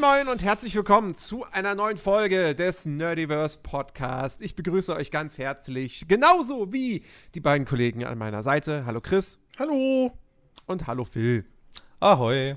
[0.00, 4.40] Moin Moin und herzlich willkommen zu einer neuen Folge des Nerdiverse Podcast.
[4.40, 7.04] Ich begrüße euch ganz herzlich, genauso wie
[7.34, 8.86] die beiden Kollegen an meiner Seite.
[8.86, 9.40] Hallo Chris.
[9.58, 10.12] Hallo.
[10.66, 11.44] Und hallo Phil.
[11.98, 12.56] Ahoi.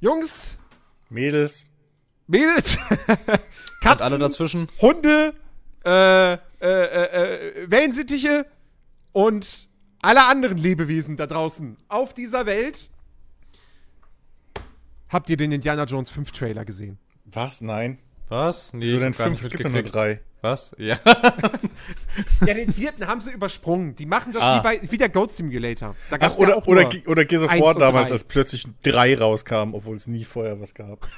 [0.00, 0.56] Jungs.
[1.10, 1.66] Mädels.
[2.26, 2.78] Mädels.
[3.82, 3.90] Katzen.
[3.92, 4.68] Und alle dazwischen.
[4.80, 5.34] Hunde.
[5.84, 8.46] Äh, äh, äh, äh, Wellensittiche.
[9.12, 9.68] Und
[10.00, 12.89] alle anderen Lebewesen da draußen auf dieser Welt.
[15.10, 16.98] Habt ihr den Indiana Jones 5 Trailer gesehen?
[17.24, 17.60] Was?
[17.60, 17.98] Nein.
[18.28, 18.72] Was?
[18.72, 19.42] Nee, so denn fünf?
[19.42, 20.20] Es gibt nur drei.
[20.40, 20.72] Was?
[20.78, 20.96] Ja.
[22.46, 23.96] ja, den vierten haben sie übersprungen.
[23.96, 24.58] Die machen das ah.
[24.58, 25.96] wie, bei, wie der Goat Simulator.
[26.10, 29.96] Da Ach, oder, ja oder, oder Gears of War damals, als plötzlich drei rauskamen, obwohl
[29.96, 31.08] es nie vorher was gab.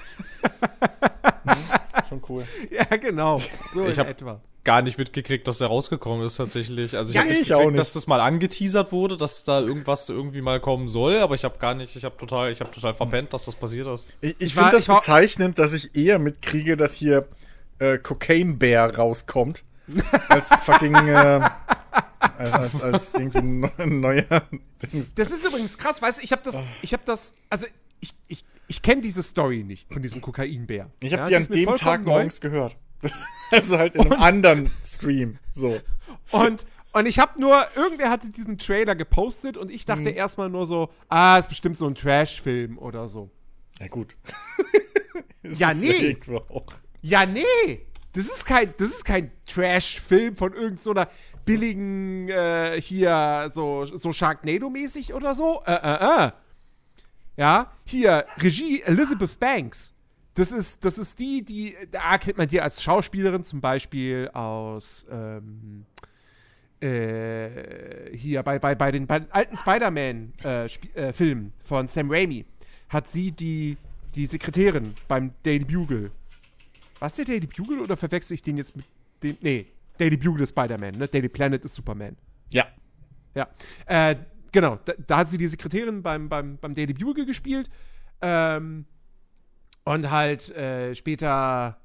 [2.12, 2.44] Schon cool.
[2.70, 3.40] Ja, genau.
[3.72, 6.96] So ich in etwa gar nicht mitgekriegt, dass der rausgekommen ist tatsächlich.
[6.96, 7.22] Also ich ja,
[7.56, 7.78] habe nicht.
[7.78, 11.58] dass das mal angeteasert wurde, dass da irgendwas irgendwie mal kommen soll, aber ich habe
[11.58, 14.06] gar nicht, ich habe total, ich habe total verpennt, dass das passiert ist.
[14.20, 17.26] Ich, ich finde das bezeichnend, dass ich eher mitkriege, dass hier
[17.80, 19.64] äh, Cocaine Bear rauskommt,
[20.28, 21.40] als fucking äh,
[22.38, 24.42] als, als irgendwie ein neuer
[24.82, 25.14] Dings.
[25.14, 26.62] Das ist übrigens krass, weißt du, ich habe das, oh.
[26.82, 27.66] ich habe das, also
[28.00, 30.90] ich, ich, ich kenne diese Story nicht von diesem Kokainbär.
[31.02, 32.74] Ich habe ja, die an dem Tag morgens gehört.
[33.02, 35.38] Das, also halt in einem und, anderen Stream.
[35.50, 35.78] So.
[36.30, 36.64] Und,
[36.94, 40.16] und ich habe nur, irgendwer hatte diesen Trailer gepostet und ich dachte mhm.
[40.16, 43.28] erstmal nur so, ah, ist bestimmt so ein Trash-Film oder so.
[43.78, 44.16] Ja, gut.
[45.42, 46.16] ja, nee.
[47.02, 47.86] Ja, nee.
[48.14, 48.72] Das ist kein,
[49.04, 50.94] kein Trash-Film von irgendeiner so
[51.44, 55.62] billigen, äh, hier, so, so Sharknado-mäßig oder so.
[55.66, 56.30] Äh, äh, äh.
[57.36, 59.94] Ja, hier, Regie Elizabeth Banks.
[60.34, 65.06] Das ist, das ist die, die, da kennt man die als Schauspielerin zum Beispiel aus,
[65.10, 65.84] ähm,
[66.80, 70.32] äh, hier bei, bei, bei, den, bei den alten Spider-Man-Filmen
[70.94, 72.44] äh, äh, von Sam Raimi
[72.88, 73.76] hat sie die,
[74.14, 76.10] die Sekretärin beim Daily Bugle.
[76.98, 78.84] Was der Daily Bugle oder verwechsel ich den jetzt mit
[79.22, 79.36] dem?
[79.40, 79.66] Nee,
[79.98, 81.08] Daily Bugle ist Spider-Man, ne?
[81.08, 82.16] Daily Planet ist Superman.
[82.50, 82.66] Ja.
[83.34, 83.48] Ja.
[83.86, 84.16] Äh,
[84.52, 87.70] genau, da, da, hat sie die Sekretärin beim, beim, beim Daily Bugle gespielt.
[88.20, 88.86] Ähm,
[89.84, 91.78] und halt äh, später.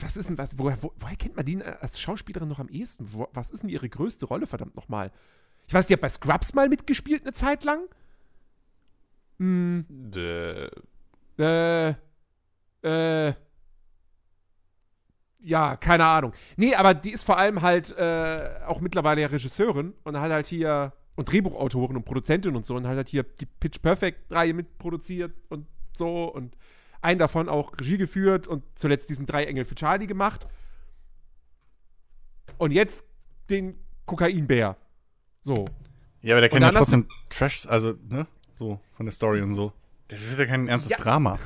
[0.00, 3.06] Was ist denn, was, woher, wo, woher kennt man die als Schauspielerin noch am ehesten?
[3.10, 5.10] Wo, was ist denn ihre größte Rolle, verdammt nochmal?
[5.66, 7.80] Ich weiß, die hat bei Scrubs mal mitgespielt eine Zeit lang.
[9.38, 9.86] Hm.
[10.14, 10.68] Äh.
[11.38, 11.94] Äh.
[12.82, 13.34] Äh.
[15.40, 16.32] Ja, keine Ahnung.
[16.56, 20.46] Nee, aber die ist vor allem halt äh, auch mittlerweile ja Regisseurin und hat halt
[20.46, 24.54] hier und Drehbuchautorin und Produzentin und so und hat halt hier die Pitch Perfect Reihe
[24.54, 26.56] mitproduziert und so und
[27.00, 30.46] einen davon auch Regie geführt und zuletzt diesen drei Engel für Charlie gemacht.
[32.56, 33.04] Und jetzt
[33.50, 34.76] den Kokainbär.
[35.40, 35.64] So.
[36.22, 38.28] Ja, aber der kann ja trotzdem Trash, also, ne?
[38.54, 39.72] So, von der Story und so.
[40.06, 40.98] Das ist ja kein ernstes ja.
[40.98, 41.40] Drama.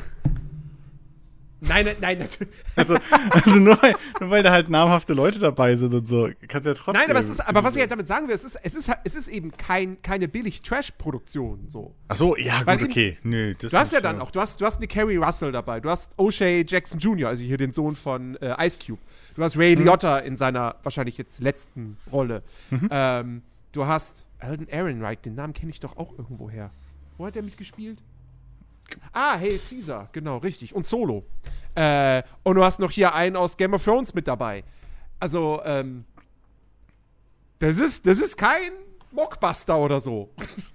[1.64, 2.52] Nein, nein, nein, natürlich.
[2.74, 2.96] Also,
[3.30, 6.70] also nur, weil, nur weil da halt namhafte Leute dabei sind und so, kannst du
[6.70, 6.94] ja trotzdem.
[6.94, 9.14] Nein, aber, ist, aber was ich halt damit sagen will, es ist, es ist, es
[9.14, 11.68] ist eben kein, keine billig Trash-Produktion.
[11.68, 11.94] So.
[12.08, 13.16] Ach so, ja, weil gut, okay.
[13.22, 15.78] Nö, das du hast ja dann auch, du hast, du hast eine Carrie Russell dabei,
[15.78, 19.00] du hast O'Shea Jackson Jr., also hier den Sohn von äh, Ice Cube.
[19.36, 19.84] Du hast Ray mhm.
[19.84, 22.42] Liotta in seiner wahrscheinlich jetzt letzten Rolle.
[22.70, 22.88] Mhm.
[22.90, 26.70] Ähm, du hast Alden Ehrenreich, den Namen kenne ich doch auch irgendwo her.
[27.18, 28.02] Wo hat er mitgespielt?
[29.12, 30.74] Ah, Hail Caesar, genau, richtig.
[30.74, 31.24] Und Solo.
[31.74, 34.64] Äh, und du hast noch hier einen aus Game of Thrones mit dabei.
[35.20, 36.04] Also, ähm,
[37.58, 38.72] das ist, das ist kein
[39.12, 40.30] Mockbuster oder so.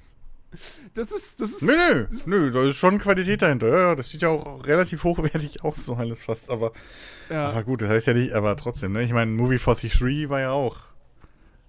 [0.94, 1.62] Das ist, das ist.
[1.62, 3.68] Nö, nö, das nö, da ist schon Qualität dahinter.
[3.68, 6.50] Ja, das sieht ja auch relativ hochwertig aus, so alles fast.
[6.50, 6.72] Aber,
[7.30, 7.50] ja.
[7.50, 9.04] aber gut, das heißt ja nicht, aber trotzdem, ne?
[9.04, 10.78] Ich meine, Movie 43 war ja auch.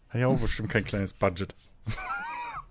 [0.09, 1.55] Hat ja auch bestimmt kein kleines Budget.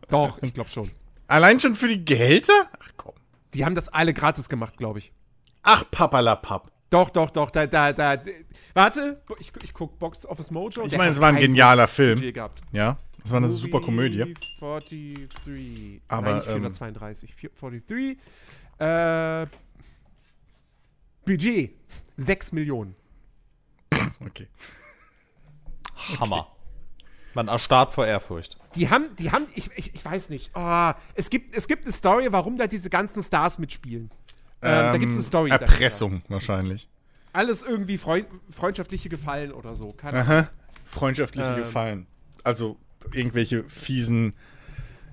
[0.09, 0.89] Doch, ich glaube schon.
[1.27, 2.67] Allein schon für die Gehälter?
[2.79, 3.06] Ach komm.
[3.53, 5.11] Die haben das alle gratis gemacht, glaube ich.
[5.63, 6.71] Ach, papalapap.
[6.89, 8.17] Doch, doch, doch, da, da, da.
[8.73, 10.85] Warte, ich, ich guck Box Office Mojo.
[10.85, 12.21] Ich meine, es war ein genialer Film.
[12.71, 14.33] Ja, es war eine Movie super Komödie.
[14.59, 16.01] 43.
[16.07, 17.35] Aber, Nein, 432.
[17.43, 18.17] Ähm, 43.
[18.79, 19.47] Äh,
[21.25, 21.73] Budget
[22.15, 22.95] 6 Millionen.
[24.19, 24.47] Okay.
[26.19, 26.39] Hammer.
[26.39, 26.51] Okay.
[27.33, 28.57] Man erstarrt vor Ehrfurcht.
[28.77, 30.51] Die haben, die haben, ich, ich, ich weiß nicht.
[30.53, 34.11] Oh, es, gibt, es gibt eine Story, warum da diese ganzen Stars mitspielen.
[34.61, 35.49] Ähm, ähm, da gibt es eine Story.
[35.49, 36.29] Erpressung dahinter.
[36.29, 36.87] wahrscheinlich.
[37.33, 39.89] Alles irgendwie Freund, freundschaftliche Gefallen oder so.
[39.89, 40.49] Keine Aha.
[40.85, 42.07] Freundschaftliche ähm, Gefallen.
[42.43, 42.77] Also
[43.13, 44.33] irgendwelche fiesen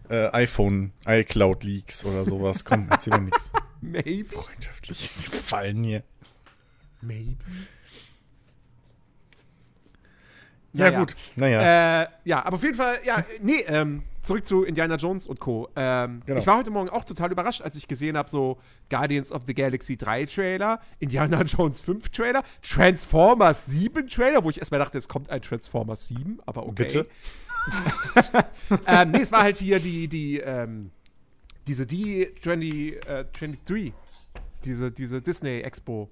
[0.09, 2.65] äh, iPhone, iCloud-Leaks oder sowas.
[2.65, 3.53] Komm, erzähl mir nichts.
[3.81, 4.27] Maybe.
[4.27, 6.03] Freundschaftliche Gefallen hier.
[7.01, 7.37] Maybe.
[10.75, 10.99] Ja, naja.
[10.99, 11.15] gut.
[11.37, 12.03] Naja.
[12.03, 15.69] Äh, ja, aber auf jeden Fall, ja, nee, ähm, zurück zu Indiana Jones und Co.
[15.77, 16.39] Ähm, Genau.
[16.39, 18.59] Ich war heute Morgen auch total überrascht, als ich gesehen habe, so
[18.91, 24.59] Guardians of the Galaxy 3 Trailer, Indiana Jones 5 Trailer, Transformers 7 Trailer, wo ich
[24.59, 26.73] erstmal dachte, es kommt ein Transformers 7, aber okay.
[26.85, 27.07] Bitte?
[28.87, 30.91] ähm, nee, es war halt hier die, die, ähm,
[31.67, 33.93] diese D20, äh, 23,
[34.65, 36.11] diese, diese Disney Expo.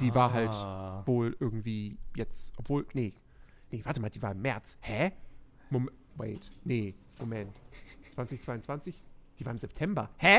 [0.00, 1.02] Die war halt Ah.
[1.06, 3.12] wohl irgendwie jetzt, obwohl, nee,
[3.70, 4.78] nee, warte mal, die war im März.
[4.80, 5.12] Hä?
[5.70, 7.52] Moment, wait, nee, Moment.
[8.10, 9.02] 2022?
[9.38, 10.10] Die war im September.
[10.18, 10.38] Hä?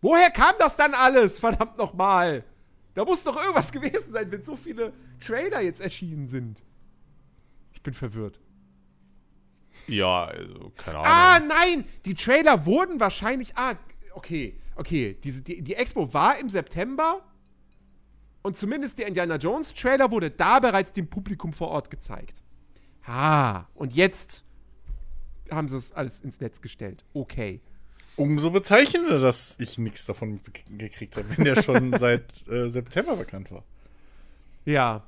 [0.00, 1.38] Woher kam das dann alles?
[1.38, 2.44] Verdammt nochmal.
[2.94, 6.62] Da muss doch irgendwas gewesen sein, wenn so viele Trailer jetzt erschienen sind.
[7.72, 8.40] Ich bin verwirrt.
[9.86, 11.48] Ja, also, keine Ah, Ahnung.
[11.48, 11.84] nein!
[12.06, 13.56] Die Trailer wurden wahrscheinlich.
[13.56, 13.74] Ah,
[14.14, 15.18] okay, okay.
[15.22, 17.22] Diese, die, die Expo war im September.
[18.44, 22.42] Und zumindest der Indiana Jones Trailer wurde da bereits dem Publikum vor Ort gezeigt.
[23.06, 24.44] Ah, und jetzt
[25.50, 27.06] haben sie es alles ins Netz gestellt.
[27.14, 27.62] Okay.
[28.16, 30.40] Umso bezeichnender, dass ich nichts davon
[30.76, 33.64] gekriegt habe, wenn der schon seit äh, September bekannt war.
[34.66, 35.04] Ja.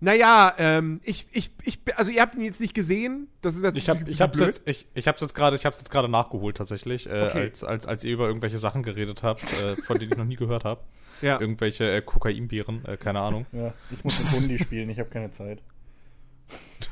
[0.00, 3.26] Naja, ähm, ich, ich, ich, also ihr habt ihn jetzt nicht gesehen.
[3.40, 4.46] Das ist jetzt Ich, hab, ich hab's blöd.
[4.48, 7.40] jetzt, ich, ich hab's jetzt gerade, ich hab's jetzt gerade nachgeholt tatsächlich, äh, Okay.
[7.42, 10.36] als, als, als ihr über irgendwelche Sachen geredet habt, äh, von denen ich noch nie
[10.36, 10.82] gehört habe.
[11.20, 11.40] Ja.
[11.40, 13.46] Irgendwelche äh, Kokainbeeren, äh, keine Ahnung.
[13.52, 15.60] Ja, ich muss mit Hundi spielen, ich habe keine Zeit.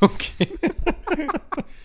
[0.01, 0.49] Okay.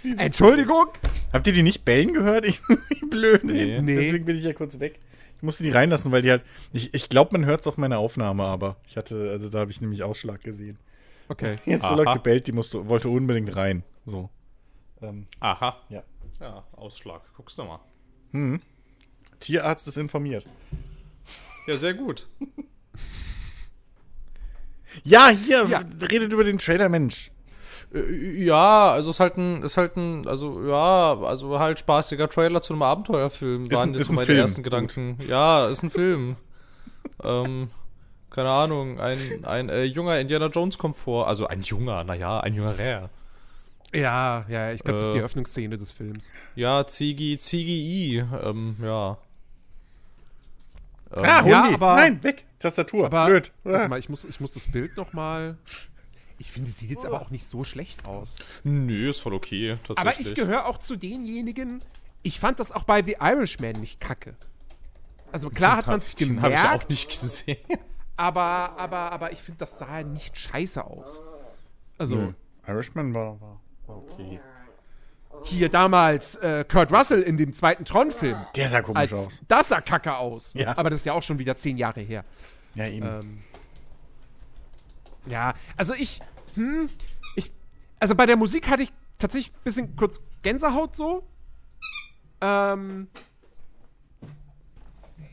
[0.17, 0.87] Entschuldigung?
[1.31, 2.45] Habt ihr die nicht bellen gehört?
[2.47, 3.43] Ich wie blöd.
[3.43, 3.79] Nee.
[3.81, 3.95] Nee.
[3.95, 4.99] Deswegen bin ich ja kurz weg.
[5.37, 6.43] Ich musste die reinlassen, weil die halt.
[6.73, 9.71] Ich, ich glaube, man hört es auf meiner Aufnahme, aber ich hatte, also da habe
[9.71, 10.77] ich nämlich Ausschlag gesehen.
[11.31, 11.57] Okay.
[11.65, 13.83] Jetzt so laut gebellt, die musste, wollte unbedingt rein.
[14.05, 14.29] So.
[15.01, 15.77] Ähm, Aha.
[15.89, 16.03] ja.
[16.39, 17.21] Ja, Ausschlag.
[17.37, 17.79] Guckst du mal.
[19.39, 20.45] Tierarzt ist informiert.
[21.67, 22.27] Ja, sehr gut.
[25.03, 25.81] Ja, hier, Ja.
[26.09, 27.31] redet über den Trailer, Mensch.
[27.93, 32.61] Äh, Ja, also ist halt ein, ist halt ein, also ja, also halt spaßiger Trailer
[32.61, 33.63] zu einem Abenteuerfilm.
[33.63, 34.39] Ist waren ein- jetzt so ein meine Film.
[34.39, 35.17] ersten Gedanken.
[35.27, 36.35] Ja, ist ein Film.
[37.23, 37.69] ähm,
[38.31, 41.27] keine Ahnung, ein, ein äh, junger Indiana Jones kommt vor.
[41.27, 43.09] Also ein junger, naja, ein junger Rare.
[43.93, 45.21] Ja, ja, ich glaube, das ist die Äh.
[45.21, 46.31] Eröffnungsszene des Films.
[46.55, 49.17] Ja, Zigi, Zigi I, ähm, ja.
[51.13, 52.45] Ähm, Ah, ja, aber- Nein, weg.
[52.59, 53.07] Tastatur.
[53.07, 53.51] Aber, Blöd.
[53.63, 55.57] warte mal, ich muss, ich muss das Bild noch mal.
[56.37, 58.37] Ich finde, es sieht jetzt aber auch nicht so schlecht aus.
[58.63, 59.99] Nö, ist voll okay, tatsächlich.
[59.99, 61.81] Aber ich gehöre auch zu denjenigen,
[62.23, 64.35] ich fand das auch bei The Irishman nicht kacke.
[65.31, 67.57] Also klar hat man es Den habe ich gemerkt, auch nicht gesehen.
[68.17, 71.21] Aber, aber, aber ich finde, das sah nicht scheiße aus.
[71.97, 72.33] Also Nö.
[72.67, 74.39] Irishman war, war, war okay.
[75.43, 78.37] hier damals äh, Kurt Russell in dem zweiten Tron-Film.
[78.55, 79.41] Der sah komisch aus.
[79.47, 80.53] das sah kacke aus.
[80.53, 80.77] Ja.
[80.77, 82.25] Aber das ist ja auch schon wieder zehn Jahre her.
[82.75, 83.05] Ja, eben.
[83.05, 83.43] Ähm,
[85.25, 86.19] ja, also ich,
[86.55, 86.89] hm,
[87.35, 87.51] ich,
[87.99, 91.27] also bei der Musik hatte ich tatsächlich ein bisschen kurz Gänsehaut so.
[92.41, 93.07] Ähm,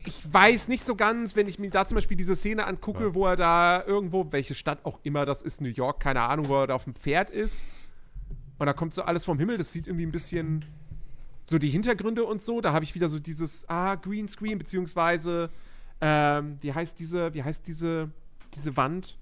[0.05, 3.25] ich weiß nicht so ganz, wenn ich mir da zum Beispiel diese Szene angucke, wo
[3.27, 6.67] er da irgendwo, welche Stadt auch immer das ist, New York, keine Ahnung, wo er
[6.67, 7.63] da auf dem Pferd ist.
[8.57, 10.65] Und da kommt so alles vom Himmel, das sieht irgendwie ein bisschen
[11.43, 12.61] so die Hintergründe und so.
[12.61, 15.49] Da habe ich wieder so dieses, ah, Greenscreen, beziehungsweise,
[16.01, 18.09] ähm, wie heißt diese, wie heißt diese,
[18.53, 19.17] diese Wand,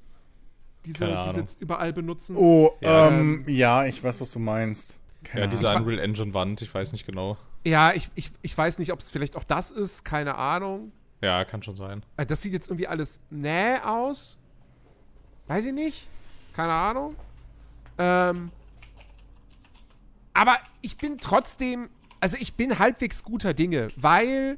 [0.85, 2.35] diese, die sie jetzt überall benutzen?
[2.37, 4.99] oh, ja, ähm, ja, ich weiß, was du meinst.
[5.23, 5.57] Keine Ja, Ahnung.
[5.57, 7.37] diese Unreal Engine Wand, ich weiß nicht genau.
[7.67, 10.93] Ja, ich, ich, ich weiß nicht, ob es vielleicht auch das ist, keine Ahnung.
[11.21, 12.01] Ja, kann schon sein.
[12.15, 14.39] Äh, Das sieht jetzt irgendwie alles näh aus.
[15.47, 16.07] Weiß ich nicht.
[16.53, 17.15] Keine Ahnung.
[17.97, 18.51] Ähm,
[20.33, 21.89] aber ich bin trotzdem,
[22.21, 24.57] also ich bin halbwegs guter Dinge, weil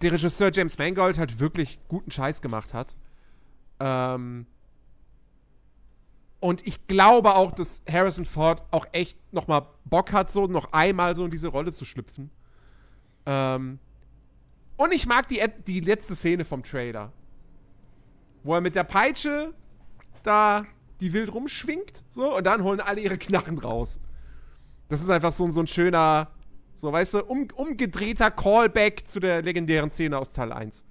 [0.00, 2.94] der Regisseur James Mangold halt wirklich guten Scheiß gemacht hat.
[3.80, 4.46] Ähm,
[6.40, 10.72] und ich glaube auch, dass Harrison Ford auch echt noch mal Bock hat, so noch
[10.72, 12.30] einmal so in diese Rolle zu schlüpfen.
[13.26, 13.78] Ähm,
[14.76, 17.12] und ich mag die, die letzte Szene vom Trailer.
[18.44, 19.52] Wo er mit der Peitsche
[20.22, 20.64] da
[21.00, 24.00] die wild rumschwingt, so, und dann holen alle ihre Knarren raus.
[24.88, 26.30] Das ist einfach so, so ein schöner,
[26.74, 30.84] so, weißt du, um, umgedrehter Callback zu der legendären Szene aus Teil 1.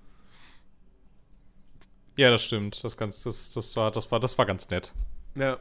[2.18, 2.84] Ja, das stimmt.
[2.84, 4.94] Das, das, das, war, das, war, das war ganz nett.
[5.38, 5.58] Ja.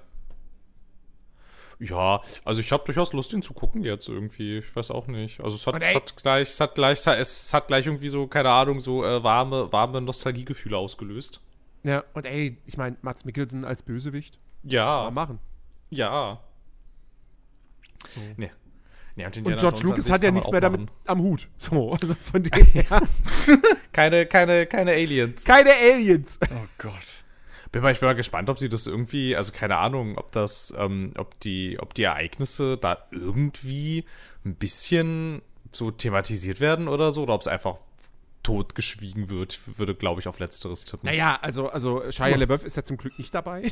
[1.78, 4.58] Ja, also ich habe durchaus Lust, ihn zu gucken jetzt irgendwie.
[4.58, 5.40] Ich weiß auch nicht.
[5.40, 8.50] Also es hat, es hat gleich, es hat gleich, es hat gleich irgendwie so, keine
[8.50, 11.42] Ahnung, so äh, warme, warme Nostalgiegefühle ausgelöst.
[11.82, 14.38] Ja, und ey, ich meine, Mats Mikkelsen als Bösewicht.
[14.62, 15.38] Kann Ja, man machen.
[15.90, 16.40] ja.
[18.36, 18.50] Nee.
[19.16, 20.90] Nee, und, Und George Lucas hat ja kann nichts mehr damit machen.
[21.06, 21.48] am Hut.
[21.58, 23.02] So, also von dem her.
[23.92, 25.44] Keine, keine, keine Aliens.
[25.44, 26.38] Keine Aliens.
[26.42, 27.24] Oh Gott.
[27.76, 30.72] Bin mal, ich bin mal gespannt, ob sie das irgendwie, also keine Ahnung, ob das,
[30.78, 34.06] ähm, ob die, ob die Ereignisse da irgendwie
[34.46, 35.42] ein bisschen
[35.72, 37.76] so thematisiert werden oder so, oder ob es einfach
[38.42, 39.52] totgeschwiegen wird.
[39.52, 41.06] Ich würde, glaube ich, auf Letzteres tippen.
[41.06, 43.70] Naja, also, also Shia LaBeouf ist ja zum Glück nicht dabei.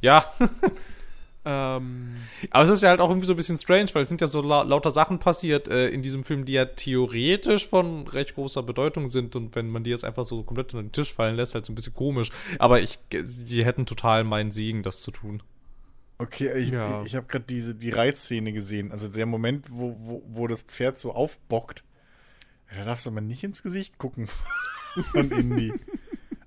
[0.00, 0.24] Ja,
[1.44, 2.16] ähm,
[2.50, 4.26] aber es ist ja halt auch irgendwie so ein bisschen strange, weil es sind ja
[4.26, 8.62] so la lauter Sachen passiert äh, in diesem Film, die ja theoretisch von recht großer
[8.62, 11.54] Bedeutung sind und wenn man die jetzt einfach so komplett unter den Tisch fallen lässt,
[11.54, 12.30] halt so ein bisschen komisch.
[12.58, 15.42] Aber ich, die hätten total meinen Segen, das zu tun.
[16.18, 17.00] Okay, ich, Ja.
[17.00, 18.92] ich, ich habe gerade diese die Reitszene gesehen.
[18.92, 21.82] Also der Moment, wo, wo, wo das Pferd so aufbockt.
[22.76, 24.28] Da darfst du aber nicht ins Gesicht gucken
[25.12, 25.72] von Indy.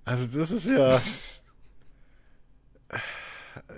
[0.05, 0.99] Also das ist ja.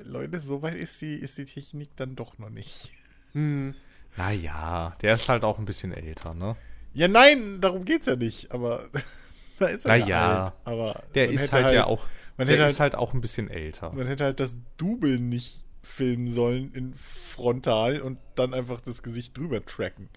[0.03, 2.91] Leute, so weit ist die, ist die Technik dann doch noch nicht.
[3.33, 3.73] hm.
[4.17, 6.55] Naja, der ist halt auch ein bisschen älter, ne?
[6.93, 8.51] Ja, nein, darum geht's ja nicht.
[8.51, 8.87] Aber
[9.59, 10.43] da ist er Na ja.
[10.43, 10.53] alt.
[10.63, 12.05] Aber Der ist hätte halt, ja auch,
[12.37, 13.91] man der ist halt auch ein bisschen älter.
[13.91, 19.37] Man hätte halt das Double nicht filmen sollen in frontal und dann einfach das Gesicht
[19.37, 20.09] drüber tracken.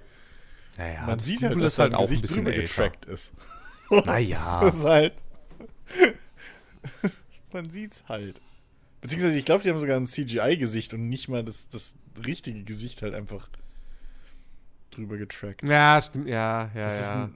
[0.76, 2.62] Naja, Man das sieht Double halt, dass halt sein auch ein Gesicht bisschen drüber älter.
[2.68, 3.34] getrackt ist.
[3.90, 4.60] Naja.
[4.64, 5.14] Das ist halt.
[7.52, 8.40] man sieht's halt.
[9.00, 13.02] Beziehungsweise, ich glaube, sie haben sogar ein CGI-Gesicht und nicht mal das, das richtige Gesicht
[13.02, 13.48] halt einfach
[14.90, 15.66] drüber getrackt.
[15.66, 17.24] Ja, stimmt, ja, ja, Das, ja.
[17.24, 17.34] ein,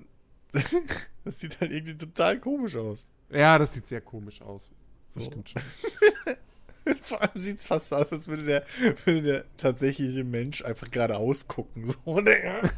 [1.25, 3.07] das sieht halt irgendwie total komisch aus.
[3.31, 4.73] Ja, das sieht sehr komisch aus.
[5.15, 5.31] Das So.
[5.31, 5.63] stimmt schon.
[7.03, 8.65] Vor allem sieht es fast so aus, als würde der,
[9.05, 11.87] würde der tatsächliche Mensch einfach geradeaus gucken.
[11.87, 12.71] So, der,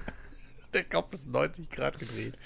[0.75, 2.39] der Kopf ist 90 Grad gedreht.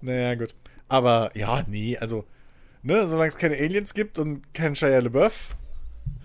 [0.00, 0.54] Naja, gut.
[0.88, 2.24] Aber ja, nee, also,
[2.82, 5.54] ne, solange es keine Aliens gibt und kein Shia LaBeouf,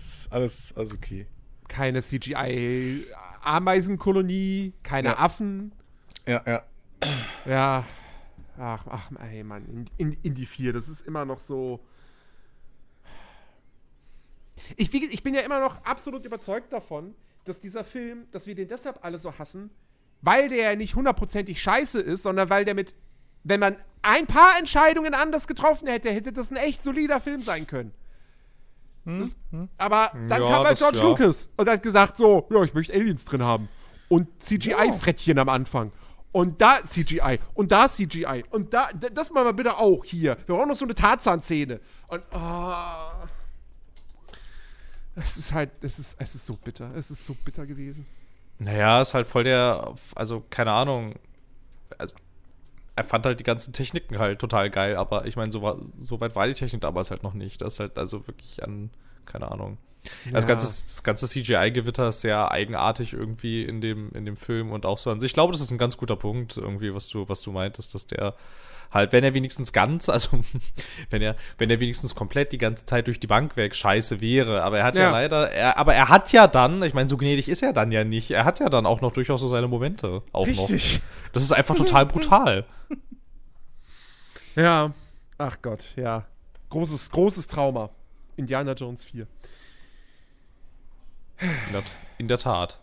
[0.00, 1.26] ist alles, alles okay.
[1.68, 5.18] Keine CGI-Ameisenkolonie, keine Ja.
[5.18, 5.72] Affen.
[6.26, 6.62] Ja, ja.
[7.46, 7.84] Ja.
[8.58, 9.64] Ach, ach, ey, Mann.
[9.66, 11.80] In, in, in die vier, das ist immer noch so.
[14.76, 17.14] Ich, ich bin ja immer noch absolut überzeugt davon,
[17.44, 19.70] dass dieser Film, dass wir den deshalb alle so hassen,
[20.22, 22.94] weil der ja nicht hundertprozentig scheiße ist, sondern weil der mit,
[23.44, 27.66] wenn man ein paar Entscheidungen anders getroffen hätte, hätte das ein echt solider Film sein
[27.66, 27.92] können.
[29.04, 29.36] Das,
[29.78, 31.04] aber dann Ja, kam halt George ja.
[31.04, 33.68] Lucas und hat gesagt so, ja, ich möchte Aliens drin haben.
[34.08, 35.92] Und CGI-Frettchen am Anfang.
[36.32, 37.40] Und da CGI.
[37.54, 38.44] Und da CGI.
[38.50, 40.36] Und da, das machen wir bitte auch hier.
[40.46, 41.80] Wir brauchen noch so eine Tarzan-Szene.
[42.08, 43.28] Und, ah.
[45.16, 46.94] Es ist halt, es ist, es ist so bitter.
[46.94, 48.06] Es ist so bitter gewesen.
[48.58, 51.14] Naja, ist halt voll der, also keine Ahnung.
[51.98, 52.14] Also,
[52.96, 56.20] er fand halt die ganzen Techniken halt total geil, aber ich meine, so, war- so
[56.20, 57.60] weit war die Technik damals halt noch nicht.
[57.62, 58.90] Das ist halt also wirklich an,
[59.26, 59.78] keine Ahnung.
[60.32, 60.48] Das, Ja.
[60.48, 64.96] ganze, das ganze CGI-Gewitter ist sehr eigenartig irgendwie in dem, in dem Film und auch
[64.98, 65.28] so an sich.
[65.30, 68.06] Ich glaube, das ist ein ganz guter Punkt, irgendwie, was du, was du meintest, dass
[68.06, 68.34] der
[68.90, 70.40] halt, wenn er wenigstens ganz, also
[71.10, 74.62] wenn er, wenn er wenigstens komplett die ganze Zeit durch die Bank weg scheiße wäre,
[74.62, 75.10] aber er hat ja, Ja.
[75.10, 78.04] leider, er, aber er hat ja dann, ich meine, so gnädig ist er dann ja
[78.04, 80.68] nicht, er hat ja dann auch noch durchaus so seine Momente auch noch.
[81.32, 82.64] Das ist einfach total brutal.
[84.56, 84.92] Ja.
[85.38, 86.24] Ach Gott, ja.
[86.70, 87.90] Großes, großes Trauma.
[88.36, 89.26] Indiana Jones 4.
[91.40, 91.82] In der,
[92.18, 92.78] in der Tat.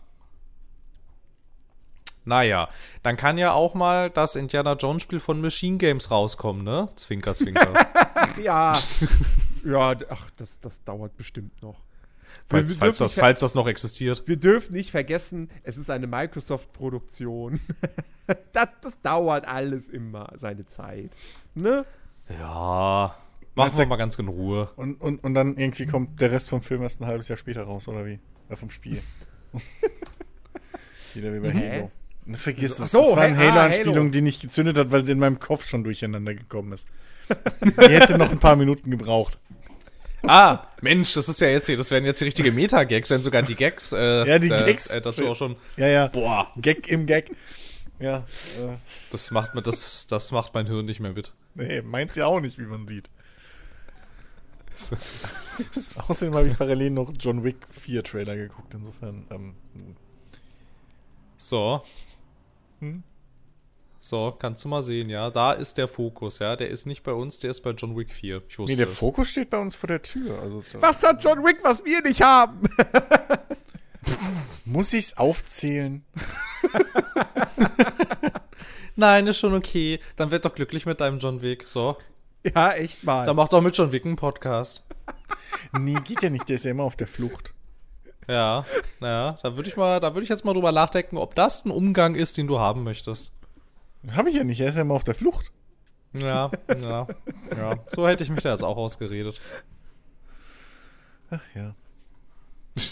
[2.28, 2.68] Naja,
[3.02, 6.88] dann kann ja auch mal das Indiana Jones Spiel von Machine Games rauskommen, ne?
[6.96, 7.72] Zwinker, zwinker.
[8.42, 8.76] Ja.
[9.64, 11.80] ja, ach, das, das dauert bestimmt noch.
[12.48, 14.22] falls, falls, das, nicht- falls das noch existiert.
[14.26, 17.60] Wir dürfen nicht vergessen, es ist eine Microsoft-Produktion.
[18.52, 21.10] das, das dauert alles immer seine Zeit.
[21.54, 21.84] Ne?
[22.38, 23.16] Ja,
[23.54, 24.70] machen wir mal ganz in Ruhe.
[24.76, 27.62] Und, und, und dann irgendwie kommt der Rest vom Film erst ein halbes Jahr später
[27.62, 28.18] raus, oder wie?
[28.50, 29.00] Äh, vom Spiel.
[31.14, 31.52] Wieder wie bei?
[31.54, 31.90] Halo.
[32.34, 32.90] Vergiss es.
[32.92, 34.08] so, das war eine hey, ah, Halo-Anspielung, Halo.
[34.10, 36.88] die nicht gezündet hat, weil sie in meinem Kopf schon durcheinander gekommen ist.
[37.62, 39.38] die hätte noch ein paar Minuten gebraucht.
[40.22, 43.42] Ah, Mensch, das ist ja jetzt hier, das werden jetzt die richtige Meta-Gags, werden sogar
[43.42, 44.90] die Gags, äh, Ja, die äh, Gags.
[44.90, 45.56] Äh, dazu auch schon.
[45.76, 46.08] Ja, ja.
[46.08, 47.30] Boah, Gag im Gag.
[48.00, 48.76] Ja, äh,
[49.10, 51.32] das macht mir, das, das macht mein Hirn nicht mehr mit.
[51.54, 53.08] nee, meint's ja auch nicht, wie man sieht.
[56.08, 59.54] Außerdem habe ich parallel noch John Wick 4 Trailer geguckt, insofern, ähm,
[61.36, 61.82] So.
[62.80, 63.02] Hm?
[64.00, 65.30] So, kannst du mal sehen, ja.
[65.30, 66.56] Da ist der Fokus, ja.
[66.56, 68.42] Der ist nicht bei uns, der ist bei John Wick 4.
[68.48, 68.98] Ich wusste nee, der es.
[68.98, 70.40] Fokus steht bei uns vor der Tür.
[70.40, 72.62] Also, Was hat John Wick, was wir nicht haben?
[74.64, 76.04] muss ich's aufzählen?
[78.96, 80.00] Nein, ist schon okay.
[80.16, 81.66] Dann werd doch glücklich mit deinem John Wick.
[81.66, 81.96] So.
[82.44, 83.26] ja, echt mal.
[83.26, 84.84] Dann mach doch mit John Wick einen Podcast.
[85.78, 87.52] Nee, geht ja nicht, der ist ja immer auf der Flucht.
[88.28, 88.64] Ja,
[89.00, 91.70] naja, da würde ich mal, da würde ich jetzt mal drüber nachdenken, ob das ein
[91.70, 93.32] Umgang ist, den du haben möchtest.
[94.12, 95.50] Habe ich ja nicht, er ist ja immer auf der Flucht.
[96.12, 97.06] Ja, ja,
[97.56, 97.76] ja.
[97.88, 99.40] So hätte ich mich da jetzt auch ausgeredet.
[101.30, 101.72] Ach ja.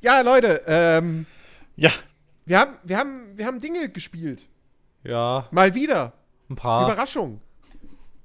[0.00, 1.26] ja, Leute, ähm,
[1.76, 1.90] Ja.
[2.46, 4.46] wir haben, wir haben, wir haben Dinge gespielt.
[5.04, 6.12] Ja, Mal wieder.
[6.48, 6.84] ein paar.
[6.90, 7.40] Überraschung.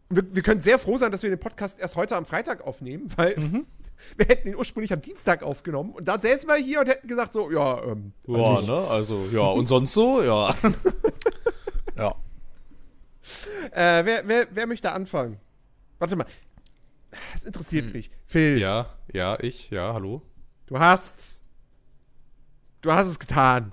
[0.10, 3.08] Wir, wir können sehr froh sein, dass wir den Podcast erst heute am Freitag aufnehmen,
[3.16, 3.36] weil
[4.18, 7.34] wir hätten ihn ursprünglich am Dienstag aufgenommen und dann säßen wir hier und hätten gesagt
[7.34, 8.68] so, ja, ähm, ja, nichts.
[8.68, 8.76] ne?
[8.76, 10.22] Also, ja, und sonst so?
[10.22, 10.54] Ja.
[11.98, 12.14] Ja.
[13.72, 15.40] Äh, wer, wer, wer möchte anfangen?
[15.98, 16.26] Warte mal.
[17.34, 18.12] Das interessiert mich.
[18.26, 20.22] Phil, Ja, ja, ich, ja, hallo.
[20.66, 21.40] du hast.
[22.82, 23.72] Du hast es getan.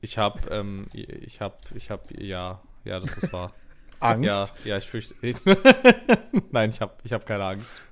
[0.00, 3.52] Ich hab, ähm, ich hab, ich hab, ja, ja, das ist wahr.
[4.04, 4.54] Angst.
[4.64, 5.14] Ja, ja, ich fürchte.
[5.22, 5.36] Ich,
[6.50, 7.82] Nein, ich hab, ich hab keine Angst.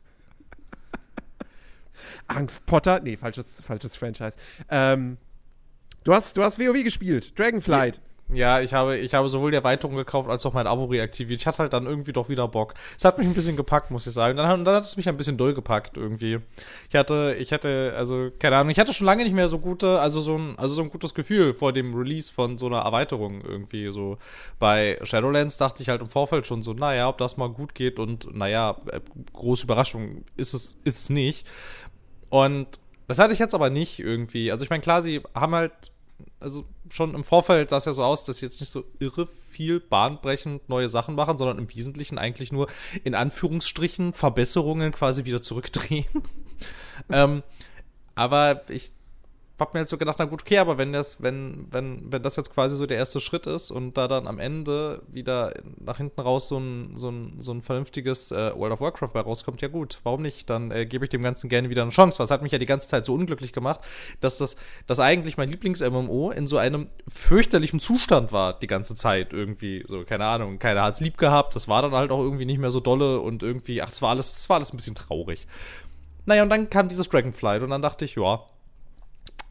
[2.26, 3.00] Angst Potter.
[3.00, 4.36] Nee, falsches, falsches Franchise.
[4.68, 5.18] Ähm,
[6.04, 7.38] du, hast, du hast WoW gespielt.
[7.38, 7.96] Dragonflight.
[7.96, 8.02] Ja,
[8.60, 11.40] ich habe, ich habe sowohl die Erweiterung gekauft als auch mein Abo reaktiviert.
[11.40, 12.74] Ich hatte halt dann irgendwie doch wieder Bock.
[12.96, 14.36] Es hat mich ein bisschen gepackt, muss ich sagen.
[14.36, 16.38] Dann, dann hat es mich ein bisschen doll gepackt irgendwie.
[16.88, 20.00] Ich hatte, ich hatte, also, keine Ahnung, ich hatte schon lange nicht mehr so gute,
[20.00, 23.42] also so ein, also so ein gutes Gefühl vor dem Release von so einer Erweiterung
[23.42, 23.90] irgendwie.
[23.92, 24.18] So
[24.58, 27.98] bei Shadowlands dachte ich halt im Vorfeld schon so, naja, ob das mal gut geht
[27.98, 29.00] und naja, äh,
[29.32, 31.46] große Überraschung ist es, ist es nicht.
[32.30, 34.50] Und das hatte ich jetzt aber nicht irgendwie.
[34.50, 35.72] Also ich meine, klar, sie haben halt,
[36.40, 39.26] also schon im Vorfeld sah es ja so aus, dass sie jetzt nicht so irre
[39.26, 42.68] viel bahnbrechend neue Sachen machen, sondern im Wesentlichen eigentlich nur
[43.04, 46.06] in Anführungsstrichen Verbesserungen quasi wieder zurückdrehen.
[47.10, 47.42] ähm,
[48.14, 48.92] aber ich
[49.58, 52.36] hab mir halt so gedacht, na gut, okay, aber wenn das, wenn, wenn, wenn das
[52.36, 56.20] jetzt quasi so der erste Schritt ist und da dann am Ende wieder nach hinten
[56.20, 59.68] raus so ein, so ein, so ein vernünftiges äh, World of Warcraft bei rauskommt, ja
[59.68, 60.48] gut, warum nicht?
[60.48, 62.18] Dann äh, gebe ich dem Ganzen gerne wieder eine Chance.
[62.18, 63.80] Was hat mich ja die ganze Zeit so unglücklich gemacht,
[64.20, 64.56] dass das,
[64.86, 69.84] dass eigentlich mein Lieblings-MMO in so einem fürchterlichen Zustand war die ganze Zeit irgendwie.
[69.86, 72.70] So, keine Ahnung, keiner hat's lieb gehabt, das war dann halt auch irgendwie nicht mehr
[72.70, 75.46] so dolle und irgendwie, ach, es war alles, es war alles ein bisschen traurig.
[76.24, 78.40] Naja, und dann kam dieses Dragonflight und dann dachte ich, ja,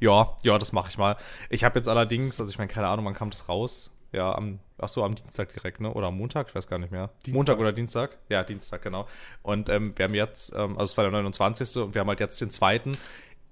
[0.02, 1.16] ja, ja, das mache ich mal.
[1.50, 3.92] Ich habe jetzt allerdings, also ich meine, keine Ahnung, wann kam das raus?
[4.12, 5.94] Ja, am, ach so, am Dienstag direkt, ne?
[5.94, 7.12] Oder am Montag, ich weiß gar nicht mehr.
[7.26, 7.34] Dienstag.
[7.34, 8.18] Montag oder Dienstag?
[8.28, 9.08] Ja, Dienstag, genau.
[9.44, 11.78] Und ähm, wir haben jetzt, ähm, also es war der 29.
[11.78, 12.92] und wir haben halt jetzt den zweiten.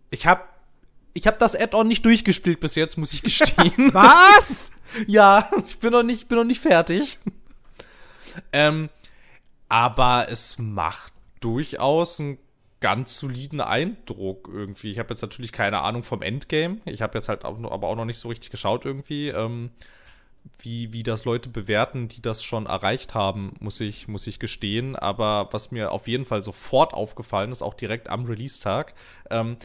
[0.09, 0.41] Ich habe
[1.13, 3.73] ich hab das Add-on nicht durchgespielt bis jetzt, muss ich gestehen.
[3.93, 4.71] Was?
[5.05, 7.19] Ja, ich bin noch nicht, bin noch nicht fertig.
[8.51, 8.89] ähm,
[9.67, 12.39] aber es macht durchaus einen
[12.81, 14.91] ganz soliden Eindruck irgendwie.
[14.91, 16.77] Ich habe jetzt natürlich keine Ahnung vom Endgame.
[16.85, 19.71] Ich habe jetzt halt auch, noch- aber auch noch nicht so richtig geschaut irgendwie, ähm,
[20.59, 24.95] wie, wie das Leute bewerten, die das schon erreicht haben, muss ich, muss ich gestehen.
[24.95, 28.93] Aber was mir auf jeden Fall sofort aufgefallen ist, auch direkt am Release-Tag,
[29.29, 29.57] ähm,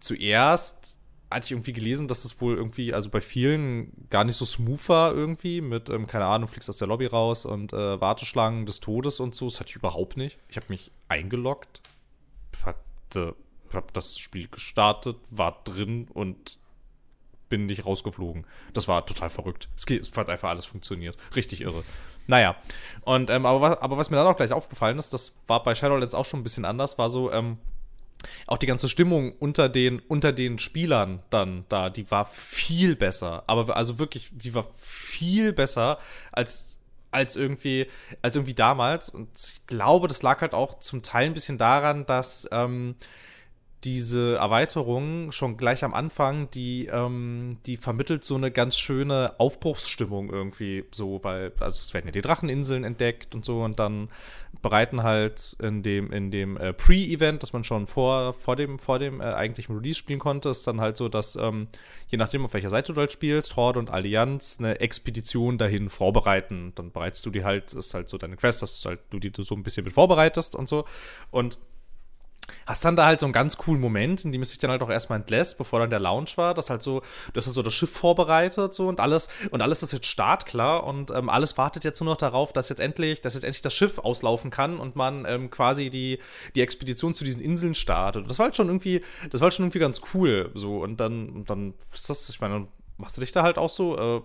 [0.00, 0.98] zuerst
[1.30, 4.88] hatte ich irgendwie gelesen, dass es wohl irgendwie, also bei vielen gar nicht so smooth
[4.88, 8.80] war irgendwie, mit, ähm, keine Ahnung, fliegst aus der Lobby raus und äh, Warteschlangen des
[8.80, 9.46] Todes und so.
[9.46, 10.38] Das hatte ich überhaupt nicht.
[10.48, 11.80] Ich habe mich eingeloggt,
[13.06, 13.34] hatte,
[13.72, 16.58] hab das Spiel gestartet, war drin und
[17.48, 18.46] bin nicht rausgeflogen.
[18.72, 19.68] Das war total verrückt.
[19.76, 21.16] Es, hat einfach alles funktioniert.
[21.34, 21.84] Richtig irre.
[22.26, 22.56] Naja.
[23.02, 25.74] Und, ähm, aber, was, aber was mir dann auch gleich aufgefallen ist, das war bei
[25.74, 27.58] Shadowlands auch schon ein bisschen anders, war so, ähm,
[28.48, 33.44] auch die ganze Stimmung unter den, unter den Spielern dann da, die war viel besser.
[33.46, 35.98] Aber also wirklich, die war viel besser
[36.32, 36.75] als,
[37.10, 37.86] als irgendwie,
[38.22, 39.08] als irgendwie damals.
[39.08, 42.96] Und ich glaube, das lag halt auch zum Teil ein bisschen daran, dass ähm,
[43.86, 50.28] diese Erweiterung schon gleich am Anfang, die, ähm, die vermittelt so eine ganz schöne Aufbruchsstimmung
[50.28, 54.08] irgendwie so, weil, also es werden ja die Dracheninseln entdeckt und so und dann
[54.60, 58.98] bereiten halt in dem, in dem äh, Pre-Event, das man schon vor, vor dem, vor
[58.98, 61.68] dem äh, eigentlichen Release spielen konnte, ist dann halt so, dass ähm,
[62.08, 66.72] je nachdem, auf welcher Seite du halt spielst, Horde und Allianz, eine Expedition dahin vorbereiten.
[66.74, 69.30] Dann bereitest du die halt, ist halt so deine Quest, dass du halt du die
[69.38, 70.86] so ein bisschen mit vorbereitest und so.
[71.30, 71.58] Und
[72.66, 74.82] hast dann da halt so einen ganz coolen Moment, in dem es sich dann halt
[74.82, 77.74] auch erstmal entlässt, bevor dann der Lounge war, dass halt so, das ist so das
[77.74, 82.00] Schiff vorbereitet so und alles und alles ist jetzt startklar und ähm, alles wartet jetzt
[82.00, 85.24] nur noch darauf, dass jetzt endlich, dass jetzt endlich das Schiff auslaufen kann und man
[85.26, 86.18] ähm, quasi die
[86.54, 88.28] die Expedition zu diesen Inseln startet.
[88.28, 91.30] Das war halt schon irgendwie, das war halt schon irgendwie ganz cool so und dann
[91.30, 94.22] und dann ist das, ich meine, machst du dich da halt auch so äh,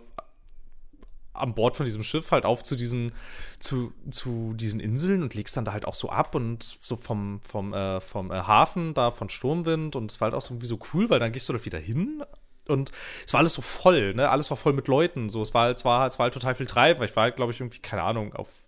[1.34, 3.12] an Bord von diesem Schiff halt auf zu diesen,
[3.60, 7.40] zu, zu diesen Inseln und legst dann da halt auch so ab und so vom,
[7.44, 10.68] vom, äh, vom äh, Hafen da von Sturmwind und es war halt auch so irgendwie
[10.68, 12.24] so cool, weil dann gehst du da wieder hin
[12.68, 12.92] und
[13.26, 14.30] es war alles so voll, ne?
[14.30, 15.30] Alles war voll mit Leuten.
[15.30, 17.36] So, es war, es war, es war halt total viel Treib, weil ich war halt,
[17.36, 18.64] glaube ich, irgendwie, keine Ahnung, auf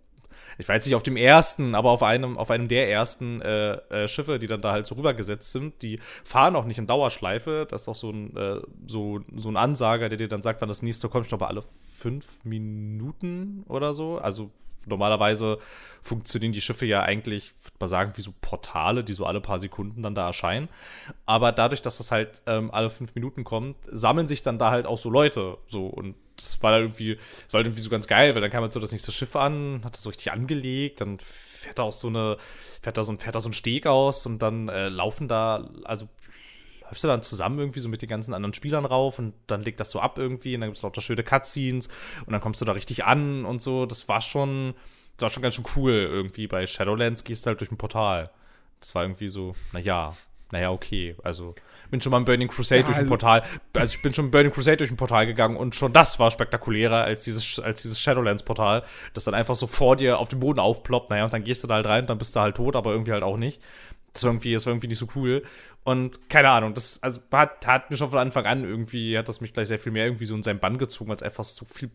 [0.58, 4.08] ich jetzt nicht auf dem ersten, aber auf einem, auf einem der ersten äh, äh,
[4.08, 5.82] Schiffe, die dann da halt so rübergesetzt sind.
[5.82, 7.66] Die fahren auch nicht in Dauerschleife.
[7.70, 10.70] Das ist auch so ein, äh, so, so ein Ansager, der dir dann sagt, wann
[10.70, 11.26] das nächste kommt.
[11.26, 11.64] Ich glaube, alle
[12.04, 14.18] fünf Minuten oder so.
[14.18, 14.52] Also
[14.86, 15.58] normalerweise
[16.02, 19.62] funktionieren die Schiffe ja eigentlich, würde man sagen, wie so Portale, die so alle paar
[19.62, 20.68] Sekunden dann da erscheinen.
[21.26, 24.86] Aber dadurch, dass das halt ähm, alle fünf Minuten kommt, sammeln sich dann da halt
[24.86, 25.58] auch so Leute.
[25.70, 28.64] So und das war irgendwie, das war halt irgendwie so ganz geil, weil dann kam
[28.64, 31.94] halt so das nächste Schiff an, hat das so richtig angelegt, dann fährt da auch
[31.94, 32.36] so eine,
[32.82, 35.70] fährt da so ein, fährt da so ein Steg aus und dann äh, laufen da,
[35.86, 36.10] also
[36.86, 39.80] läufst du dann zusammen irgendwie so mit den ganzen anderen Spielern rauf und dann legt
[39.80, 41.90] das so ab irgendwie und dann gibt es auch da schöne Cutscenes
[42.26, 43.86] und dann kommst du da richtig an und so.
[43.86, 44.74] Das war schon,
[45.18, 46.48] das war schon ganz schön cool irgendwie.
[46.48, 48.30] Bei Shadowlands gehst du halt durch ein Portal.
[48.80, 50.14] Das war irgendwie so, naja,
[50.54, 51.16] naja, okay.
[51.24, 51.56] Also,
[51.90, 53.42] bin schon mal im Burning Crusade ja, durch ein Portal.
[53.76, 56.30] Also, ich bin schon im Burning Crusade durch ein Portal gegangen und schon das war
[56.30, 58.84] spektakulärer als dieses, als dieses Shadowlands-Portal,
[59.16, 61.10] das dann einfach so vor dir auf dem Boden aufploppt.
[61.10, 62.92] Naja, und dann gehst du da halt rein und dann bist du halt tot, aber
[62.92, 63.64] irgendwie halt auch nicht.
[64.14, 65.42] Das war irgendwie, das war irgendwie nicht so cool.
[65.84, 69.42] Und keine Ahnung, das also hat, hat mir schon von Anfang an irgendwie, hat das
[69.42, 71.90] mich gleich sehr viel mehr irgendwie so in seinen Bann gezogen, als einfach so viel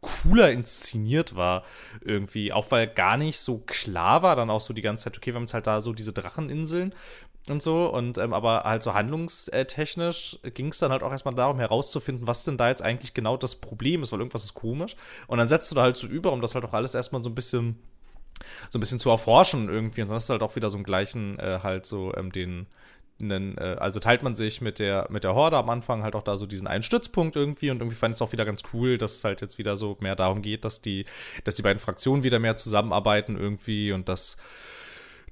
[0.00, 1.62] cooler inszeniert war
[2.00, 2.52] irgendwie.
[2.52, 5.36] Auch weil gar nicht so klar war dann auch so die ganze Zeit, okay, wir
[5.36, 6.94] haben jetzt halt da so diese Dracheninseln
[7.48, 7.86] und so.
[7.86, 12.44] Und ähm, aber halt so handlungstechnisch ging es dann halt auch erstmal darum herauszufinden, was
[12.44, 14.96] denn da jetzt eigentlich genau das Problem ist, weil irgendwas ist komisch.
[15.28, 17.30] Und dann setzt du da halt so über, um das halt auch alles erstmal so
[17.30, 17.78] ein bisschen
[18.70, 20.02] so ein bisschen zu erforschen irgendwie.
[20.02, 22.66] Und dann hast du halt auch wieder so einen gleichen, äh, halt so ähm, den,
[23.20, 26.36] äh, also teilt man sich mit der, mit der Horde am Anfang halt auch da
[26.36, 29.16] so diesen einen Stützpunkt irgendwie und irgendwie fand ich es auch wieder ganz cool, dass
[29.16, 31.04] es halt jetzt wieder so mehr darum geht, dass die,
[31.44, 34.36] dass die beiden Fraktionen wieder mehr zusammenarbeiten irgendwie und dass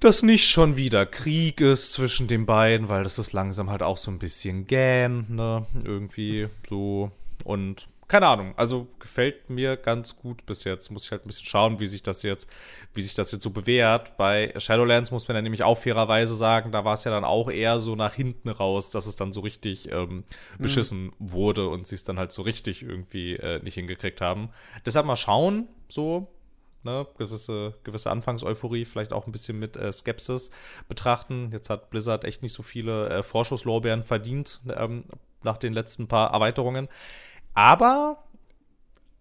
[0.00, 3.98] das nicht schon wieder Krieg ist zwischen den beiden, weil das ist langsam halt auch
[3.98, 7.10] so ein bisschen gähn, ne, irgendwie so
[7.44, 10.90] und keine Ahnung, also gefällt mir ganz gut bis jetzt.
[10.90, 12.50] Muss ich halt ein bisschen schauen, wie sich das jetzt,
[12.92, 14.16] wie sich das jetzt so bewährt.
[14.16, 17.48] Bei Shadowlands muss man ja nämlich auch fairerweise sagen, da war es ja dann auch
[17.48, 20.24] eher so nach hinten raus, dass es dann so richtig ähm, mhm.
[20.58, 21.12] beschissen mhm.
[21.18, 24.50] wurde und sie es dann halt so richtig irgendwie äh, nicht hingekriegt haben.
[24.84, 26.26] Deshalb mal schauen, so,
[26.82, 30.50] Ne, gewisse, gewisse Anfangseuphorie, vielleicht auch ein bisschen mit äh, Skepsis
[30.88, 31.50] betrachten.
[31.52, 35.04] Jetzt hat Blizzard echt nicht so viele äh, Vorschusslorbeeren verdient ähm,
[35.42, 36.88] nach den letzten paar Erweiterungen.
[37.54, 38.24] Aber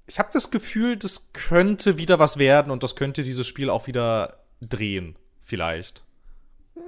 [0.08, 3.88] ich habe das Gefühl, das könnte wieder was werden und das könnte dieses Spiel auch
[3.88, 5.18] wieder drehen.
[5.42, 6.04] Vielleicht.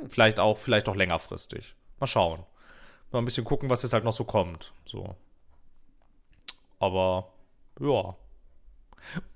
[0.07, 1.75] Vielleicht auch, vielleicht auch längerfristig.
[1.99, 2.43] Mal schauen.
[3.11, 4.73] Mal ein bisschen gucken, was jetzt halt noch so kommt.
[4.85, 5.15] So.
[6.79, 7.31] Aber,
[7.79, 8.15] ja.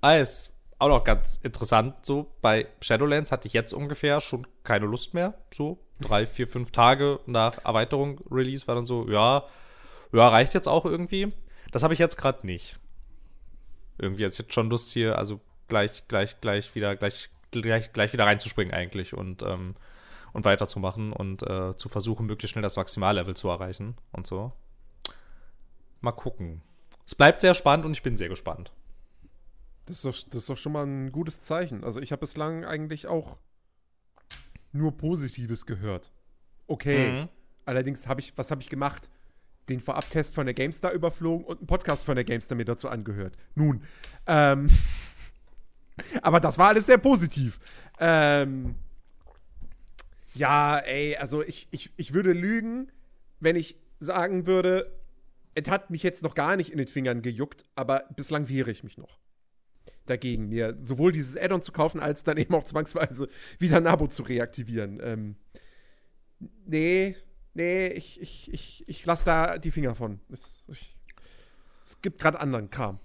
[0.01, 5.13] Alles auch noch ganz interessant, so bei Shadowlands hatte ich jetzt ungefähr schon keine Lust
[5.13, 5.33] mehr.
[5.53, 9.45] So drei, vier, fünf Tage nach Erweiterung Release war dann so, ja,
[10.11, 11.33] ja, reicht jetzt auch irgendwie.
[11.75, 12.79] Das habe ich jetzt gerade nicht.
[13.97, 18.25] Irgendwie jetzt jetzt schon Lust hier, also gleich, gleich, gleich wieder, gleich, gleich, gleich wieder
[18.25, 19.75] reinzuspringen eigentlich und, ähm,
[20.31, 24.53] und weiterzumachen und äh, zu versuchen, möglichst schnell das Maximallevel zu erreichen und so.
[25.99, 26.61] Mal gucken.
[27.05, 28.71] Es bleibt sehr spannend und ich bin sehr gespannt.
[29.85, 31.83] Das ist doch, das ist doch schon mal ein gutes Zeichen.
[31.83, 33.35] Also ich habe bislang eigentlich auch
[34.71, 36.13] nur Positives gehört.
[36.67, 37.11] Okay.
[37.11, 37.29] Mhm.
[37.65, 39.09] Allerdings habe ich, was habe ich gemacht?
[39.69, 43.35] Den Vorabtest von der GameStar überflogen und einen Podcast von der GameStar mir dazu angehört.
[43.55, 43.83] Nun,
[44.27, 44.69] ähm,
[46.21, 47.59] aber das war alles sehr positiv.
[47.99, 48.75] Ähm,
[50.33, 52.91] ja, ey, also ich, ich, ich würde lügen,
[53.39, 54.91] wenn ich sagen würde,
[55.55, 58.83] es hat mich jetzt noch gar nicht in den Fingern gejuckt, aber bislang wehre ich
[58.83, 59.19] mich noch
[60.05, 63.27] dagegen, mir sowohl dieses Add-on zu kaufen, als dann eben auch zwangsweise
[63.59, 64.99] wieder ein Abo zu reaktivieren.
[65.01, 65.35] Ähm,
[66.65, 67.15] nee,
[67.55, 70.19] nee, ich, ich, ich, ich lasse da die Finger von.
[70.31, 70.93] Es, ich,
[71.83, 72.99] es gibt gerade anderen Kram.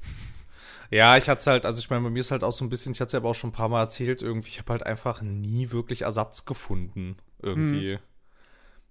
[0.91, 2.69] Ja, ich hatte es halt, also ich meine, bei mir ist halt auch so ein
[2.69, 4.73] bisschen, ich hatte es ja aber auch schon ein paar Mal erzählt, irgendwie, ich habe
[4.73, 7.17] halt einfach nie wirklich Ersatz gefunden.
[7.41, 7.93] Irgendwie.
[7.93, 8.01] Hm.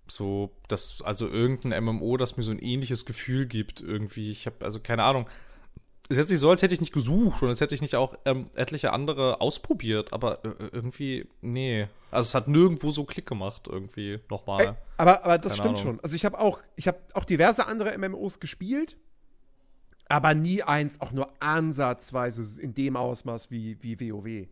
[0.07, 4.31] So, das, also irgendein MMO, das mir so ein ähnliches Gefühl gibt, irgendwie.
[4.31, 5.27] Ich habe, also keine Ahnung
[6.09, 8.15] ist jetzt nicht so, als hätte ich nicht gesucht und als hätte ich nicht auch
[8.25, 11.87] ähm, etliche andere ausprobiert, aber äh, irgendwie, nee.
[12.09, 14.61] Also es hat nirgendwo so Klick gemacht, irgendwie nochmal.
[14.65, 15.95] Ey, aber, aber das Keine stimmt Ahnung.
[15.95, 16.03] schon.
[16.03, 18.97] Also ich habe auch, ich habe auch diverse andere MMOs gespielt,
[20.07, 24.47] aber nie eins auch nur ansatzweise in dem Ausmaß wie, wie WoW.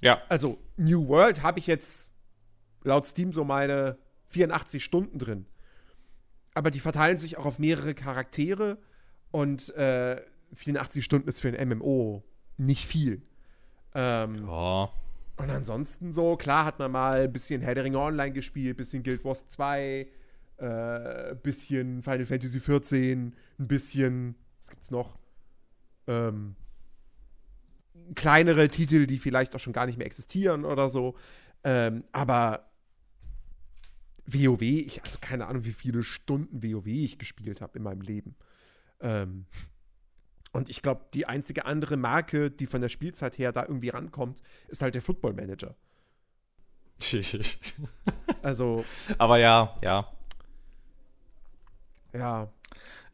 [0.00, 0.22] Ja.
[0.28, 2.14] Also New World habe ich jetzt
[2.84, 5.46] laut Steam so meine 84 Stunden drin.
[6.54, 8.78] Aber die verteilen sich auch auf mehrere Charaktere
[9.32, 10.20] und äh,
[10.54, 12.22] 84 Stunden ist für ein MMO
[12.56, 13.22] nicht viel.
[13.94, 14.90] Ähm, ja.
[15.36, 19.02] Und ansonsten so, klar hat man mal ein bisschen Herr der Ringe Online gespielt, bisschen
[19.02, 20.06] Guild Wars 2,
[20.58, 25.18] äh, bisschen Final Fantasy 14, ein bisschen, was gibt's noch?
[26.06, 26.54] Ähm,
[28.14, 31.16] kleinere Titel, die vielleicht auch schon gar nicht mehr existieren oder so.
[31.64, 32.70] Ähm, aber
[34.26, 38.34] WoW, ich, also keine Ahnung, wie viele Stunden WoW ich gespielt habe in meinem Leben.
[39.00, 39.46] Ähm,
[40.52, 44.42] Und ich glaube, die einzige andere Marke, die von der Spielzeit her da irgendwie rankommt,
[44.68, 45.74] ist halt der Football Manager.
[48.42, 48.84] also.
[49.18, 50.06] Aber ja, ja.
[52.12, 52.48] Ja.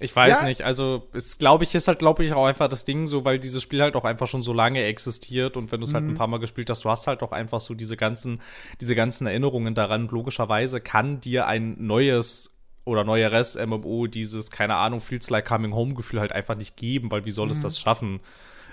[0.01, 0.47] Ich weiß Ja.
[0.47, 3.39] nicht, also es glaube ich, ist halt, glaube ich, auch einfach das Ding so, weil
[3.41, 6.15] dieses Spiel halt auch einfach schon so lange existiert und wenn du es halt ein
[6.15, 8.41] paar Mal gespielt hast, du hast halt auch einfach so diese ganzen,
[8.81, 10.03] diese ganzen Erinnerungen daran.
[10.03, 12.58] Und logischerweise kann dir ein neues
[12.89, 17.11] oder neueres MMO dieses, keine Ahnung, Feels Like Coming Home Gefühl halt einfach nicht geben,
[17.11, 18.21] weil wie soll es das schaffen?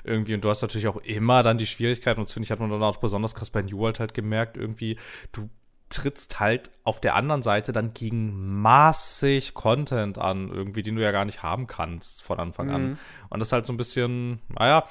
[0.04, 2.60] Irgendwie, und du hast natürlich auch immer dann die Schwierigkeiten, und das finde ich, hat
[2.60, 4.97] man dann auch besonders krass bei New World halt gemerkt, irgendwie,
[5.32, 5.49] du
[5.89, 11.12] trittst halt auf der anderen Seite dann gegen massig Content an, irgendwie, den du ja
[11.12, 12.97] gar nicht haben kannst von Anfang an.
[13.30, 14.84] Und das ist halt so ein bisschen, naja,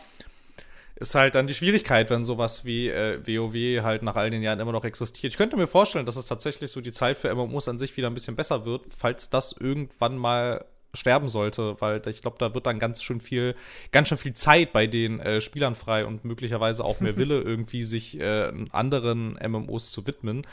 [0.96, 4.60] ist halt dann die Schwierigkeit, wenn sowas wie äh, WoW halt nach all den Jahren
[4.60, 5.32] immer noch existiert.
[5.32, 8.08] Ich könnte mir vorstellen, dass es tatsächlich so die Zeit für MMOs an sich wieder
[8.08, 12.66] ein bisschen besser wird, falls das irgendwann mal sterben sollte, weil ich glaube, da wird
[12.66, 13.54] dann ganz schön viel,
[13.90, 17.82] ganz schön viel Zeit bei den äh, Spielern frei und möglicherweise auch mehr Wille, irgendwie
[17.82, 20.46] sich äh, anderen MMOs zu widmen.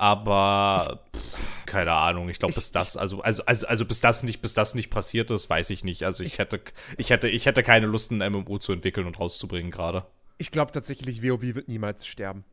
[0.00, 4.40] Aber pff, keine Ahnung, ich glaube, bis das, also, also, also, also bis das nicht,
[4.40, 6.04] bis das nicht passiert ist, weiß ich nicht.
[6.04, 6.62] Also ich hätte,
[6.96, 10.06] ich hätte, ich hätte keine Lust, ein MMO zu entwickeln und rauszubringen gerade.
[10.38, 12.46] Ich glaube tatsächlich, WoW wird niemals sterben.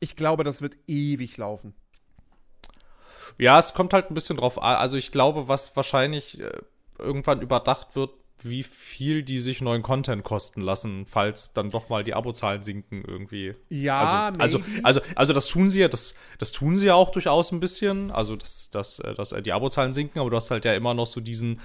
[0.00, 1.74] Ich glaube, das wird ewig laufen.
[3.38, 4.78] Ja, es kommt halt ein bisschen drauf an.
[4.78, 6.50] Also ich glaube, was wahrscheinlich äh,
[6.98, 8.10] irgendwann überdacht wird,
[8.42, 13.02] wie viel die sich neuen Content kosten lassen, falls dann doch mal die Abozahlen sinken
[13.06, 13.54] irgendwie.
[13.70, 17.10] Ja, also, also, also, also das tun sie ja, das, das tun sie ja auch
[17.10, 18.10] durchaus ein bisschen.
[18.10, 20.92] Also, dass, dass, äh, dass äh, die Abozahlen sinken, aber du hast halt ja immer
[20.94, 21.60] noch so diesen,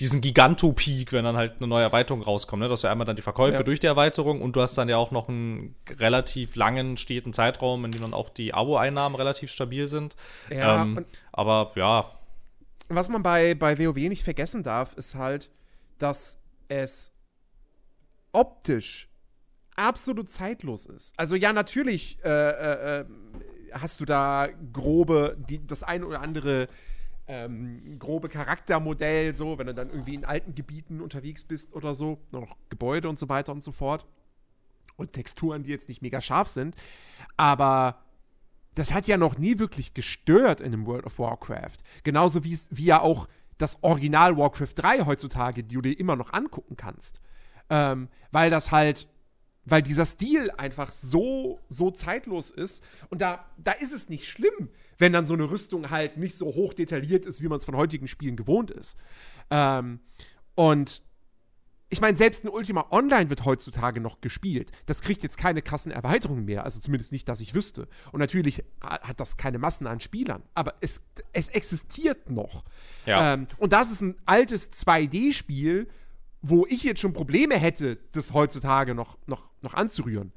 [0.00, 2.60] diesen Giganto-Peak, wenn dann halt eine neue Erweiterung rauskommt.
[2.60, 2.68] Ne?
[2.68, 3.62] Du hast ja einmal dann die Verkäufe Ja.
[3.62, 7.84] durch die Erweiterung und du hast dann ja auch noch einen relativ langen, steten Zeitraum,
[7.84, 10.16] in dem dann auch die Abo-Einnahmen relativ stabil sind.
[10.50, 12.10] Ja, ähm, aber ja,
[12.88, 15.50] Was man bei, bei WoW nicht vergessen darf, ist halt,
[15.98, 17.12] dass es
[18.32, 19.08] optisch
[19.76, 21.12] absolut zeitlos ist.
[21.16, 23.04] Also ja, natürlich äh, äh, äh,
[23.72, 26.68] hast du da grobe, die, das eine oder andere
[27.26, 32.18] ähm, grobe Charaktermodell, so, wenn du dann irgendwie in alten Gebieten unterwegs bist oder so,
[32.32, 34.06] noch Gebäude und so weiter und so fort.
[34.96, 36.76] Und Texturen, die jetzt nicht mega scharf sind.
[37.36, 38.04] Aber
[38.74, 41.78] das hat ja noch nie wirklich gestört in einem World of Warcraft.
[42.04, 43.26] Genauso wie es, wie ja auch
[43.58, 47.20] das Original Warcraft 3 heutzutage, die du dir immer noch angucken kannst.
[47.70, 49.08] Ähm, weil das halt,
[49.64, 52.84] weil dieser Stil einfach so, so zeitlos ist.
[53.10, 56.46] Und da, da ist es nicht schlimm, wenn dann so eine Rüstung halt nicht so
[56.46, 58.98] hoch detailliert ist, wie man es von heutigen Spielen gewohnt ist.
[59.50, 60.00] Ähm,
[60.54, 61.02] und
[61.94, 64.72] ich meine, selbst ein Ultima Online wird heutzutage noch gespielt.
[64.86, 67.86] Das kriegt jetzt keine krassen Erweiterungen mehr, also zumindest nicht, dass ich wüsste.
[68.12, 71.02] Und natürlich ha- hat das keine Massen an Spielern, aber es,
[71.32, 72.64] es existiert noch.
[73.06, 73.34] Ja.
[73.34, 75.88] Ähm, und das ist ein altes 2D-Spiel,
[76.42, 80.32] wo ich jetzt schon Probleme hätte, das heutzutage noch, noch, noch anzurühren.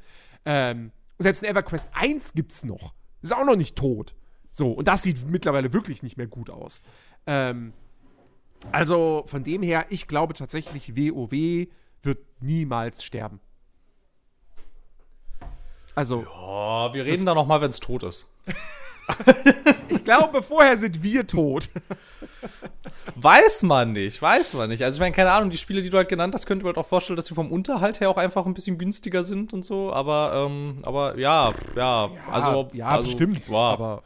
[0.46, 2.94] Ähm, selbst in EverQuest 1 gibt's noch.
[3.22, 4.16] Ist auch noch nicht tot.
[4.52, 6.82] So, und das sieht mittlerweile wirklich nicht mehr gut aus.
[7.26, 7.74] Ähm,
[8.72, 11.68] also von dem her, ich glaube tatsächlich, WoW
[12.04, 13.40] wird niemals sterben.
[15.96, 18.32] Also, oh, wir reden da noch mal, wenn es tot ist.
[19.90, 21.70] ich glaube, vorher sind wir tot.
[23.16, 24.84] Weiß man nicht, weiß man nicht.
[24.84, 26.86] Also ich meine, keine Ahnung, die Spiele, die du halt genannt hast, könnte man halt
[26.86, 29.92] auch vorstellen, dass sie vom Unterhalt her auch einfach ein bisschen günstiger sind und so.
[29.92, 33.48] Aber, ähm, aber ja, ja, also, ja, also, bestimmt.
[33.48, 34.04] Ja, Aber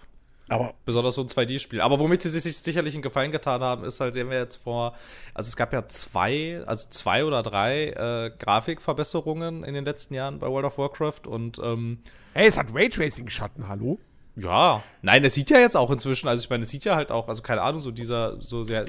[0.51, 1.79] Aber besonders so ein 2D-Spiel.
[1.79, 4.93] Aber womit sie sich sicherlich einen Gefallen getan haben, ist halt, wenn wir jetzt vor,
[5.33, 10.39] also es gab ja zwei, also zwei oder drei äh, Grafikverbesserungen in den letzten Jahren
[10.39, 11.99] bei World of Warcraft und ähm,
[12.33, 13.97] hey, es hat Raytracing-Schatten, hallo?
[14.35, 17.11] ja, nein, es sieht ja jetzt auch inzwischen, also ich meine, es sieht ja halt
[17.11, 18.85] auch, also keine Ahnung, so dieser, so sehr,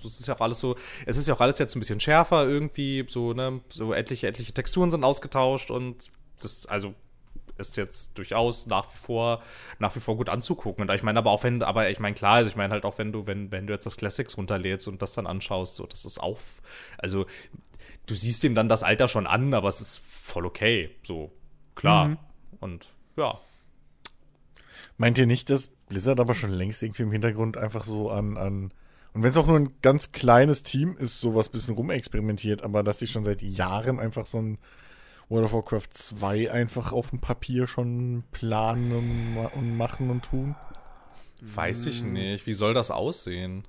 [0.00, 2.00] so es ist ja auch alles so, es ist ja auch alles jetzt ein bisschen
[2.00, 6.94] schärfer irgendwie, so, ne, so etliche, etliche Texturen sind ausgetauscht und das, also
[7.58, 9.42] ist jetzt durchaus nach wie vor
[9.78, 10.88] nach wie vor gut anzugucken.
[10.88, 12.98] Und ich meine, aber auch wenn, aber ich meine, klar, also ich meine halt auch,
[12.98, 16.04] wenn du, wenn, wenn du jetzt das Classics runterlädst und das dann anschaust, so, das
[16.04, 16.38] ist auch,
[16.98, 17.26] also
[18.06, 20.90] du siehst ihm dann das Alter schon an, aber es ist voll okay.
[21.02, 21.32] So,
[21.74, 22.16] klar.
[22.60, 23.40] Und ja.
[24.96, 28.72] meint ihr nicht, dass Blizzard aber schon längst irgendwie im Hintergrund einfach so an, an
[29.14, 32.98] und wenn es auch nur ein ganz kleines Team ist, sowas bisschen rumexperimentiert, aber dass
[32.98, 34.58] sie schon seit Jahren einfach so ein
[35.32, 40.22] World of Warcraft 2 einfach auf dem Papier schon planen und, ma- und machen und
[40.24, 40.54] tun?
[41.40, 42.46] Weiß ich nicht.
[42.46, 43.66] Wie soll das aussehen?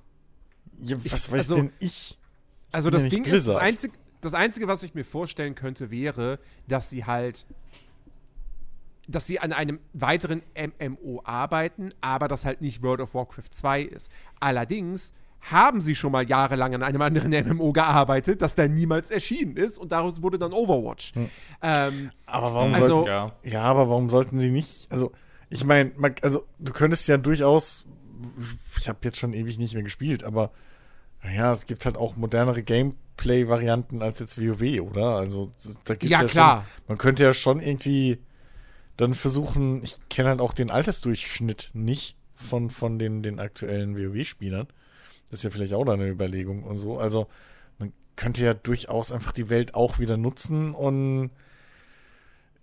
[0.78, 2.18] Ja, was weiß also- denn ich?
[2.70, 3.62] Also das Ding ist, das Blizzard.
[3.62, 7.46] Einzige, das Einzige, was ich mir vorstellen könnte, wäre, dass sie halt,
[9.06, 13.82] dass sie an einem weiteren MMO arbeiten, aber das halt nicht World of Warcraft 2
[13.82, 14.10] ist.
[14.40, 15.12] Allerdings
[15.50, 19.78] haben sie schon mal jahrelang an einem anderen MMO gearbeitet, das dann niemals erschienen ist
[19.78, 21.14] und daraus wurde dann Overwatch.
[21.14, 21.28] Hm.
[21.62, 23.32] Ähm, aber warum also, sollten, ja.
[23.42, 25.12] ja, aber warum sollten sie nicht, also
[25.50, 27.86] ich meine, also du könntest ja durchaus,
[28.78, 30.50] ich habe jetzt schon ewig nicht mehr gespielt, aber
[31.22, 35.16] naja, es gibt halt auch modernere Gameplay-Varianten als jetzt WoW, oder?
[35.16, 35.50] Also
[35.84, 36.56] da gibt's ja, ja klar.
[36.56, 38.18] Schon, man könnte ja schon irgendwie
[38.96, 44.68] dann versuchen, ich kenne halt auch den Altersdurchschnitt nicht von, von den, den aktuellen WoW-Spielern.
[45.34, 46.96] Das ist ja vielleicht auch eine Überlegung und so.
[46.96, 47.26] Also
[47.80, 51.30] man könnte ja durchaus einfach die Welt auch wieder nutzen und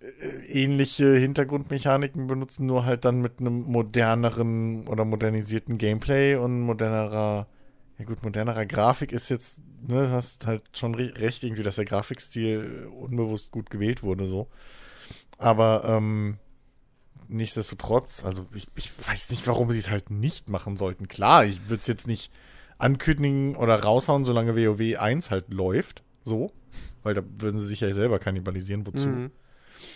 [0.00, 7.46] äh, ähnliche Hintergrundmechaniken benutzen, nur halt dann mit einem moderneren oder modernisierten Gameplay und modernerer,
[7.98, 12.88] ja gut, modernerer Grafik ist jetzt, ne, hast halt schon recht irgendwie, dass der Grafikstil
[12.98, 14.48] unbewusst gut gewählt wurde, so.
[15.36, 16.38] Aber, ähm,
[17.28, 21.06] nichtsdestotrotz, also ich, ich weiß nicht, warum sie es halt nicht machen sollten.
[21.06, 22.32] Klar, ich würde es jetzt nicht
[22.82, 26.02] ankündigen oder raushauen, solange WoW 1 halt läuft.
[26.24, 26.52] So.
[27.02, 29.08] Weil da würden sie sich ja selber kannibalisieren, wozu.
[29.08, 29.30] Mhm.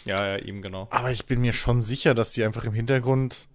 [0.04, 0.88] Ja, ja, eben genau.
[0.90, 3.48] Aber ich bin mir schon sicher, dass die einfach im Hintergrund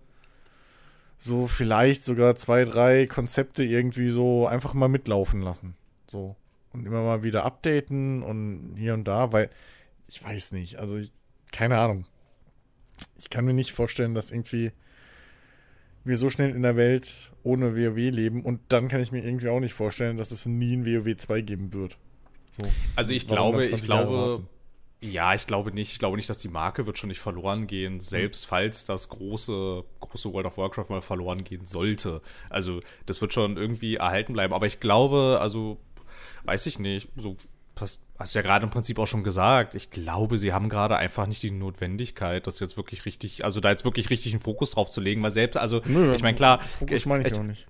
[1.17, 5.75] so vielleicht sogar zwei, drei Konzepte irgendwie so einfach mal mitlaufen lassen.
[6.07, 6.35] So.
[6.73, 9.49] Und immer mal wieder updaten und hier und da, weil
[10.07, 10.77] ich weiß nicht.
[10.79, 11.11] Also, ich,
[11.51, 12.05] keine Ahnung.
[13.17, 14.71] Ich kann mir nicht vorstellen, dass irgendwie
[16.03, 19.49] wir so schnell in der Welt ohne WoW leben und dann kann ich mir irgendwie
[19.49, 21.97] auch nicht vorstellen, dass es nie ein WoW 2 geben wird.
[22.49, 22.63] So.
[22.95, 24.43] Also ich glaube, ich glaube,
[24.99, 25.93] ja, ich glaube nicht.
[25.93, 29.83] Ich glaube nicht, dass die Marke wird schon nicht verloren gehen, selbst falls das große,
[29.99, 32.21] große World of Warcraft mal verloren gehen sollte.
[32.49, 34.53] Also das wird schon irgendwie erhalten bleiben.
[34.53, 35.79] Aber ich glaube, also
[36.43, 37.35] weiß ich nicht, so
[37.79, 40.97] hast, hast du ja gerade im Prinzip auch schon gesagt, ich glaube, sie haben gerade
[40.97, 44.71] einfach nicht die Notwendigkeit, das jetzt wirklich richtig, also da jetzt wirklich richtig einen Fokus
[44.71, 47.43] drauf zu legen, weil selbst, also Nö, ich meine, klar, Fokus meine ich, ich auch
[47.43, 47.67] nicht.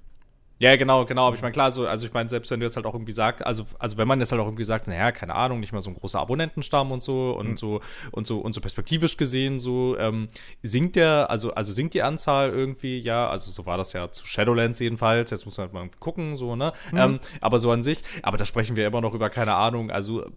[0.62, 1.26] Ja, genau, genau.
[1.26, 3.14] Aber ich meine, klar, so, also ich meine, selbst wenn du jetzt halt auch irgendwie
[3.14, 5.82] sagst, also, also wenn man jetzt halt auch irgendwie sagt, naja, keine Ahnung, nicht mal
[5.82, 7.58] so ein großer Abonnentenstamm und so und mhm.
[7.58, 10.28] so und so und so perspektivisch gesehen, so ähm,
[10.62, 14.28] sinkt der, also, also sinkt die Anzahl irgendwie, ja, also so war das ja zu
[14.28, 16.74] Shadowlands jedenfalls, jetzt muss man halt mal gucken, so, ne?
[16.92, 16.98] Mhm.
[17.00, 20.30] Ähm, aber so an sich, aber da sprechen wir immer noch über, keine Ahnung, also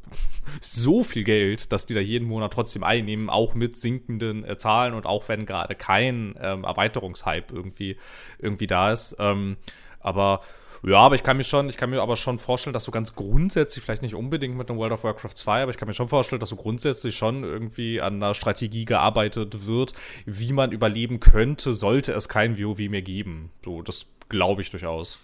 [0.62, 4.94] so viel Geld, dass die da jeden Monat trotzdem einnehmen, auch mit sinkenden äh, Zahlen
[4.94, 7.98] und auch wenn gerade kein ähm, Erweiterungshype irgendwie,
[8.38, 9.16] irgendwie da ist.
[9.18, 9.58] Ähm,
[10.05, 10.40] aber
[10.87, 13.14] ja, aber ich kann mir schon, ich kann mir aber schon vorstellen, dass so ganz
[13.14, 16.09] grundsätzlich, vielleicht nicht unbedingt mit einem World of Warcraft 2, aber ich kann mir schon
[16.09, 19.95] vorstellen, dass so grundsätzlich schon irgendwie an einer Strategie gearbeitet wird,
[20.27, 23.51] wie man überleben könnte, sollte es kein WoW mehr geben.
[23.64, 25.19] So, das glaube ich durchaus.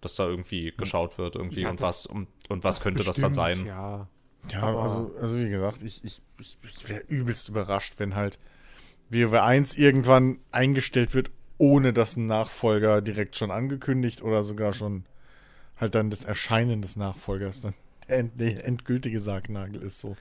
[0.00, 3.22] Dass da irgendwie geschaut wird, irgendwie ja, und was, und, und was könnte bestimmt, das
[3.22, 3.66] dann sein.
[3.66, 4.06] Ja,
[4.52, 8.38] ja also, also wie gesagt, ich, ich, ich, ich wäre übelst überrascht, wenn halt
[9.10, 15.04] WoW 1 irgendwann eingestellt wird, ohne dass ein Nachfolger direkt schon angekündigt oder sogar schon
[15.76, 17.74] halt dann das Erscheinen des Nachfolgers dann
[18.08, 20.16] der, end, der endgültige Sargnagel ist so.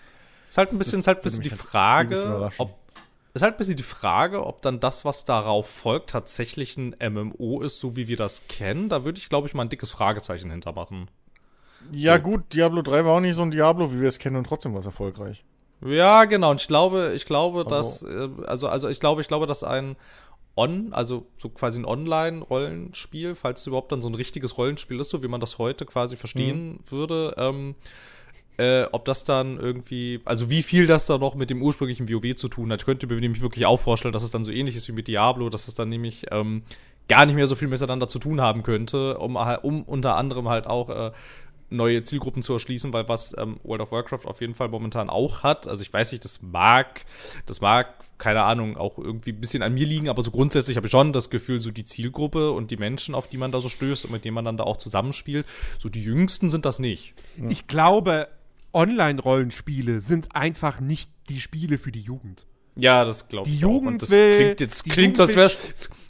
[0.50, 2.76] Ist halt ein bisschen, ist halt ein bisschen die halt Frage, ob
[3.34, 7.62] ist halt ein bisschen die Frage, ob dann das, was darauf folgt, tatsächlich ein MMO
[7.62, 8.90] ist, so wie wir das kennen.
[8.90, 11.08] Da würde ich, glaube ich, mal ein dickes Fragezeichen hintermachen.
[11.92, 12.24] Ja, so.
[12.24, 14.74] gut, Diablo 3 war auch nicht so ein Diablo, wie wir es kennen, und trotzdem
[14.74, 15.46] war es erfolgreich.
[15.86, 16.50] Ja, genau.
[16.50, 17.70] Und ich glaube, ich glaube, also.
[17.70, 19.96] dass, äh, also, also ich glaube, ich glaube, dass ein
[20.58, 25.10] on, also so quasi ein Online-Rollenspiel, falls es überhaupt dann so ein richtiges Rollenspiel ist,
[25.10, 26.92] so wie man das heute quasi verstehen mhm.
[26.92, 27.76] würde, ähm,
[28.58, 32.36] äh, ob das dann irgendwie, also wie viel das da noch mit dem ursprünglichen WoW
[32.36, 32.82] zu tun hat.
[32.82, 35.08] Ich könnte mir nämlich wirklich auch vorstellen, dass es dann so ähnlich ist wie mit
[35.08, 36.64] Diablo, dass es dann nämlich ähm,
[37.08, 40.68] gar nicht mehr so viel miteinander zu tun haben könnte, um, um unter anderem halt
[40.68, 41.12] auch äh,
[41.70, 45.44] neue Zielgruppen zu erschließen, weil was ähm, World of Warcraft auf jeden Fall momentan auch
[45.44, 47.06] hat, also ich weiß nicht, das mag,
[47.46, 50.88] das mag, keine Ahnung, auch irgendwie ein bisschen an mir liegen, aber so grundsätzlich habe
[50.88, 53.70] ich schon das Gefühl, so die Zielgruppe und die Menschen, auf die man da so
[53.70, 55.46] stößt und mit denen man dann da auch zusammenspielt,
[55.78, 57.14] so die Jüngsten sind das nicht.
[57.50, 58.30] Ich glaube,
[58.74, 62.46] Online-Rollenspiele sind einfach nicht die Spiele für die Jugend.
[62.76, 63.56] Ja, das glaube ich.
[63.56, 65.52] Die Jugend das will, klingt jetzt klingt so, als wär,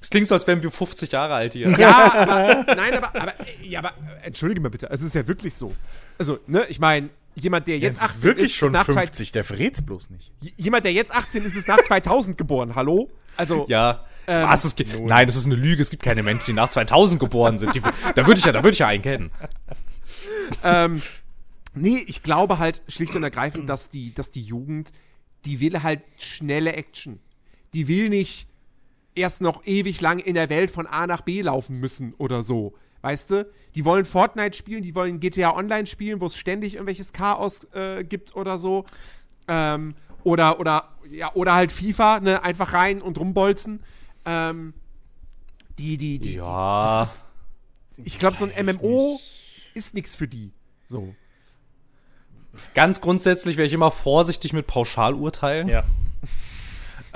[0.01, 1.69] es klingt so, als wären wir 50 Jahre alt hier.
[1.77, 5.75] Ja, aber, nein, aber, aber, ja, aber entschuldige mal bitte, es ist ja wirklich so.
[6.17, 9.31] Also, ne, ich meine, jemand, der jetzt ja, 18 ist, wirklich ist, schon ist 50,
[9.31, 10.31] der verrät's bloß nicht.
[10.57, 12.75] Jemand, der jetzt 18 ist, ist nach 2000 geboren.
[12.75, 13.09] Hallo?
[13.35, 14.05] Also ja.
[14.27, 15.81] Ähm, Was, es gibt, nein, das ist eine Lüge.
[15.81, 17.73] Es gibt keine Menschen, die nach 2000 geboren sind.
[17.75, 17.81] Die,
[18.15, 19.31] da würde ich ja, da würde ich ja einen kennen.
[20.63, 21.01] ähm,
[21.73, 24.91] nee, ich glaube halt schlicht und ergreifend, dass die, dass die Jugend
[25.45, 27.19] die will halt schnelle Action.
[27.73, 28.47] Die will nicht
[29.17, 32.73] erst noch ewig lang in der Welt von A nach B laufen müssen oder so.
[33.01, 33.49] Weißt du?
[33.75, 38.03] Die wollen Fortnite spielen, die wollen GTA Online spielen, wo es ständig irgendwelches Chaos äh,
[38.03, 38.85] gibt oder so.
[39.47, 43.81] Ähm, oder, oder, ja, oder halt FIFA, ne, einfach rein und rumbolzen.
[44.25, 44.73] Ähm,
[45.77, 47.07] die, die, die, ja.
[47.97, 49.19] Die, ich glaube, so ein MMO
[49.73, 50.51] ist nichts für die.
[50.85, 51.13] So.
[52.73, 55.67] Ganz grundsätzlich wäre ich immer vorsichtig mit Pauschalurteilen.
[55.67, 55.83] Ja.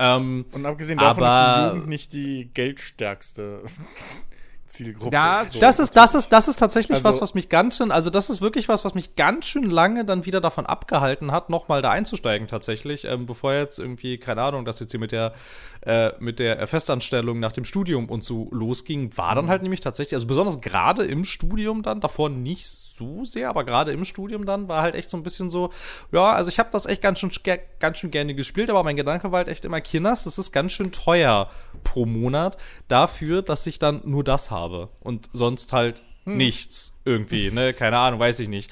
[0.02, 3.62] Ähm, Und abgesehen davon Aber- ist die Jugend nicht die geldstärkste
[4.68, 5.12] Zielgruppe.
[5.12, 5.60] Das- So.
[5.60, 8.30] Das ist, das ist, das ist tatsächlich Also- was, was mich ganz schön, also das
[8.30, 11.92] ist wirklich was, was mich ganz schön lange dann wieder davon abgehalten hat, nochmal da
[11.92, 15.34] einzusteigen tatsächlich, ähm, bevor jetzt irgendwie, keine Ahnung, das jetzt hier mit der,
[15.82, 19.36] äh, mit der Festanstellung nach dem Studium und so losging, war Mhm.
[19.36, 22.91] dann halt nämlich tatsächlich, also besonders gerade im Studium dann, davor nicht so
[23.24, 25.72] sehr, aber gerade im Studium dann war halt echt so ein bisschen so,
[26.12, 27.32] ja, also ich habe das echt ganz schön,
[27.80, 30.72] ganz schön gerne gespielt, aber mein Gedanke war halt echt immer, Kinders, das ist ganz
[30.72, 31.50] schön teuer
[31.84, 37.74] pro Monat dafür, dass ich dann nur das habe und sonst halt nichts irgendwie, ne,
[37.74, 38.72] keine Ahnung, weiß ich nicht.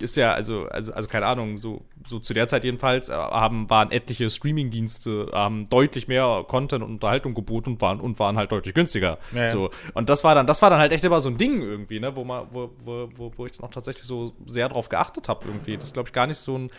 [0.00, 3.68] Ist ja, also, also, also keine Ahnung, so, so zu der Zeit jedenfalls äh, haben,
[3.70, 8.52] waren etliche Streaming-Dienste, haben deutlich mehr Content und Unterhaltung geboten und waren, und waren halt
[8.52, 9.18] deutlich günstiger.
[9.32, 9.48] Ja.
[9.48, 9.70] So.
[9.94, 12.14] Und das war dann, das war dann halt echt immer so ein Ding irgendwie, ne,
[12.14, 15.46] wo man, wo, wo, wo, wo ich dann auch tatsächlich so sehr drauf geachtet habe
[15.46, 15.76] irgendwie.
[15.76, 16.70] Das ist, glaube ich, gar nicht so ein,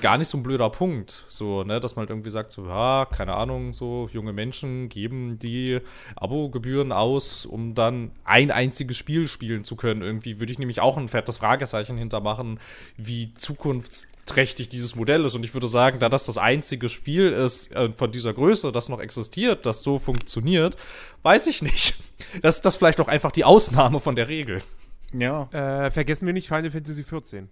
[0.00, 1.24] gar nicht so ein blöder Punkt.
[1.28, 5.38] So, ne, dass man halt irgendwie sagt, so, ja, keine Ahnung, so junge Menschen geben
[5.38, 5.80] die
[6.16, 10.02] Abogebühren aus, um dann ein einziges Spiel spielen zu können.
[10.02, 12.60] Irgendwie würde ich nämlich auch ein fettes Fragezeichen hintermachen,
[12.96, 13.32] wie
[14.26, 15.34] zukunftsträchtig dieses Modell ist.
[15.34, 18.88] Und ich würde sagen, da das das einzige Spiel ist äh, von dieser Größe, das
[18.88, 20.76] noch existiert, das so funktioniert,
[21.22, 21.96] weiß ich nicht.
[22.40, 24.62] Das ist das vielleicht auch einfach die Ausnahme von der Regel.
[25.12, 25.50] Ja.
[25.52, 27.50] Äh, vergessen wir nicht Final Fantasy 14.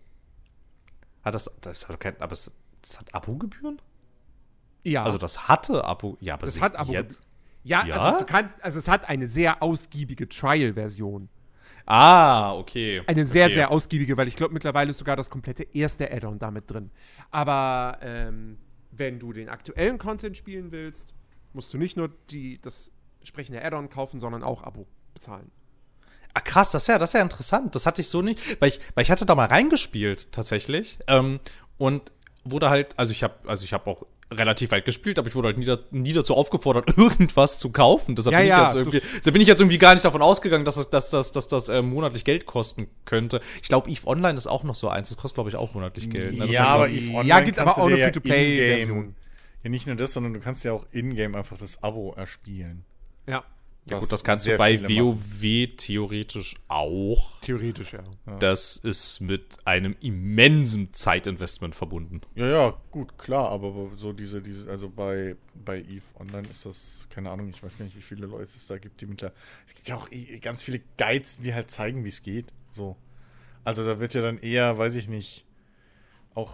[1.22, 2.51] Hat das, das hat doch kein, aber es,
[2.81, 3.81] das hat Abogebühren?
[4.83, 5.05] Ja.
[5.05, 6.93] Also das hatte Abo, ja, aber das hat Abo.
[6.93, 7.20] jetzt.
[7.62, 7.95] Ja, Ja?
[7.97, 11.29] also du kannst, also es hat eine sehr ausgiebige Trial-Version.
[11.87, 13.03] Ah, okay.
[13.07, 13.55] Eine sehr, okay.
[13.55, 16.91] sehr ausgiebige, weil ich glaube, mittlerweile ist sogar das komplette erste Add-on damit drin.
[17.30, 18.59] Aber ähm,
[18.91, 21.14] wenn du den aktuellen Content spielen willst,
[21.53, 25.51] musst du nicht nur die, das entsprechende Add-on kaufen, sondern auch Abo bezahlen.
[26.32, 27.74] Ah, krass, das ist ja, das ist ja interessant.
[27.74, 31.39] Das hatte ich so nicht, weil ich, weil ich hatte da mal reingespielt tatsächlich ähm,
[31.78, 32.11] und
[32.45, 35.49] wurde halt, also ich habe, also ich habe auch relativ weit gespielt, aber ich wurde
[35.49, 38.16] halt nie, da, nie dazu aufgefordert, irgendwas zu kaufen.
[38.16, 40.22] Deshalb Ja, bin, ich ja, jetzt irgendwie, deshalb bin ich jetzt irgendwie gar nicht davon
[40.22, 43.41] ausgegangen, dass das, dass das, dass das äh, monatlich Geld kosten könnte.
[43.62, 45.09] Ich glaube, Eve Online ist auch noch so eins.
[45.09, 46.39] Das kostet, glaube ich, auch monatlich Geld.
[46.39, 46.47] ne?
[46.47, 48.97] Ja, aber ich- Eve Online ja, gibt aber auch eine Free-to-Play-Version.
[48.99, 49.14] in-game-
[49.62, 52.85] Ja, nicht nur das, sondern du kannst ja auch in-game einfach das Abo erspielen.
[53.27, 53.45] Ja,
[53.87, 54.97] ja, gut, das kannst du bei machen.
[54.97, 57.41] WoW theoretisch auch.
[57.43, 58.03] theoretisch, ja.
[58.39, 62.22] Das ist mit einem immensen Zeitinvestment verbunden.
[62.35, 67.09] Ja, ja, gut, klar, aber so diese, diese, also bei, bei EVE Online ist das,
[67.11, 69.37] keine Ahnung, ich weiß gar nicht, wie viele Leute es da gibt, die mittlerweile.
[69.66, 70.09] Es gibt ja auch
[70.41, 72.53] ganz viele Guides, die halt zeigen, wie es geht.
[72.70, 72.97] So.
[73.64, 75.45] Also da wird ja dann eher, weiß ich nicht,
[76.35, 76.53] auch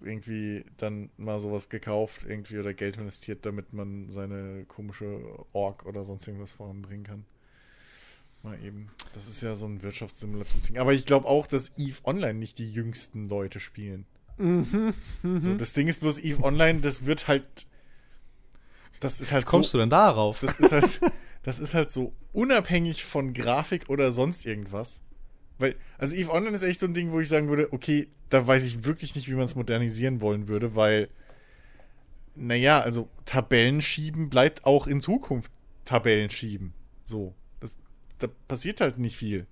[0.00, 5.20] irgendwie dann mal sowas gekauft, irgendwie oder Geld investiert, damit man seine komische
[5.52, 7.24] Org oder sonst irgendwas voranbringen kann.
[8.42, 8.90] Mal eben.
[9.14, 10.78] Das ist ja so ein Wirtschaftssimulationsding.
[10.78, 14.06] Aber ich glaube auch, dass EVE Online nicht die jüngsten Leute spielen.
[14.38, 17.66] So, das Ding ist bloß EVE Online, das wird halt.
[19.00, 19.78] Das ist halt Kommst so.
[19.78, 20.40] du denn darauf?
[20.40, 21.00] Das ist halt,
[21.42, 25.02] das ist halt so unabhängig von Grafik oder sonst irgendwas.
[25.58, 28.46] Weil, also EVE Online ist echt so ein Ding, wo ich sagen würde, okay, da
[28.46, 31.08] weiß ich wirklich nicht, wie man es modernisieren wollen würde, weil,
[32.34, 35.50] naja, also Tabellen schieben bleibt auch in Zukunft
[35.84, 36.74] Tabellen schieben.
[37.04, 37.34] So.
[37.60, 37.78] Das,
[38.18, 39.46] da passiert halt nicht viel.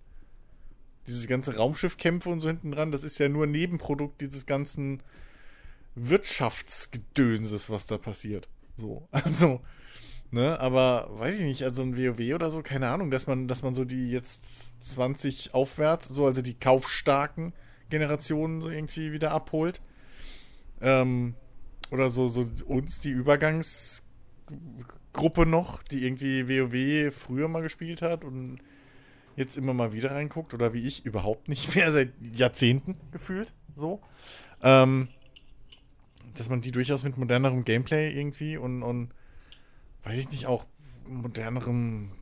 [1.07, 5.03] Dieses ganze Raumschiffkämpfe und so hinten dran, das ist ja nur Nebenprodukt dieses ganzen
[5.95, 8.49] Wirtschaftsgedönses, was da passiert.
[8.77, 9.61] So, also,
[10.35, 13.63] ne, aber weiß ich nicht, also ein WoW oder so, keine Ahnung, dass man, dass
[13.63, 17.55] man so die jetzt 20 aufwärts, so also die kaufstarken
[17.89, 19.81] Generationen so irgendwie wieder abholt.
[20.81, 21.35] Ähm,
[21.91, 28.59] oder so, so uns, die Übergangsgruppe noch, die irgendwie WoW früher mal gespielt hat und
[29.37, 34.01] jetzt immer mal wieder reinguckt, oder wie ich überhaupt nicht mehr, seit Jahrzehnten gefühlt, so.
[34.63, 35.09] Ähm,
[36.37, 39.11] dass man die durchaus mit modernerem Gameplay irgendwie und, und
[40.05, 40.67] weiß ich nicht, auch
[41.09, 42.13] modernerem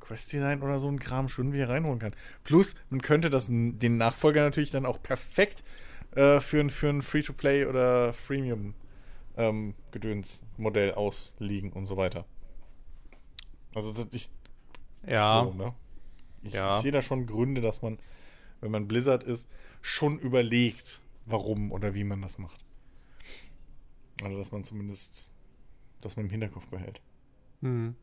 [0.00, 2.14] Quest-Design oder so ein Kram schon wieder reinholen kann.
[2.44, 5.62] Plus, man könnte das, den Nachfolger natürlich dann auch perfekt
[6.14, 8.74] äh, für ein, für ein Free-to-Play oder Freemium
[9.36, 9.74] ähm,
[10.94, 12.26] auslegen und so weiter.
[13.74, 14.30] Also das, ich,
[15.10, 15.44] ja.
[15.44, 15.74] so, ne?
[16.42, 16.76] Ich, Ja.
[16.76, 17.98] ich sehe da schon Gründe, dass man,
[18.60, 19.48] wenn man Blizzard ist,
[19.80, 22.64] schon überlegt, warum oder wie man das macht.
[24.22, 25.30] Also, dass man zumindest
[26.04, 27.00] das man im Hinterkopf behält.
[27.62, 27.94] Hm.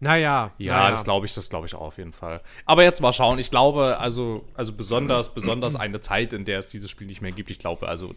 [0.00, 0.52] Naja.
[0.58, 0.90] Ja, naja.
[0.90, 2.40] das glaube ich, das glaube ich auch auf jeden Fall.
[2.64, 3.38] Aber jetzt mal schauen.
[3.38, 7.32] Ich glaube, also, also besonders, besonders eine Zeit, in der es dieses Spiel nicht mehr
[7.32, 7.50] gibt.
[7.50, 8.14] Ich glaube, also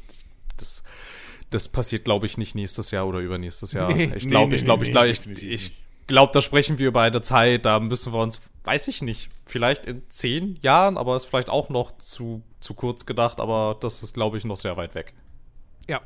[0.57, 0.84] das,
[1.49, 3.93] das passiert, glaube ich, nicht nächstes Jahr oder übernächstes Jahr.
[3.93, 4.11] Nee.
[4.15, 6.07] ich glaube, nee, ich glaube, nee, ich glaube, nee, ich, ich nicht.
[6.07, 9.86] glaube, da sprechen wir über eine Zeit, da müssen wir uns, weiß ich nicht, vielleicht
[9.86, 14.13] in zehn Jahren, aber ist vielleicht auch noch zu, zu kurz gedacht, aber das ist,
[14.13, 15.13] glaube ich, noch sehr weit weg.
[15.88, 16.01] Ja.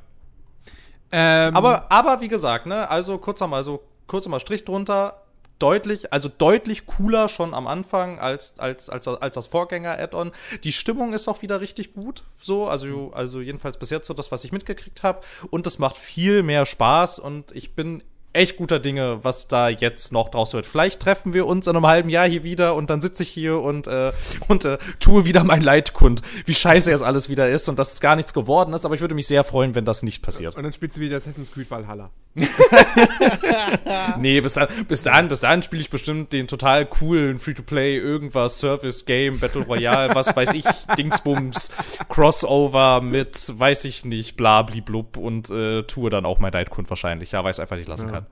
[1.15, 5.21] Ähm, aber, aber wie gesagt, ne, also kurz einmal so, kurz einmal Strich drunter,
[5.59, 10.31] deutlich, also deutlich cooler schon am Anfang als, als, als, als das Vorgänger-Add-on.
[10.63, 14.31] Die Stimmung ist auch wieder richtig gut, so, also, also jedenfalls bis jetzt so das,
[14.31, 15.21] was ich mitgekriegt habe.
[15.51, 18.01] Und es macht viel mehr Spaß und ich bin
[18.33, 20.65] echt guter Dinge, was da jetzt noch draus wird.
[20.65, 23.59] Vielleicht treffen wir uns in einem halben Jahr hier wieder und dann sitze ich hier
[23.59, 24.11] und, äh,
[24.47, 28.01] und äh, tue wieder mein Leidkund, wie scheiße es alles wieder ist und dass es
[28.01, 28.85] gar nichts geworden ist.
[28.85, 30.55] Aber ich würde mich sehr freuen, wenn das nicht passiert.
[30.55, 32.09] Und dann spielst du wieder Assassin's Creed Valhalla.
[34.17, 38.59] nee, bis, dann, bis dahin, bis dahin spiele ich bestimmt den total coolen Free-to-Play, irgendwas,
[38.59, 40.65] Service-Game, Battle Royale, was weiß ich,
[40.97, 41.69] Dingsbums,
[42.09, 47.31] Crossover mit, weiß ich nicht, blub und äh, tue dann auch mein Leidkund wahrscheinlich.
[47.33, 48.13] Ja, weil ich es einfach nicht lassen Ja.
[48.13, 48.22] kann.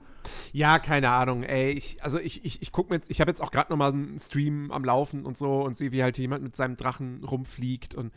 [0.52, 1.70] Ja, keine Ahnung, ey.
[1.70, 3.92] Ich, also ich, ich, ich guck mir jetzt, ich habe jetzt auch gerade noch mal
[3.92, 7.94] einen Stream am Laufen und so und sehe, wie halt jemand mit seinem Drachen rumfliegt
[7.94, 8.12] und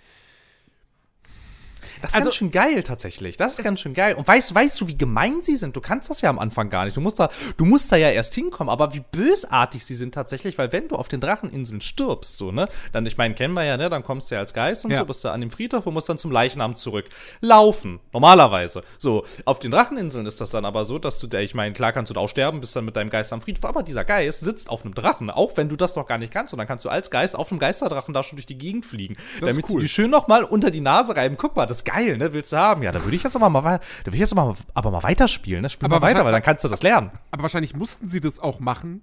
[2.02, 3.38] Das ist Also- ganz schön geil tatsächlich.
[3.38, 4.16] Das ist ganz schön geil.
[4.16, 5.76] Und weißt, weißt du, wie gemein sie sind?
[5.76, 6.96] Du kannst das ja am Anfang gar nicht.
[6.98, 8.70] Du musst da, du musst da ja erst hinkommen.
[8.70, 12.68] Aber wie bösartig sie sind tatsächlich, weil wenn du auf den Dracheninseln stirbst, so, ne,
[12.92, 14.98] dann, ich meine, kennen wir ja, ne, dann kommst du ja als Geist und Ja.
[14.98, 17.06] so, bist du an dem Friedhof und musst dann zum Leichnam zurück.
[17.42, 18.00] Laufen.
[18.14, 18.84] Normalerweise.
[18.98, 19.26] So.
[19.46, 22.14] Auf den Dracheninseln ist das dann aber so, dass du, ich meine, klar kannst du
[22.14, 24.84] da auch sterben, bist dann mit deinem Geist am Friedhof, aber dieser Geist sitzt auf
[24.86, 26.54] einem Drachen, auch wenn du das noch gar nicht kannst.
[26.54, 29.16] Und dann kannst du als Geist auf einem Geisterdrachen da schon durch die Gegend fliegen.
[29.40, 29.76] Das damit cool.
[29.76, 31.38] du die schön noch mal unter die Nase reiben.
[31.38, 32.34] Guck mal, das ist geil, ne?
[32.34, 32.84] Willst du haben?
[32.84, 35.04] Ja, da würde ich jetzt aber mal, da würde ich jetzt aber mal, aber mal
[35.04, 35.70] weiterspielen, ne?
[35.70, 37.12] Spiel Aber mal weiter, weil dann kannst du das lernen.
[37.32, 39.02] Aber wahrscheinlich mussten sie das auch machen.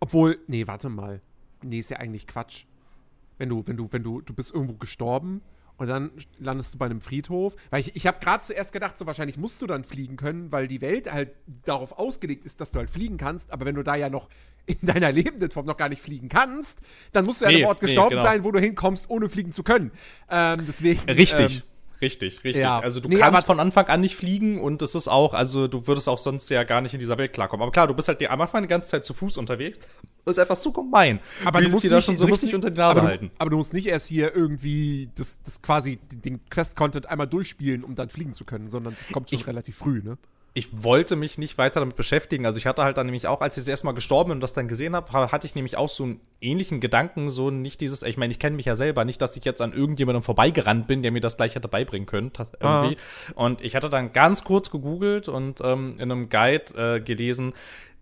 [0.00, 1.20] Obwohl, nee, warte mal.
[1.62, 2.64] Nee, ist ja eigentlich Quatsch.
[3.36, 5.42] Wenn du, wenn du, wenn du, du bist irgendwo gestorben
[5.76, 7.56] und dann landest du bei einem Friedhof.
[7.70, 10.66] Weil ich, ich habe gerade zuerst gedacht, so wahrscheinlich musst du dann fliegen können, weil
[10.68, 11.30] die Welt halt
[11.64, 13.52] darauf ausgelegt ist, dass du halt fliegen kannst.
[13.52, 14.28] Aber wenn du da ja noch
[14.68, 16.80] in deiner lebenden Form noch gar nicht fliegen kannst,
[17.12, 18.22] dann musst du ja an Nee, einem Ort nee, gestorben genau.
[18.22, 19.90] sein, wo du hinkommst, ohne fliegen zu können.
[20.30, 21.00] Ähm, deswegen.
[21.10, 21.56] Richtig.
[21.56, 21.62] Ähm,
[22.00, 22.62] Richtig, richtig.
[22.62, 22.78] ja.
[22.78, 25.88] Also du Nee, kannst von Anfang an nicht fliegen und es ist auch, also du
[25.88, 27.60] würdest auch sonst ja gar nicht in dieser Welt klarkommen.
[27.64, 29.80] Aber klar, du bist halt am Anfang die ganze Zeit zu Fuß unterwegs.
[30.24, 31.18] Das ist einfach so gemein.
[31.44, 33.06] Aber du musst dir da nicht, schon so richtig nicht- unter die Nase aber du,
[33.08, 33.30] halten.
[33.38, 37.82] Aber du musst nicht erst hier irgendwie das, das quasi den- den Quest-Content einmal durchspielen,
[37.82, 40.18] um dann fliegen zu können, sondern das kommt schon Ich- relativ früh, ne?
[40.58, 42.44] Ich wollte mich nicht weiter damit beschäftigen.
[42.44, 44.40] Also ich hatte halt dann nämlich auch, als ich das erste Mal gestorben bin und
[44.40, 47.80] das dann gesehen habe, ha- hatte ich nämlich auch so einen ähnlichen Gedanken, so nicht
[47.80, 50.86] dieses, ich meine, ich kenne mich ja selber, nicht, dass ich jetzt an irgendjemandem vorbeigerannt
[50.88, 52.96] bin, der mir das gleich hätte beibringen können, ta- irgendwie.
[53.36, 57.52] Und ich hatte dann ganz kurz gegoogelt und ähm, in einem Guide äh, gelesen,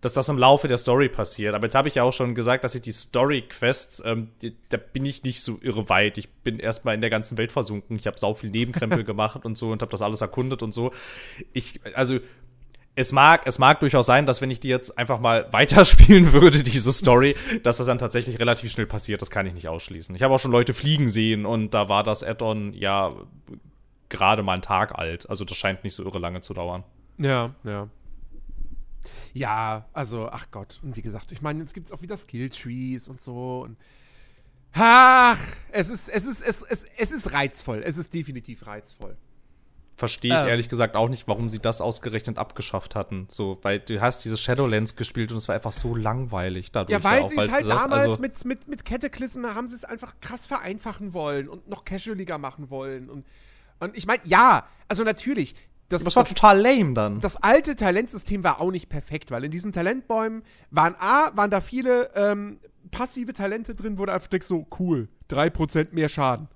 [0.01, 1.55] dass das im Laufe der Story passiert.
[1.55, 4.29] Aber jetzt habe ich ja auch schon gesagt, dass ich die Story-Quests, ähm,
[4.69, 6.19] da bin ich nicht so irre weit.
[6.19, 7.97] Ich bin erstmal in der ganzen Welt versunken.
[7.97, 10.91] Ich habe sau viel Nebenkrempel gemacht und so und habe das alles erkundet und so.
[11.51, 12.19] Ich, also
[12.97, 16.63] es mag, es mag durchaus sein, dass wenn ich die jetzt einfach mal weiterspielen würde,
[16.63, 19.21] diese Story, dass das dann tatsächlich relativ schnell passiert.
[19.21, 20.15] Das kann ich nicht ausschließen.
[20.15, 23.13] Ich habe auch schon Leute fliegen sehen und da war das Add-on ja
[24.09, 25.29] gerade mal einen Tag alt.
[25.29, 26.83] Also das scheint nicht so irre lange zu dauern.
[27.19, 27.87] Ja, ja.
[29.33, 30.79] Ja, also, ach Gott.
[30.81, 33.61] Und wie gesagt, ich meine, jetzt gibt es auch wieder Skill-Trees und so.
[33.61, 33.77] Und
[34.73, 35.39] ach,
[35.71, 37.83] es ist, es ist, es, es, es ist reizvoll.
[37.85, 39.15] Es ist definitiv reizvoll.
[39.97, 40.47] Verstehe ich Ähm.
[40.47, 43.27] ehrlich gesagt auch nicht, warum sie das ausgerechnet abgeschafft hatten.
[43.31, 46.95] So, weil du hast dieses Shadowlands gespielt und es war einfach so langweilig dadurch.
[46.97, 49.83] Ja, weil sie es halt sagst, damals also- mit, mit, mit Cataclysm haben sie es
[49.83, 53.09] einfach krass vereinfachen wollen und noch casualiger machen wollen.
[53.09, 53.25] Und,
[53.79, 55.55] und ich meine, ja, also natürlich.
[55.89, 57.21] Das, Das war das, total lame dann.
[57.21, 61.59] das alte Talentsystem war auch nicht perfekt, weil in diesen Talentbäumen waren A, waren da
[61.61, 62.59] viele ähm,
[62.91, 66.49] passive Talente drin, wo du einfach denkst, so, cool, 3% mehr Schaden.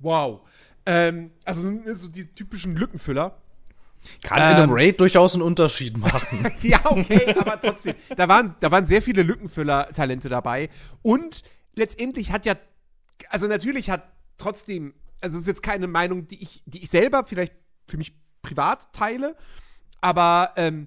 [0.00, 0.40] Wow.
[0.86, 3.38] Ähm, also so- so die typischen Lückenfüller.
[4.22, 6.46] Kann in einem ähm, Raid durchaus einen Unterschied machen.
[6.62, 7.94] Ja, okay, aber trotzdem.
[8.16, 10.68] Da waren, da waren sehr viele Lückenfüller-Talente dabei.
[11.00, 11.42] Und
[11.74, 12.54] letztendlich hat ja,
[13.30, 14.02] also natürlich hat
[14.36, 17.54] trotzdem, also es ist jetzt keine Meinung, die ich, die ich selber vielleicht
[17.88, 19.36] für mich privat teile,
[20.02, 20.86] aber ähm,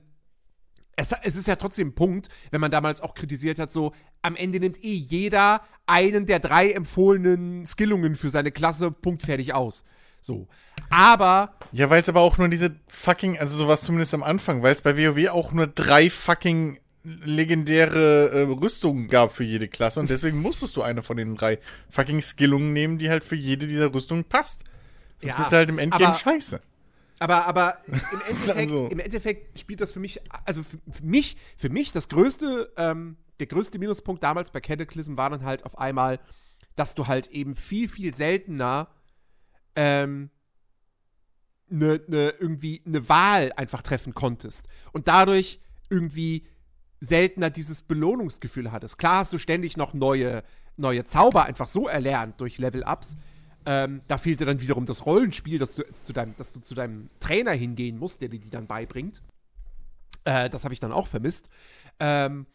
[0.97, 4.35] es, es ist ja trotzdem ein Punkt, wenn man damals auch kritisiert hat, so am
[4.35, 9.83] Ende nimmt eh jeder einen der drei empfohlenen Skillungen für seine Klasse punktfertig aus.
[10.21, 10.47] So.
[10.89, 14.73] Aber Ja, weil es aber auch nur diese fucking, also sowas zumindest am Anfang, weil
[14.73, 20.09] es bei WoW auch nur drei fucking legendäre äh, Rüstungen gab für jede Klasse und
[20.09, 23.93] deswegen musstest du eine von den drei fucking Skillungen nehmen, die halt für jede dieser
[23.93, 24.63] Rüstungen passt.
[25.21, 26.59] Sonst Ja, bist du halt im Endgame aber- scheiße.
[27.19, 31.37] Aber, aber im Endeffekt, also- im Endeffekt spielt das für mich, also für, für mich,
[31.57, 35.77] für mich das größte, ähm, der größte Minuspunkt damals bei Cataclysm war dann halt auf
[35.77, 36.19] einmal,
[36.75, 38.89] dass du halt eben viel, viel seltener
[39.75, 40.29] ähm,
[41.69, 44.67] ne, ne, irgendwie eine Wahl einfach treffen konntest.
[44.91, 45.59] Und dadurch
[45.89, 46.47] irgendwie
[46.99, 48.97] seltener dieses Belohnungsgefühl hattest.
[48.97, 50.43] Klar hast du ständig noch neue,
[50.77, 53.17] neue Zauber einfach so erlernt durch Level-Ups.
[53.69, 57.09] Ähm, da fehlte dann wiederum das Rollenspiel, dass du, zu deinem, dass du zu deinem
[57.19, 59.21] Trainer hingehen musst, der dir die dann beibringt.
[60.23, 61.49] Äh, das habe ich dann auch vermisst.
[61.99, 62.45] Ähm,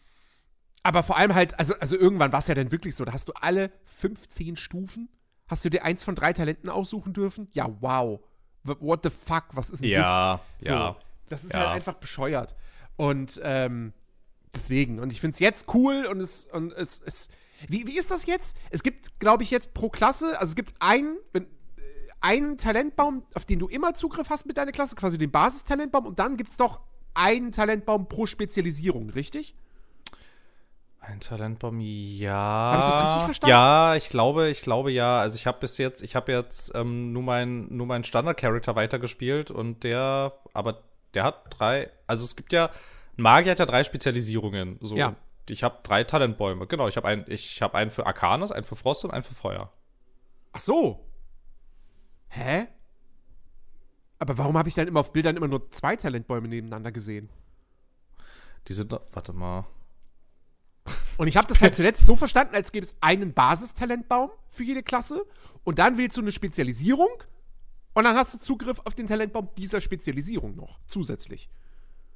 [0.82, 3.28] aber vor allem halt, also, also irgendwann war es ja dann wirklich so, da hast
[3.28, 5.10] du alle 15 Stufen,
[5.48, 7.46] hast du dir eins von drei Talenten aussuchen dürfen?
[7.52, 8.18] Ja, wow.
[8.64, 10.66] What the fuck, was ist denn ja, das?
[10.66, 10.96] So, ja.
[11.28, 11.60] Das ist ja.
[11.60, 12.54] halt einfach bescheuert.
[12.96, 13.92] Und ähm,
[14.54, 14.98] deswegen.
[14.98, 17.28] Und ich finde es jetzt cool und es, und es, es
[17.68, 18.56] wie, wie ist das jetzt?
[18.70, 21.16] Es gibt, glaube ich, jetzt pro Klasse, also es gibt einen,
[22.20, 26.18] einen Talentbaum, auf den du immer Zugriff hast mit deiner Klasse, quasi den Basistalentbaum, und
[26.18, 26.80] dann gibt es doch
[27.14, 29.54] einen Talentbaum pro Spezialisierung, richtig?
[31.00, 32.32] Ein Talentbaum, ja.
[32.32, 33.50] Habe ich das richtig verstanden?
[33.50, 35.18] Ja, ich glaube, ich glaube ja.
[35.18, 39.50] Also ich habe bis jetzt, ich habe jetzt ähm, nur meinen nur meinen Standard-Charakter weitergespielt
[39.50, 40.84] und der, aber
[41.14, 42.66] der hat drei, also es gibt ja,
[43.18, 44.78] ein Magier hat ja drei Spezialisierungen.
[44.80, 44.94] So.
[44.96, 45.16] Ja.
[45.49, 46.66] Ich habe drei Talentbäume.
[46.66, 49.34] Genau, ich habe einen, ich habe einen für Arcanes, einen für Frost und einen für
[49.34, 49.72] Feuer.
[50.53, 51.09] Ach so.
[52.28, 52.66] Hä?
[54.18, 57.28] Aber warum habe ich dann immer auf Bildern immer nur zwei Talentbäume nebeneinander gesehen?
[58.68, 59.66] Die sind, warte mal.
[61.16, 64.82] Und ich habe das halt zuletzt so verstanden, als gäbe es einen Basistalentbaum für jede
[64.82, 65.24] Klasse
[65.64, 67.11] und dann wählst du eine Spezialisierung
[67.95, 71.51] und dann hast du Zugriff auf den Talentbaum dieser Spezialisierung noch zusätzlich.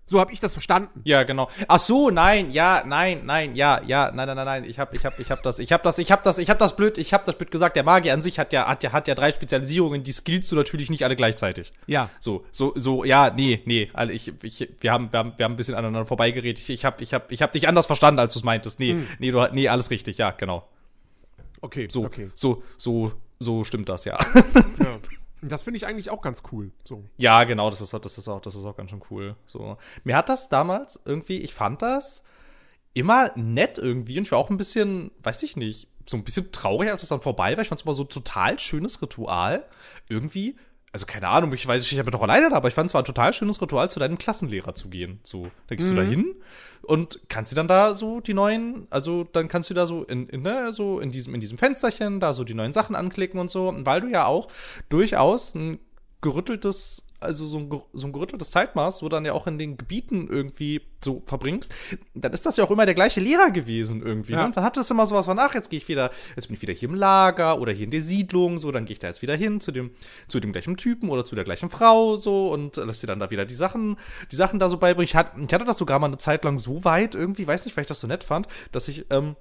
[0.08, 1.00] So habe ich das verstanden.
[1.02, 1.50] Ja, genau.
[1.66, 4.64] Ach so, nein, ja, nein, nein, ja, ja, nein, nein, nein, nein.
[4.64, 6.58] Ich habe ich habe ich habe das ich habe das ich habe das ich habe
[6.60, 7.74] das blöd, ich habe das blöd gesagt.
[7.74, 10.54] Der Magier an sich hat ja hat ja hat ja drei Spezialisierungen, die skillst du
[10.56, 11.72] natürlich nicht alle gleichzeitig.
[11.88, 12.08] Ja.
[12.20, 15.54] So, so so ja, nee, nee, also ich, ich wir haben wir haben wir haben
[15.54, 16.60] ein bisschen aneinander vorbeigeredet.
[16.60, 18.78] Ich, ich habe ich habe ich habe dich anders verstanden, als du es meintest.
[18.78, 19.08] Nee, Hm.
[19.18, 20.18] nee, du nee, alles richtig.
[20.18, 20.68] Ja, genau.
[21.62, 22.30] Okay, So okay.
[22.34, 24.16] so so so stimmt das, ja.
[24.78, 24.98] Ja.
[25.48, 26.70] Das finde ich eigentlich auch ganz cool.
[26.84, 27.04] So.
[27.16, 29.36] Ja, genau, das ist, das ist auch, das ist auch ganz schön cool.
[29.46, 29.76] So.
[30.04, 32.24] Mir hat das damals irgendwie, ich fand das
[32.94, 36.52] immer nett irgendwie und ich war auch ein bisschen, weiß ich nicht, so ein bisschen
[36.52, 37.62] traurig, als es dann vorbei war.
[37.62, 39.64] Ich fand es immer so ein total schönes Ritual.
[40.08, 40.56] Irgendwie,
[40.92, 43.02] also keine Ahnung, ich weiß, ich bin doch alleine da, aber ich fand es war
[43.02, 45.20] ein total schönes Ritual, zu deinem Klassenlehrer zu gehen.
[45.24, 46.34] So, da gehst du da hin
[46.82, 50.28] und kannst dir dann da so die neuen, also dann kannst du da so in,
[50.28, 53.50] in ne, so in diesem, in diesem Fensterchen da so die neuen Sachen anklicken und
[53.50, 54.48] so, weil du ja auch
[54.88, 55.78] durchaus ein
[56.22, 60.28] gerütteltes, also so ein, so ein gerütteltes Zeitmaß, so dann ja auch in den Gebieten
[60.28, 61.74] irgendwie so verbringst,
[62.14, 64.32] dann ist das ja auch immer der gleiche Lehrer gewesen irgendwie.
[64.32, 64.40] Ja.
[64.40, 64.44] Ne?
[64.46, 66.62] Und dann hat es immer sowas von, ach, jetzt gehe ich wieder, jetzt bin ich
[66.62, 69.22] wieder hier im Lager oder hier in der Siedlung, so, dann gehe ich da jetzt
[69.22, 69.90] wieder hin zu dem,
[70.28, 73.30] zu dem gleichen Typen oder zu der gleichen Frau, so, und lass dir dann da
[73.30, 73.96] wieder die Sachen,
[74.30, 75.04] die Sachen da so beibringen.
[75.04, 77.76] Ich, hat, ich hatte das sogar mal eine Zeit lang so weit irgendwie, weiß nicht,
[77.76, 79.36] weil ich das so nett fand, dass ich, ähm,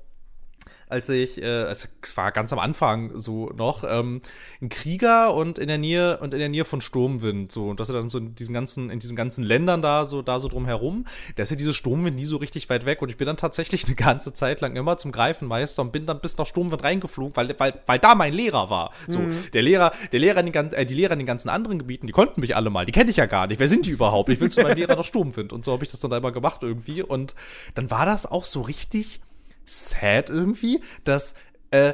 [0.88, 4.22] als ich, äh, es es war ganz am Anfang so noch, ähm,
[4.62, 7.90] ein Krieger und in der Nähe und in der Nähe von Sturmwind, so, und dass
[7.90, 10.66] er dann so in diesen ganzen, in diesen ganzen Ländern da so, da so drum
[10.66, 11.06] herum,
[11.36, 13.86] da ist ja diese Sturmwind nie so richtig weit weg und ich bin dann tatsächlich
[13.86, 17.56] eine ganze Zeit lang immer zum Greifenmeister und bin dann bis nach Sturmwind reingeflogen, weil,
[17.58, 18.92] weil, weil da mein Lehrer war.
[19.08, 19.22] So,
[19.54, 22.08] der Lehrer, der Lehrer in den ganzen, äh, die Lehrer in den ganzen anderen Gebieten,
[22.08, 23.60] die konnten mich alle mal, die kenne ich ja gar nicht.
[23.60, 24.30] Wer sind die überhaupt?
[24.30, 26.32] Ich will zu meinem Lehrer nach Sturmwind und so habe ich das dann da immer
[26.32, 27.36] gemacht irgendwie und
[27.74, 29.20] dann war das auch so richtig
[29.66, 31.36] sad irgendwie, dass
[31.72, 31.93] äh,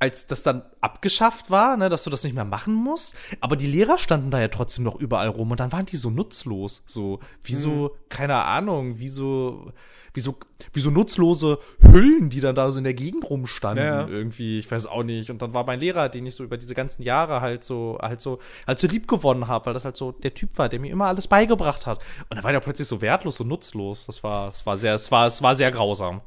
[0.00, 3.66] als das dann abgeschafft war, ne, dass du das nicht mehr machen musst, aber die
[3.66, 7.18] Lehrer standen da ja trotzdem noch überall rum und dann waren die so nutzlos, so
[7.42, 9.72] wie so keine Ahnung, wie so
[10.14, 10.38] wie so
[10.72, 14.06] wie so nutzlose Hüllen, die dann da so in der Gegend rumstanden Ja.
[14.06, 16.74] irgendwie, ich weiß auch nicht und dann war mein Lehrer, den ich so über diese
[16.76, 18.38] ganzen Jahre halt so halt so
[18.68, 21.06] halt so lieb gewonnen habe, weil das halt so der Typ war, der mir immer
[21.06, 21.98] alles beigebracht hat
[22.30, 24.06] und dann war der plötzlich so wertlos und nutzlos.
[24.06, 26.20] Das war das war sehr es war es war sehr grausam.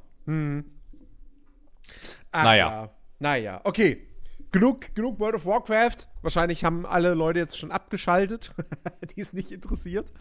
[2.31, 2.69] Ach, Naja.
[2.83, 2.89] Ja.
[3.19, 4.07] Naja, okay.
[4.53, 6.07] Genug, genug World of Warcraft.
[6.23, 8.51] Wahrscheinlich haben alle Leute jetzt schon abgeschaltet,
[9.15, 10.11] die es nicht interessiert.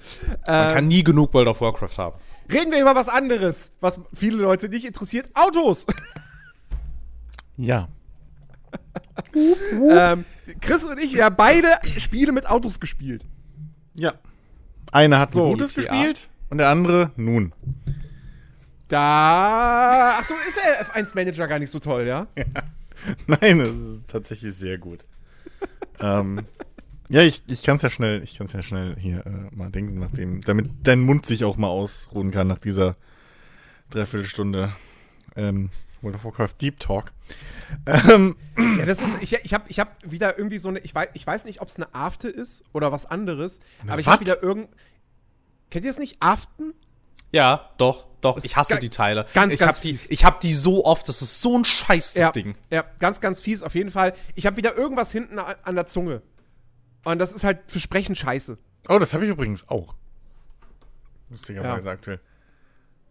[0.47, 2.21] Man Ähm, kann nie genug World of Warcraft haben.
[2.49, 5.31] reden wir über was anderes, was viele Leute nicht interessiert.
[5.35, 5.87] Autos.
[7.57, 7.89] Ja.
[9.35, 10.25] ähm,
[10.63, 13.27] Chris und ich, wir haben beide Spiele mit Autos gespielt.
[13.95, 14.15] Ja.
[14.93, 15.91] Einer hat So, so, Gutes GTA.
[15.93, 17.53] gespielt und der andere nun.
[18.91, 20.19] Da.
[20.19, 22.27] Achso, ist der F1-Manager gar nicht so toll, ja?
[23.27, 25.05] Nein, es ist tatsächlich sehr gut.
[26.01, 26.45] ähm,
[27.09, 29.99] ja, ich, ich kann es ja schnell, ich kann ja schnell hier äh, mal denken,
[29.99, 32.97] nachdem, damit dein Mund sich auch mal ausruhen kann nach dieser
[33.91, 34.73] Dreiviertelstunde
[35.37, 35.71] ähm,
[36.03, 37.13] World of Warcraft Deep Talk.
[37.87, 38.37] Ähm,
[38.79, 39.23] Ja, das ist.
[39.23, 40.81] Ich, ich habe ich hab wieder irgendwie so eine.
[40.81, 43.61] Ich weiß, ich weiß nicht, ob es eine Afte ist oder was anderes.
[43.83, 44.69] Eine aber ich habe wieder irgend.
[45.71, 46.17] Kennt ihr es nicht?
[46.21, 46.75] Aften?
[47.33, 48.39] Ja, doch, doch.
[48.43, 49.27] Ich hasse ga- die Teile.
[49.35, 50.11] ganz, ich ganz hab die, fies.
[50.11, 51.09] Ich hab die so oft.
[51.09, 52.57] Das ist so ein Scheiß, ja, Ding.
[52.71, 54.15] Ja, ganz, ganz fies auf jeden Fall.
[54.35, 56.23] Ich habe wieder irgendwas hinten an, an der Zunge.
[57.05, 58.59] Und das ist halt für Sprechen scheiße.
[58.89, 59.95] oh, das habe ich übrigens auch.
[61.31, 62.21] Lustigerweise aktuell.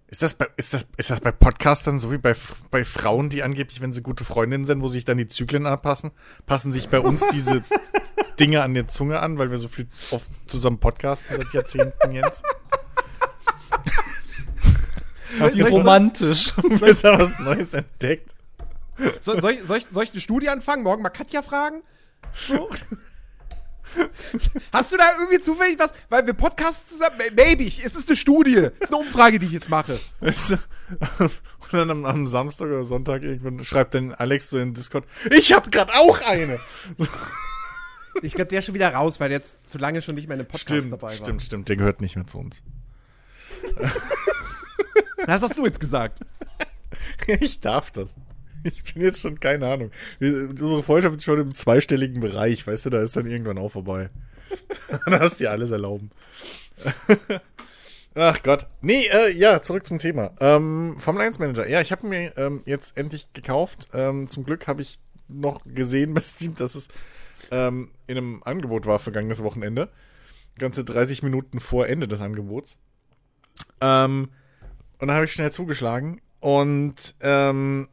[0.07, 2.33] Ist das, bei, ist, das, ist das bei Podcastern so wie bei,
[2.71, 6.11] bei Frauen, die angeblich, wenn sie gute Freundinnen sind, wo sich dann die Zyklen anpassen?
[6.47, 7.63] Passen sich bei uns diese
[8.39, 12.43] Dinge an der Zunge an, weil wir so viel oft zusammen podcasten seit Jahrzehnten jetzt?
[15.53, 16.53] Wie romantisch.
[16.63, 18.35] Wird da was Neues entdeckt?
[19.21, 20.83] So, soll, ich, soll, ich, soll ich eine Studie anfangen?
[20.83, 21.83] Morgen mal Katja fragen?
[22.33, 22.69] So.
[24.73, 25.93] Hast du da irgendwie zufällig was?
[26.09, 27.17] Weil wir podcasten zusammen.
[27.35, 28.55] Maybe, es ist eine Studie.
[28.55, 29.99] Es ist eine Umfrage, die ich jetzt mache.
[30.19, 30.57] Weißt du,
[31.71, 35.53] und dann am, am Samstag oder Sonntag irgendwann schreibt dann Alex so in Discord, ich
[35.53, 36.59] hab grad auch eine.
[36.97, 37.07] So.
[38.21, 40.35] Ich glaube, der ist schon wieder raus, weil der jetzt zu lange schon nicht mehr
[40.35, 41.11] in einem Podcast Stimmt, dabei war.
[41.11, 41.69] stimmt, stimmt.
[41.69, 42.61] Der gehört nicht mehr zu uns.
[45.25, 46.19] Das hast du jetzt gesagt.
[47.39, 48.15] Ich darf das.
[48.63, 49.91] Ich bin jetzt schon, keine Ahnung.
[50.19, 54.09] Unsere Freundschaft ist schon im zweistelligen Bereich, weißt du, da ist dann irgendwann auch vorbei.
[55.05, 56.09] da hast du dir alles erlauben.
[58.15, 58.67] Ach Gott.
[58.81, 60.31] Nee, äh, ja, zurück zum Thema.
[60.39, 61.69] Ähm, Formel 1 Manager.
[61.69, 63.89] Ja, ich habe mir ähm, jetzt endlich gekauft.
[63.93, 64.97] Ähm, zum Glück habe ich
[65.27, 66.89] noch gesehen bei Steam, dass es
[67.51, 69.89] ähm, in einem Angebot war vergangenes Wochenende.
[70.57, 72.79] Ganze 30 Minuten vor Ende des Angebots.
[73.79, 74.29] Ähm,
[74.99, 76.21] und da habe ich schnell zugeschlagen.
[76.39, 77.89] Und ähm,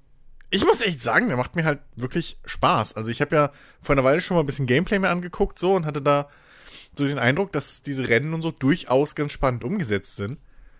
[0.50, 2.94] ich muss echt sagen, der macht mir halt wirklich Spaß.
[2.94, 5.74] Also ich habe ja vor einer Weile schon mal ein bisschen Gameplay mir angeguckt so
[5.74, 6.28] und hatte da
[6.96, 10.38] so den Eindruck, dass diese Rennen und so durchaus ganz spannend umgesetzt sind.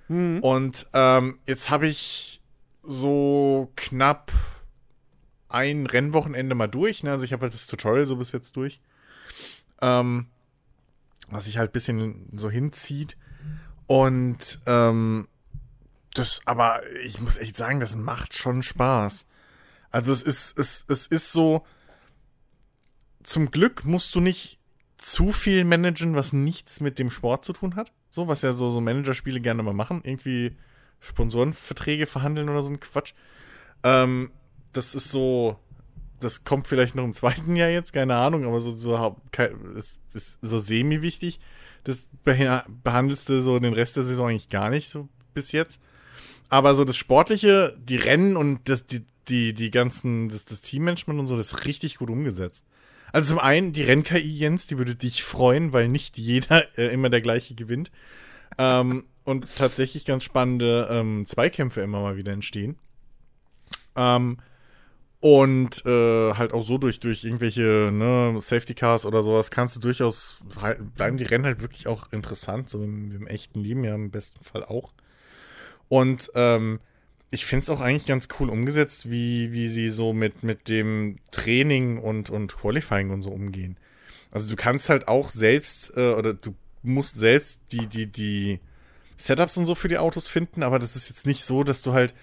[0.09, 0.41] Mhm.
[0.41, 2.41] Und ähm, jetzt habe ich
[2.83, 4.33] so knapp
[5.49, 7.03] ein Rennwochenende mal durch.
[7.03, 7.11] Ne?
[7.11, 8.81] Also ich habe halt das Tutorial so bis jetzt durch.
[9.83, 10.27] Ähm,
[11.29, 13.17] was sich halt ein bisschen so hinzieht.
[13.87, 15.29] Und ähm,
[16.19, 19.27] das, aber ich muss echt sagen, das macht schon Spaß.
[19.91, 21.65] Also es ist, es, es ist so,
[23.23, 24.59] zum Glück musst du nicht
[24.97, 27.93] zu viel managen, was nichts mit dem Sport zu tun hat.
[28.11, 30.01] So, was ja so, so Managerspiele gerne mal machen.
[30.05, 30.57] Irgendwie
[31.01, 33.13] Sponsorenverträge verhandeln oder so ein Quatsch.
[33.83, 34.31] Ähm,
[34.73, 35.59] das ist so,
[36.21, 39.17] das kommt vielleicht noch im zweiten Jahr jetzt, keine Ahnung, aber so, so
[39.77, 41.41] ist, ist so semi-wichtig.
[41.85, 45.81] Das behandelst du so den Rest der Saison eigentlich gar nicht, so bis jetzt.
[46.49, 51.19] Aber so das Sportliche, die Rennen und das, die, die, die ganzen, das, das Teammanagement
[51.19, 52.65] und so, das ist richtig gut umgesetzt.
[53.13, 57.11] Also zum einen, die Renn-KI, Jens, die würde dich freuen, weil nicht jeder äh, immer
[57.11, 57.91] der gleiche gewinnt.
[58.59, 62.79] Ähm, und tatsächlich ganz spannende ähm, Zweikämpfe immer mal wieder entstehen.
[63.97, 64.39] Ähm,
[65.21, 69.81] und äh, halt auch so durch, durch irgendwelche ne, Safety Cars oder sowas kannst du
[69.81, 73.95] durchaus, halt, bleiben die Rennen halt wirklich auch interessant, so im, im echten Leben ja
[73.95, 74.93] im besten Fall auch.
[75.89, 76.81] Und ähm,
[77.31, 81.19] ich finde es auch eigentlich ganz cool umgesetzt, wie, wie sie so mit, mit dem
[81.33, 83.77] Training und, und Qualifying und so umgehen.
[84.31, 88.61] Also du kannst halt auch selbst, äh, oder du musst selbst die, die, die
[89.17, 91.93] Setups und so für die Autos finden, aber das ist jetzt nicht so, dass du
[91.93, 92.15] halt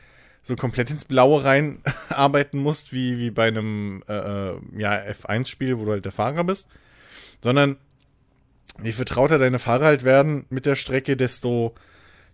[0.41, 5.79] so komplett ins Blaue rein arbeiten musst, wie, wie bei einem äh, äh ja, F1-Spiel,
[5.79, 6.69] wo du halt der Fahrer bist.
[7.41, 7.77] Sondern
[8.81, 11.75] je vertrauter deine Fahrer halt werden mit der Strecke, desto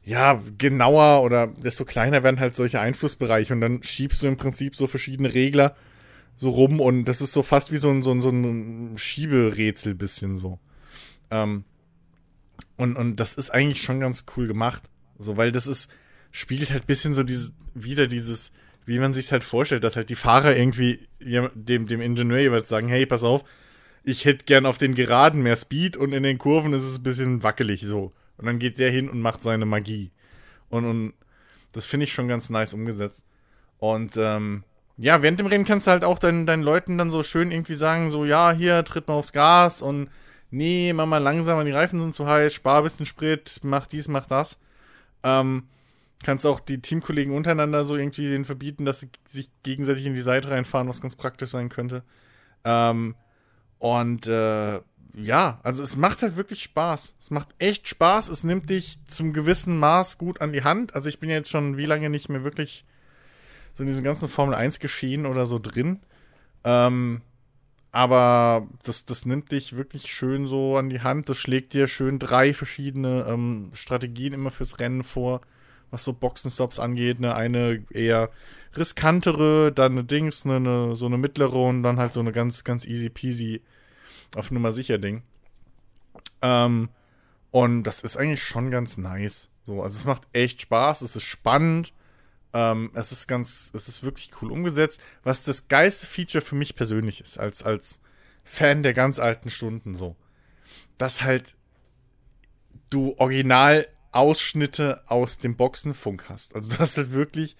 [0.04, 4.76] ja, genauer oder desto kleiner werden halt solche Einflussbereiche und dann schiebst du im Prinzip
[4.76, 5.76] so verschiedene Regler
[6.36, 9.93] so rum und das ist so fast wie so ein, so ein, so ein Schieberätsel
[9.93, 10.58] bisschen so.
[11.30, 11.66] Ähm,
[12.78, 14.84] und, und das ist eigentlich schon ganz cool gemacht.
[15.18, 15.91] So, weil das ist,
[16.32, 18.54] spiegelt halt bisschen so dieses, wieder dieses,
[18.86, 22.88] wie man sich halt vorstellt, dass halt die Fahrer irgendwie dem, dem Ingenieur jeweils sagen,
[22.88, 23.43] hey, pass auf,
[24.04, 27.04] ich hätte gern auf den Geraden mehr Speed und in den Kurven ist es ein
[27.04, 28.14] bisschen wackelig so.
[28.40, 30.12] Und dann geht der hin und macht seine Magie.
[30.70, 31.14] Und, und
[31.74, 33.28] das finde ich schon ganz nice umgesetzt.
[33.78, 34.64] Und ähm,
[34.98, 37.76] ja, während dem Rennen kannst du halt auch deinen, deinen Leuten dann so schön irgendwie
[37.76, 40.10] sagen, so, ja, hier, tritt mal aufs Gas und
[40.52, 44.08] nee, mach mal langsamer, die Reifen sind zu heiß, spar ein bisschen Sprit, mach dies,
[44.08, 44.60] mach das.
[45.24, 45.68] Ähm,
[46.24, 50.22] kannst auch die Teamkollegen untereinander so irgendwie denen verbieten, dass sie sich gegenseitig in die
[50.22, 52.04] Seite reinfahren, was ganz praktisch sein könnte.
[52.66, 53.16] Ähm,
[53.80, 54.82] und äh,
[55.22, 57.15] ja, also es macht halt wirklich Spaß.
[57.20, 58.30] Es macht echt Spaß.
[58.30, 60.95] Es nimmt dich zum gewissen Maß gut an die Hand.
[60.95, 62.86] Also ich bin jetzt schon wie lange nicht mehr wirklich
[63.74, 65.99] so in diesem ganzen Formel 1 Geschehen oder so drin.
[66.63, 67.22] Ähm,
[67.91, 71.30] aber das, das nimmt dich wirklich schön so an die Hand.
[71.30, 75.41] Das schlägt dir schön drei verschiedene ähm, Strategien immer fürs Rennen vor,
[75.91, 77.20] was so Boxenstops angeht.
[77.20, 77.36] Ne?
[77.36, 78.30] Eine eher
[78.78, 82.63] riskantere, dann eine Dings, ne, eine, so eine mittlere und dann halt so eine ganz,
[82.63, 83.61] ganz easy peasy
[84.36, 85.23] auf Nummer sicher Ding.
[86.41, 86.89] Ähm,
[87.51, 89.49] und das ist eigentlich schon ganz nice.
[89.63, 91.93] So, also es macht echt Spaß, es ist spannend.
[92.53, 95.01] Ähm, es ist ganz, es ist wirklich cool umgesetzt.
[95.23, 98.01] Was das geilste Feature für mich persönlich ist, als, als
[98.43, 100.15] Fan der ganz alten Stunden so,
[100.97, 101.55] dass halt
[102.89, 106.55] du original Ausschnitte aus dem Boxenfunk hast.
[106.55, 107.55] Also du hast halt wirklich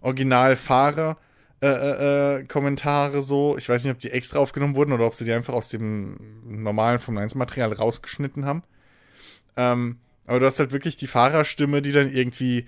[0.00, 1.16] Originalfahrer.
[1.64, 3.56] Äh, äh, äh, Kommentare so.
[3.56, 6.18] Ich weiß nicht, ob die extra aufgenommen wurden oder ob sie die einfach aus dem
[6.46, 8.62] normalen Formel 1 Material rausgeschnitten haben.
[9.56, 9.96] Ähm,
[10.26, 12.66] aber du hast halt wirklich die Fahrerstimme, die dann irgendwie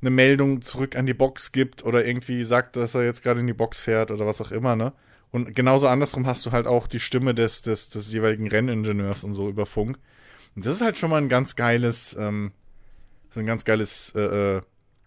[0.00, 3.46] eine Meldung zurück an die Box gibt oder irgendwie sagt, dass er jetzt gerade in
[3.46, 4.94] die Box fährt oder was auch immer, ne?
[5.30, 9.34] Und genauso andersrum hast du halt auch die Stimme des, des, des jeweiligen Renningenieurs und
[9.34, 9.98] so über Funk.
[10.56, 12.52] Und das ist halt schon mal ein ganz geiles, ähm,
[13.34, 14.60] so ein ganz geiles äh, äh,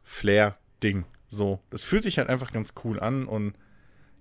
[0.03, 1.05] Flair-Ding.
[1.33, 3.55] So, das fühlt sich halt einfach ganz cool an und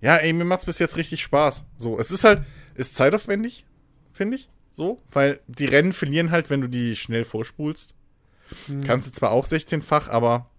[0.01, 1.65] ja, ey, mir macht's bis jetzt richtig Spaß.
[1.77, 2.43] So, es ist halt,
[2.75, 3.65] ist zeitaufwendig,
[4.11, 4.49] finde ich.
[4.71, 7.95] So, weil die Rennen verlieren halt, wenn du die schnell vorspulst.
[8.65, 8.83] Hm.
[8.83, 10.49] Kannst du zwar auch 16-fach, aber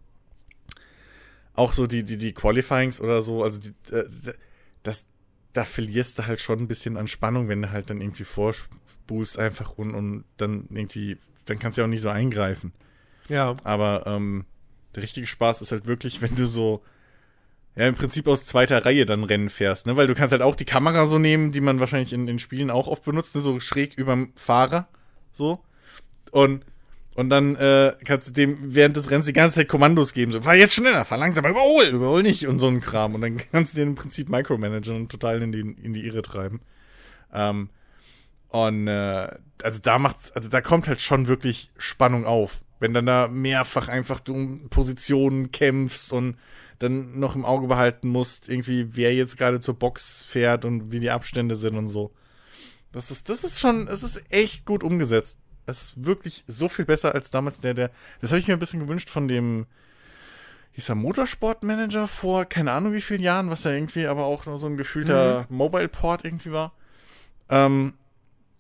[1.55, 4.09] auch so die, die, die Qualifyings oder so, also die, äh,
[4.82, 5.07] das,
[5.52, 9.38] da verlierst du halt schon ein bisschen an Spannung, wenn du halt dann irgendwie vorspulst
[9.38, 12.72] einfach und, und dann irgendwie, dann kannst du ja auch nicht so eingreifen.
[13.28, 13.57] Ja.
[13.64, 14.46] Aber ähm,
[14.97, 16.82] der richtige Spaß ist halt wirklich, wenn du so,
[17.76, 19.97] ja, im Prinzip aus zweiter Reihe dann Rennen fährst, ne?
[19.97, 22.70] Weil du kannst halt auch die Kamera so nehmen, die man wahrscheinlich in den Spielen
[22.70, 23.40] auch oft benutzt, ne?
[23.40, 24.88] so schräg überm Fahrer,
[25.32, 25.61] so.
[26.30, 26.64] Und,
[27.14, 30.42] und dann äh, kannst du dem während des Rennens die ganze Zeit Kommandos geben, so,
[30.42, 33.14] fahr jetzt schneller, fahr langsamer, überhol, überhol nicht und so ein Kram.
[33.14, 36.22] Und dann kannst du den im Prinzip micromanagen und total in die, in die Irre
[36.22, 36.61] treiben.
[37.32, 37.70] Ähm,
[38.49, 39.28] und äh,
[39.64, 42.61] also da macht's, also da kommt halt schon wirklich Spannung auf.
[42.85, 46.37] Wenn dann da mehrfach einfach du um Positionen kämpfst und
[46.80, 51.01] dann noch im Auge behalten musst, irgendwie, wer jetzt gerade zur Box fährt und wie
[51.01, 52.12] die Abstände sind und so.
[52.93, 55.41] Das ist, das ist schon, es ist echt gut umgesetzt.
[55.64, 57.91] Es ist wirklich so viel besser als damals der, der.
[58.20, 59.64] Das habe ich mir ein bisschen gewünscht von dem,
[60.72, 64.59] hieß er Motorsportmanager vor, keine Ahnung wie vielen Jahren, was ja irgendwie aber auch nur
[64.59, 65.57] so ein gefühlter mhm.
[65.57, 66.74] Mobile Port irgendwie war.
[67.49, 67.95] Ähm,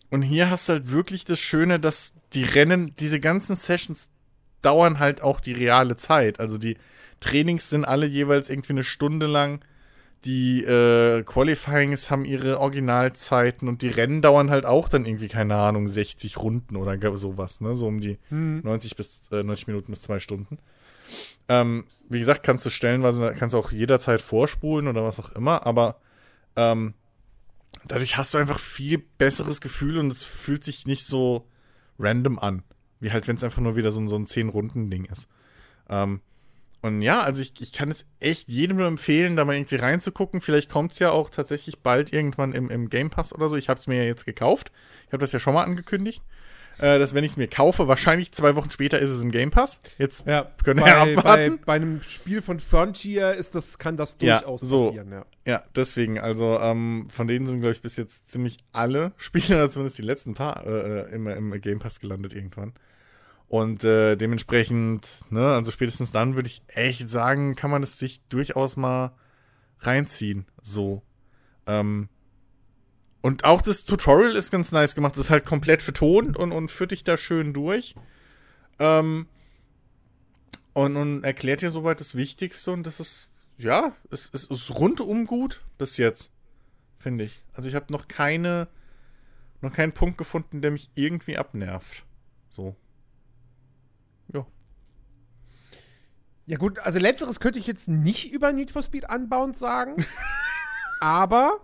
[0.08, 4.10] und hier hast du halt wirklich das Schöne, dass die Rennen, diese ganzen Sessions
[4.64, 6.40] dauern halt auch die reale Zeit.
[6.40, 6.76] Also die
[7.20, 9.64] Trainings sind alle jeweils irgendwie eine Stunde lang.
[10.24, 15.56] Die äh, Qualifyings haben ihre Originalzeiten und die Rennen dauern halt auch dann irgendwie, keine
[15.56, 17.74] Ahnung, 60 Runden oder sowas, ne?
[17.74, 18.62] So um die hm.
[18.62, 20.58] 90 bis äh, 90 Minuten bis zwei Stunden.
[21.48, 25.66] Ähm, wie gesagt, kannst du stellenweise, kannst du auch jederzeit vorspulen oder was auch immer,
[25.66, 26.00] aber
[26.56, 26.94] ähm,
[27.86, 31.46] dadurch hast du einfach viel besseres Gefühl und es fühlt sich nicht so
[31.98, 32.62] random an.
[33.00, 35.28] Wie halt, wenn es einfach nur wieder so, so ein 10-Runden-Ding ist.
[35.88, 36.20] Ähm,
[36.80, 40.40] und ja, also ich, ich kann es echt jedem nur empfehlen, da mal irgendwie reinzugucken.
[40.40, 43.56] Vielleicht kommt es ja auch tatsächlich bald irgendwann im, im Game Pass oder so.
[43.56, 44.70] Ich habe es mir ja jetzt gekauft.
[45.06, 46.22] Ich habe das ja schon mal angekündigt
[46.78, 49.50] äh, dass wenn ich es mir kaufe, wahrscheinlich zwei Wochen später ist es im Game
[49.50, 49.80] Pass.
[49.98, 51.58] Jetzt ja, können wir ja abwarten.
[51.58, 55.12] Bei, bei, einem Spiel von Frontier ist das, kann das durchaus ja, so, passieren.
[55.12, 55.24] Ja.
[55.46, 59.70] ja, deswegen, also ähm, von denen sind, glaube ich, bis jetzt ziemlich alle Spiele, oder
[59.70, 62.72] zumindest die letzten paar, äh, immer im Game Pass gelandet irgendwann.
[63.48, 68.26] Und äh, dementsprechend, ne, also spätestens dann würde ich echt sagen, kann man es sich
[68.28, 69.12] durchaus mal
[69.80, 70.46] reinziehen.
[70.60, 71.02] So.
[71.66, 72.08] Ähm,
[73.24, 75.12] und auch das Tutorial ist ganz nice gemacht.
[75.12, 77.94] Das ist halt komplett vertont und, und führt dich da schön durch.
[78.78, 79.28] Ähm,
[80.74, 85.26] und, und erklärt dir soweit das Wichtigste und das ist, ja, es, es ist rundum
[85.26, 86.32] gut bis jetzt,
[86.98, 87.42] finde ich.
[87.54, 88.68] Also ich habe noch keine,
[89.62, 92.04] noch keinen Punkt gefunden, der mich irgendwie abnervt.
[92.50, 92.76] So.
[94.34, 94.46] Ja.
[96.44, 100.04] Ja gut, also letzteres könnte ich jetzt nicht über Need for Speed Unbound sagen.
[101.00, 101.62] aber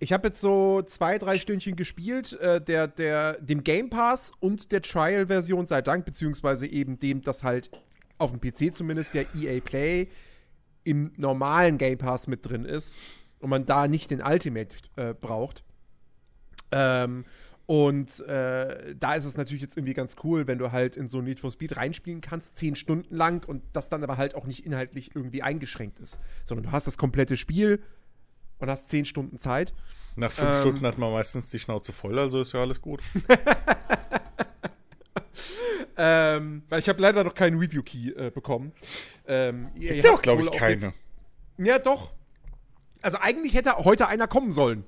[0.00, 4.72] ich habe jetzt so zwei, drei Stündchen gespielt, äh, der, der, dem Game Pass und
[4.72, 7.70] der Trial-Version sei Dank, beziehungsweise eben dem, dass halt
[8.16, 10.08] auf dem PC zumindest der EA Play
[10.84, 12.98] im normalen Game Pass mit drin ist
[13.40, 15.64] und man da nicht den Ultimate äh, braucht.
[16.72, 17.26] Ähm,
[17.66, 21.20] und äh, da ist es natürlich jetzt irgendwie ganz cool, wenn du halt in so
[21.20, 24.64] Need for Speed reinspielen kannst, zehn Stunden lang und das dann aber halt auch nicht
[24.64, 27.80] inhaltlich irgendwie eingeschränkt ist, sondern du hast das komplette Spiel
[28.60, 29.74] und hast zehn Stunden Zeit.
[30.16, 33.00] Nach fünf ähm, Stunden hat man meistens die Schnauze voll, also ist ja alles gut.
[35.96, 38.72] ähm, ich habe leider noch keinen Review-Key äh, bekommen.
[39.26, 40.86] Ähm, Gibt's ja auch, glaube ich, keine.
[40.86, 40.94] Jetzt,
[41.58, 42.12] ja, doch.
[43.02, 44.84] Also eigentlich hätte heute einer kommen sollen.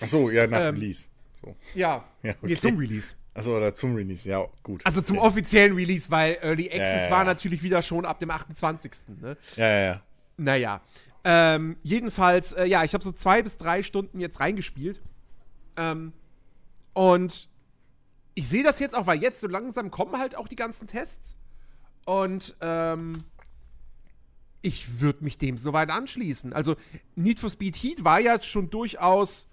[0.00, 1.08] Ach so, ja, nach ähm, Release.
[1.40, 1.56] So.
[1.74, 2.38] Ja, ja okay.
[2.42, 3.14] nee, zum Release.
[3.34, 4.84] Achso, oder zum Release, ja, gut.
[4.84, 5.26] Also zum okay.
[5.26, 8.92] offiziellen Release, weil Early Access ja, ja, war natürlich wieder schon ab dem 28.
[9.20, 9.36] Ne?
[9.56, 10.02] Ja, ja, ja.
[10.36, 10.80] Naja.
[11.24, 15.00] Ähm, jedenfalls, äh, ja, ich habe so zwei bis drei Stunden jetzt reingespielt.
[15.76, 16.12] Ähm,
[16.94, 17.48] und
[18.34, 21.36] ich sehe das jetzt auch, weil jetzt so langsam kommen halt auch die ganzen Tests.
[22.04, 23.18] Und ähm,
[24.62, 26.52] ich würde mich dem soweit anschließen.
[26.52, 26.76] Also
[27.14, 29.46] Need for Speed Heat war ja schon durchaus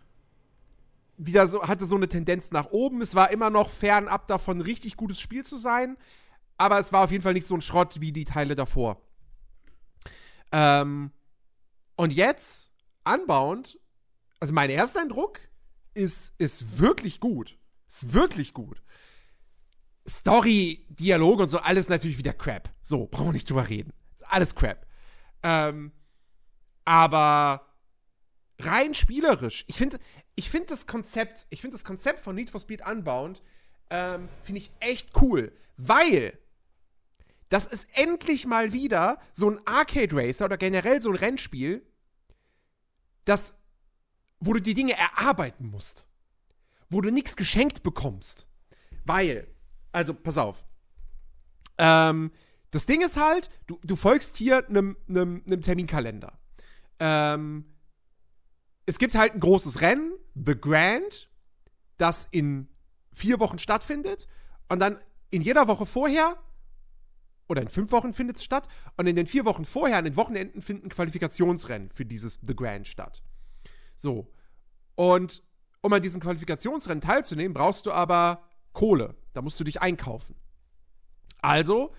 [1.18, 3.02] wieder so, hatte so eine Tendenz nach oben.
[3.02, 5.98] Es war immer noch fernab davon, richtig gutes Spiel zu sein.
[6.60, 9.02] aber es war auf jeden Fall nicht so ein Schrott wie die Teile davor.
[10.52, 11.12] Ähm,
[12.00, 12.72] und jetzt,
[13.04, 13.78] Unbound,
[14.40, 15.42] also mein erster Eindruck
[15.94, 17.58] ist, ist wirklich gut.
[17.90, 18.82] Ist wirklich gut.
[20.08, 22.70] Story, Dialog und so, alles natürlich wieder Crap.
[22.82, 23.92] So, brauchen wir nicht drüber reden.
[24.24, 24.88] Alles Crap.
[25.44, 25.92] Ähm,
[26.86, 27.68] aber
[28.60, 30.00] rein spielerisch, ich finde
[30.36, 33.42] ich find das Konzept, ich finde das Konzept von Need for Speed Unbound,
[33.90, 36.40] ähm, finde ich echt cool, weil
[37.50, 41.86] das ist endlich mal wieder so ein Arcade Racer oder generell so ein Rennspiel,
[43.30, 43.58] das,
[44.40, 46.08] wo du die Dinge erarbeiten musst.
[46.90, 48.48] Wo du nichts geschenkt bekommst.
[49.06, 49.48] Weil,
[49.92, 50.66] also, pass auf.
[51.78, 52.32] Ähm,
[52.72, 54.98] das Ding ist halt, du, du folgst hier einem,
[55.62, 56.38] Terminkalender.
[57.00, 57.66] Ähm,
[58.86, 61.30] es gibt halt ein großes Rennen, The Grand,
[61.98, 62.68] das in
[63.14, 64.28] vier Wochen stattfindet.
[64.68, 65.00] Und dann
[65.32, 66.38] in jeder Woche vorher
[67.50, 68.68] oder in fünf Wochen findet es statt.
[68.96, 72.88] Und in den vier Wochen vorher, an den Wochenenden, finden Qualifikationsrennen für dieses The Grand
[72.88, 73.22] statt.
[73.96, 74.32] So.
[74.96, 75.44] Und
[75.82, 79.16] um an diesen Qualifikationsrennen teilzunehmen, brauchst du aber Kohle.
[79.34, 80.36] Da musst du dich einkaufen.
[81.42, 81.94] Also,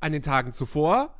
[0.00, 1.14] an den Tagen zuvor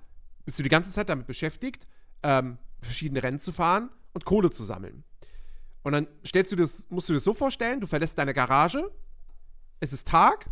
[0.44, 1.86] bist du die ganze Zeit damit beschäftigt,
[2.22, 5.04] ähm, verschiedene Rennen zu fahren und Kohle zu sammeln.
[5.82, 8.90] Und dann stellst du das, musst du dir das so vorstellen, du verlässt deine Garage,
[9.78, 10.46] es ist Tag,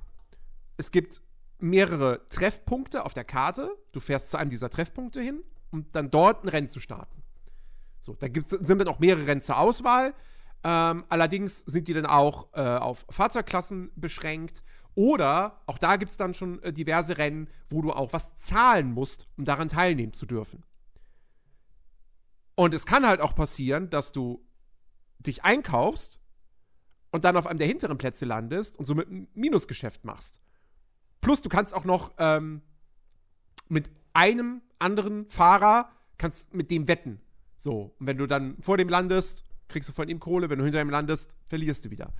[0.76, 1.22] es gibt
[1.64, 3.74] mehrere Treffpunkte auf der Karte.
[3.92, 7.22] Du fährst zu einem dieser Treffpunkte hin, um dann dort ein Rennen zu starten.
[8.00, 10.14] So, da gibt's, sind dann auch mehrere Rennen zur Auswahl.
[10.62, 14.62] Ähm, allerdings sind die dann auch äh, auf Fahrzeugklassen beschränkt.
[14.94, 18.92] Oder auch da gibt es dann schon äh, diverse Rennen, wo du auch was zahlen
[18.92, 20.64] musst, um daran teilnehmen zu dürfen.
[22.54, 24.46] Und es kann halt auch passieren, dass du
[25.18, 26.20] dich einkaufst
[27.10, 30.43] und dann auf einem der hinteren Plätze landest und somit ein Minusgeschäft machst.
[31.24, 32.60] Plus, du kannst auch noch ähm,
[33.70, 37.18] mit einem anderen Fahrer, kannst mit dem wetten.
[37.56, 40.66] So, und wenn du dann vor dem landest, kriegst du von ihm Kohle, wenn du
[40.66, 42.12] hinter ihm landest, verlierst du wieder.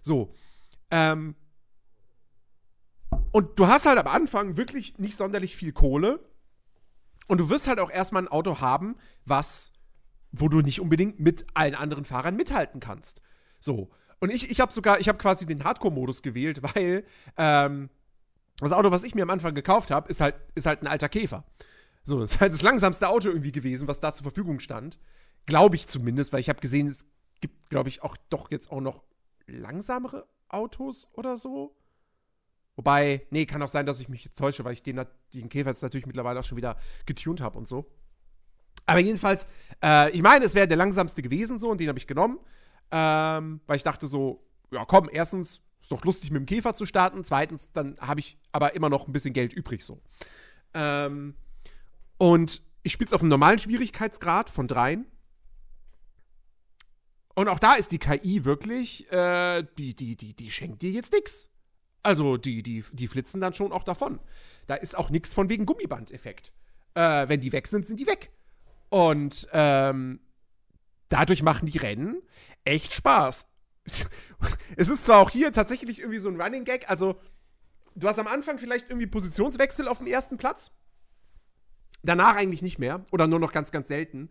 [0.00, 0.34] So.
[0.90, 1.36] Ähm,
[3.30, 6.18] und du hast halt am Anfang wirklich nicht sonderlich viel Kohle.
[7.28, 9.72] Und du wirst halt auch erstmal ein Auto haben, was,
[10.32, 13.22] wo du nicht unbedingt mit allen anderen Fahrern mithalten kannst.
[13.60, 13.90] So.
[14.18, 17.04] Und ich, ich habe sogar, ich habe quasi den Hardcore-Modus gewählt, weil
[17.36, 17.88] ähm,
[18.60, 21.08] das Auto, was ich mir am Anfang gekauft habe, ist halt, ist halt ein alter
[21.08, 21.44] Käfer.
[22.04, 24.98] So, das ist halt das langsamste Auto irgendwie gewesen, was da zur Verfügung stand.
[25.46, 27.06] Glaube ich zumindest, weil ich habe gesehen, es
[27.40, 29.02] gibt, glaube ich, auch doch jetzt auch noch
[29.46, 31.76] langsamere Autos oder so.
[32.76, 35.04] Wobei, nee, kann auch sein, dass ich mich jetzt täusche, weil ich den,
[35.34, 37.90] den Käfer jetzt natürlich mittlerweile auch schon wieder getuned habe und so.
[38.86, 39.46] Aber jedenfalls,
[39.84, 42.38] äh, ich meine, es wäre der langsamste gewesen so und den habe ich genommen.
[42.90, 46.86] Ähm, weil ich dachte so, ja komm, erstens ist doch lustig, mit dem Käfer zu
[46.86, 47.24] starten.
[47.24, 50.00] Zweitens, dann habe ich aber immer noch ein bisschen Geld übrig so.
[50.74, 51.34] Ähm,
[52.18, 55.06] und ich spiele es auf einem normalen Schwierigkeitsgrad von dreien.
[57.34, 61.12] Und auch da ist die KI wirklich, äh, die, die, die, die schenkt dir jetzt
[61.12, 61.48] nichts.
[62.02, 64.18] Also die, die, die flitzen dann schon auch davon.
[64.66, 66.52] Da ist auch nichts von wegen Gummiband-Effekt.
[66.94, 68.32] Äh, wenn die weg sind, sind die weg.
[68.88, 70.20] Und ähm,
[71.08, 72.22] dadurch machen die Rennen
[72.64, 73.46] echt Spaß
[74.76, 77.20] es ist zwar auch hier tatsächlich irgendwie so ein Running Gag, also
[77.94, 80.70] du hast am Anfang vielleicht irgendwie Positionswechsel auf dem ersten Platz.
[82.02, 84.30] Danach eigentlich nicht mehr oder nur noch ganz, ganz selten.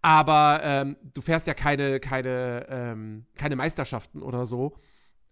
[0.00, 4.76] Aber ähm, du fährst ja keine, keine, ähm, keine Meisterschaften oder so.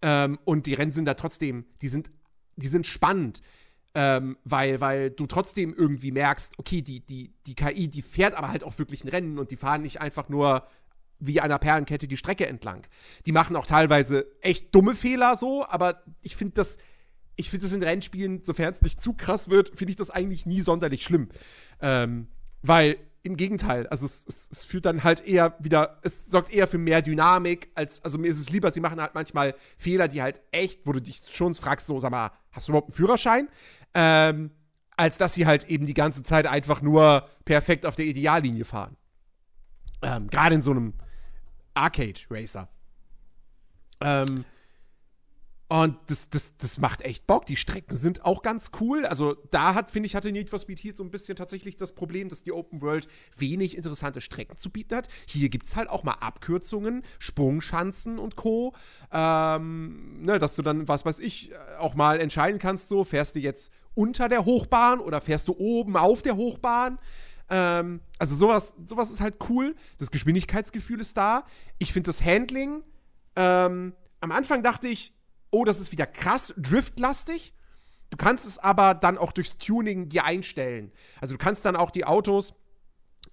[0.01, 2.11] Ähm, und die Rennen sind da trotzdem, die sind,
[2.55, 3.41] die sind spannend.
[3.93, 8.47] Ähm, weil, weil du trotzdem irgendwie merkst, okay, die, die, die KI, die fährt aber
[8.47, 10.65] halt auch wirklich ein Rennen und die fahren nicht einfach nur
[11.21, 12.85] wie einer Perlenkette die Strecke entlang.
[13.25, 16.77] Die machen auch teilweise echt dumme Fehler so, aber ich finde das,
[17.35, 20.45] ich finde das in Rennspielen, sofern es nicht zu krass wird, finde ich das eigentlich
[20.45, 21.29] nie sonderlich schlimm.
[21.79, 22.27] Ähm,
[22.61, 26.67] weil im Gegenteil, also es, es, es, führt dann halt eher wieder, es sorgt eher
[26.67, 30.21] für mehr Dynamik, als, also mir ist es lieber, sie machen halt manchmal Fehler, die
[30.21, 33.47] halt echt, wo du dich schon fragst, so, sag mal, hast du überhaupt einen Führerschein?
[33.93, 34.51] Ähm,
[34.97, 38.97] als dass sie halt eben die ganze Zeit einfach nur perfekt auf der Ideallinie fahren.
[40.01, 40.93] Ähm, Gerade in so einem
[41.73, 42.67] Arcade Racer.
[44.01, 44.45] Ähm,
[45.71, 47.45] und das, das, das macht echt Bock.
[47.45, 49.05] Die Strecken sind auch ganz cool.
[49.05, 51.95] Also da hat, finde ich, hatte Need for Speed hier so ein bisschen tatsächlich das
[51.95, 53.07] Problem, dass die Open World
[53.37, 55.07] wenig interessante Strecken zu bieten hat.
[55.27, 58.75] Hier gibt es halt auch mal Abkürzungen, Sprungschanzen und Co.
[59.13, 63.39] Ähm, ne, dass du dann, was weiß ich, auch mal entscheiden kannst, so, fährst du
[63.39, 66.99] jetzt unter der Hochbahn oder fährst du oben auf der Hochbahn?
[67.51, 69.75] Ähm, also sowas, sowas ist halt cool.
[69.99, 71.45] Das Geschwindigkeitsgefühl ist da.
[71.77, 72.83] Ich finde das Handling.
[73.35, 75.13] Ähm, am Anfang dachte ich,
[75.51, 77.53] oh, das ist wieder krass driftlastig.
[78.09, 80.91] Du kannst es aber dann auch durchs Tuning dir einstellen.
[81.19, 82.53] Also du kannst dann auch die Autos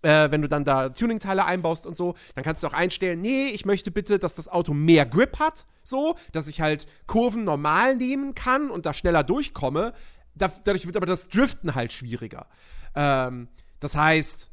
[0.03, 3.49] äh, wenn du dann da Tuning-Teile einbaust und so, dann kannst du auch einstellen, nee,
[3.49, 7.97] ich möchte bitte, dass das Auto mehr Grip hat, so, dass ich halt Kurven normal
[7.97, 9.93] nehmen kann und da schneller durchkomme.
[10.35, 12.47] Da, dadurch wird aber das Driften halt schwieriger.
[12.95, 13.49] Ähm,
[13.81, 14.51] das heißt,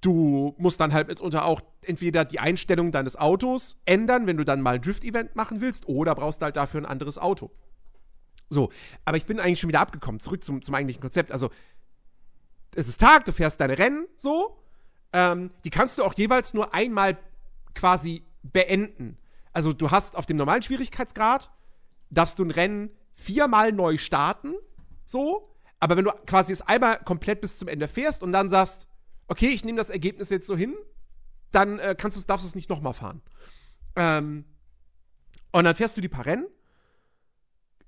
[0.00, 4.60] du musst dann halt mitunter auch entweder die Einstellung deines Autos ändern, wenn du dann
[4.60, 7.50] mal ein Drift-Event machen willst, oder brauchst halt dafür ein anderes Auto.
[8.50, 8.70] So,
[9.04, 11.32] aber ich bin eigentlich schon wieder abgekommen, zurück zum, zum eigentlichen Konzept.
[11.32, 11.50] Also,
[12.74, 14.58] es ist Tag, du fährst deine Rennen, so,
[15.12, 17.16] ähm, die kannst du auch jeweils nur einmal
[17.74, 19.16] quasi beenden.
[19.52, 21.50] Also du hast auf dem normalen Schwierigkeitsgrad,
[22.10, 24.54] darfst du ein Rennen viermal neu starten,
[25.04, 25.48] so.
[25.84, 28.88] Aber wenn du quasi es einmal komplett bis zum Ende fährst und dann sagst,
[29.28, 30.74] okay, ich nehme das Ergebnis jetzt so hin,
[31.50, 33.20] dann äh, kannst darfst du es nicht nochmal fahren.
[33.94, 34.46] Ähm,
[35.52, 36.46] und dann fährst du die paar Rennen.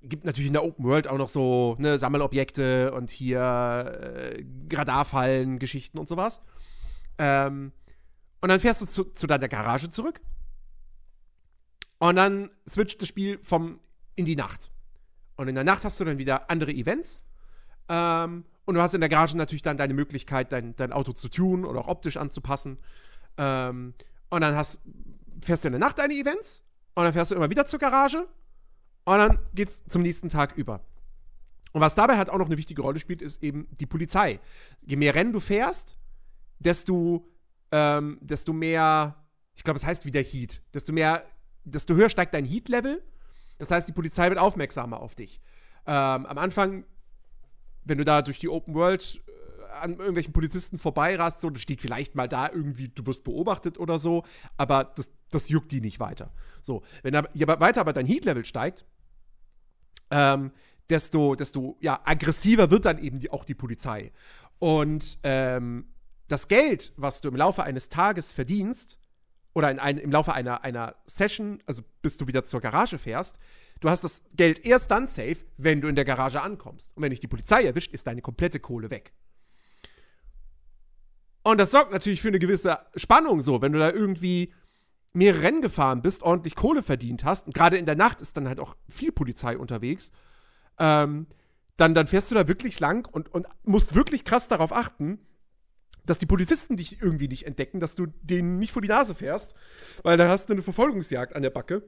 [0.03, 4.45] Gibt natürlich in der Open World auch noch so ne, Sammelobjekte und hier äh,
[4.75, 6.43] Radarfallen, Geschichten und sowas.
[7.17, 7.73] Ähm,
[8.43, 10.21] und dann fährst du zu, zu deiner Garage zurück.
[11.99, 13.81] Und dann switcht das Spiel vom
[14.17, 14.71] in die Nacht.
[15.37, 17.23] Und in der Nacht hast du dann wieder andere Events.
[17.89, 21.29] Ähm, und du hast in der Garage natürlich dann deine Möglichkeit, dein, dein Auto zu
[21.29, 22.79] tunen oder auch optisch anzupassen.
[23.39, 23.95] Ähm,
[24.29, 24.81] und dann hast,
[25.41, 26.65] fährst du in der Nacht deine Events.
[26.95, 28.27] Und dann fährst du immer wieder zur Garage.
[29.05, 30.81] Und dann geht's zum nächsten Tag über.
[31.73, 34.41] Und was dabei halt auch noch eine wichtige Rolle spielt, ist eben die Polizei.
[34.83, 35.99] Je mehr Rennen du fährst,
[36.59, 37.29] desto,
[37.71, 39.15] ähm, desto mehr,
[39.55, 41.25] ich glaube, es heißt wieder Heat, desto mehr,
[41.65, 43.03] desto höher steigt dein Heat-Level.
[43.59, 45.41] Das heißt, die Polizei wird aufmerksamer auf dich.
[45.87, 46.85] Ähm, am Anfang,
[47.87, 51.81] wenn du da durch die Open World äh, an irgendwelchen Polizisten vorbeirast, so, das steht
[51.81, 54.25] vielleicht mal da irgendwie, du wirst beobachtet oder so,
[54.57, 56.33] aber das, das juckt die nicht weiter.
[56.63, 58.85] So, wenn je weiter aber dein Heat-Level steigt,
[60.11, 60.53] ähm,
[60.91, 64.13] desto, desto ja, aggressiver wird dann eben die, auch die Polizei.
[64.59, 65.89] Und ähm,
[66.29, 69.01] das Geld, was du im Laufe eines Tages verdienst,
[69.57, 73.39] oder in ein, im Laufe einer, einer Session, also bis du wieder zur Garage fährst,
[73.81, 76.97] du hast das Geld erst dann safe, wenn du in der Garage ankommst.
[76.97, 79.13] Und wenn dich die Polizei erwischt, ist deine komplette Kohle weg.
[81.43, 84.53] Und das sorgt natürlich für eine gewisse Spannung so, wenn du da irgendwie
[85.13, 88.49] mehrere Rennen gefahren bist, ordentlich Kohle verdient hast, und gerade in der Nacht ist dann
[88.49, 90.11] halt auch viel Polizei unterwegs,
[90.79, 91.27] ähm,
[91.77, 95.21] dann, dann fährst du da wirklich lang und, und musst wirklich krass darauf achten,
[96.05, 99.55] dass die Polizisten dich irgendwie nicht entdecken, dass du denen nicht vor die Nase fährst,
[100.03, 101.83] weil da hast du eine Verfolgungsjagd an der Backe.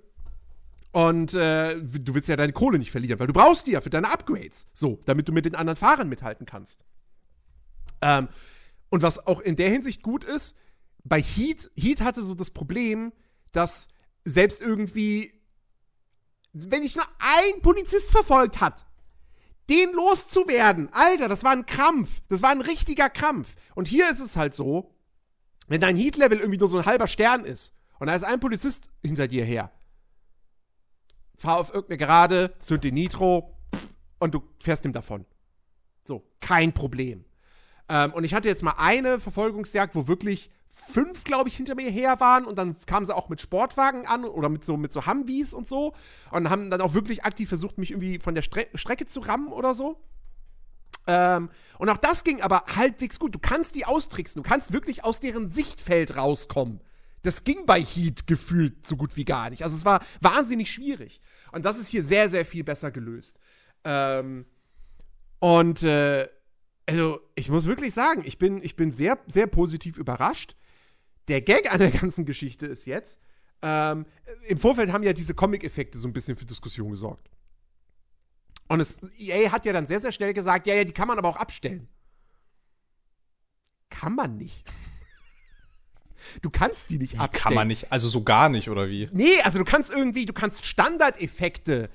[0.91, 3.91] Und äh, du willst ja deine Kohle nicht verlieren, weil du brauchst die ja für
[3.91, 4.67] deine Upgrades.
[4.73, 6.81] So, damit du mit den anderen Fahrern mithalten kannst.
[8.01, 8.29] Ähm,
[8.91, 10.57] und was auch in der Hinsicht gut ist,
[11.05, 13.13] bei Heat, Heat hatte so das Problem,
[13.53, 13.89] dass
[14.25, 15.33] selbst irgendwie,
[16.53, 18.87] wenn dich nur ein Polizist verfolgt hat,
[19.69, 22.09] den loszuwerden, Alter, das war ein Krampf.
[22.29, 23.55] Das war ein richtiger Krampf.
[23.75, 24.95] Und hier ist es halt so,
[25.67, 28.91] wenn dein Heat-Level irgendwie nur so ein halber Stern ist und da ist ein Polizist
[29.03, 29.71] hinter dir her,
[31.39, 33.55] fahr auf irgendeine Gerade, zünd den Nitro
[34.19, 35.25] und du fährst ihm davon.
[36.05, 37.25] So, kein Problem.
[37.89, 41.91] Ähm, und ich hatte jetzt mal eine Verfolgungsjagd, wo wirklich fünf, glaube ich, hinter mir
[41.91, 45.07] her waren und dann kamen sie auch mit Sportwagen an oder mit so, mit so
[45.07, 45.95] Humvees und so
[46.31, 49.49] und haben dann auch wirklich aktiv versucht, mich irgendwie von der Stre Strecke zu rammen
[49.49, 49.97] oder so.
[51.07, 53.35] Ähm, und auch das ging aber halbwegs gut.
[53.35, 56.81] Du kannst die austricksen, du kannst wirklich aus deren Sichtfeld rauskommen.
[57.29, 59.63] Das ging bei Heat gefühlt so gut wie gar nicht.
[59.63, 61.21] Also es war wahnsinnig schwierig.
[61.53, 63.39] Und das ist hier sehr, sehr viel besser gelöst.
[63.85, 64.47] Ähm,
[65.39, 66.29] und äh,
[66.87, 70.57] also ich muss wirklich sagen, ich bin, ich bin sehr, sehr positiv überrascht
[71.29, 73.21] der Gag an der ganzen Geschichte ist jetzt,
[73.63, 74.07] ähm,
[74.47, 77.29] im Vorfeld haben ja diese Comic-Effekte so ein bisschen für Diskussion gesorgt.
[78.69, 81.19] Und es, EA hat ja dann sehr, sehr schnell gesagt, ja, ja, die kann man
[81.19, 81.89] aber auch abstellen.
[83.89, 84.71] Kann man nicht.
[86.43, 87.43] Du kannst die nicht wie abstellen.
[87.43, 89.09] Kann man nicht, also so gar nicht, oder wie?
[89.13, 91.91] Nee, also du kannst irgendwie, du kannst Standardeffekte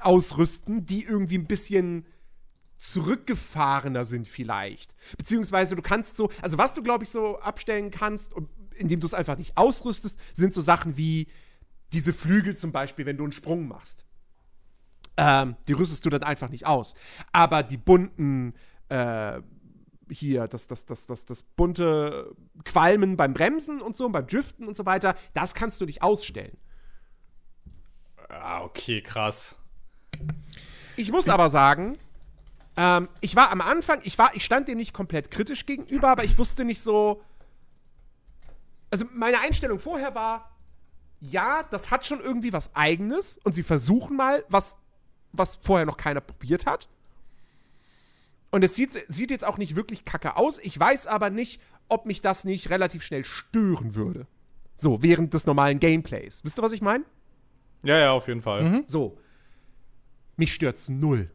[0.00, 2.06] ausrüsten, die irgendwie ein bisschen
[2.76, 4.96] zurückgefahrener sind vielleicht.
[5.18, 8.34] Beziehungsweise du kannst so, also was du, glaube ich, so abstellen kannst,
[8.74, 11.28] indem du es einfach nicht ausrüstest, sind so Sachen wie
[11.92, 14.04] diese Flügel zum Beispiel, wenn du einen Sprung machst.
[15.16, 16.94] Ähm, die rüstest du dann einfach nicht aus.
[17.32, 18.54] Aber die bunten,
[18.88, 19.40] äh,
[20.10, 22.34] hier, das, das, das, das, das bunte
[22.64, 26.56] Qualmen beim Bremsen und so, beim Driften und so weiter, das kannst du nicht ausstellen.
[28.28, 29.56] Ah, okay, krass.
[30.96, 31.98] Ich muss aber sagen,
[32.76, 36.24] ähm, ich war am Anfang, ich war, ich stand dem nicht komplett kritisch gegenüber, aber
[36.24, 37.22] ich wusste nicht so,
[38.90, 40.56] also meine Einstellung vorher war,
[41.20, 44.78] ja, das hat schon irgendwie was Eigenes und sie versuchen mal, was,
[45.32, 46.88] was vorher noch keiner probiert hat.
[48.50, 50.58] Und es sieht, sieht jetzt auch nicht wirklich kacke aus.
[50.58, 54.26] Ich weiß aber nicht, ob mich das nicht relativ schnell stören würde.
[54.74, 56.42] So, während des normalen Gameplays.
[56.42, 57.04] Wisst ihr, was ich meine?
[57.82, 58.62] Ja, ja, auf jeden Fall.
[58.62, 58.84] Mhm.
[58.86, 59.18] So.
[60.36, 61.30] Mich stört's null.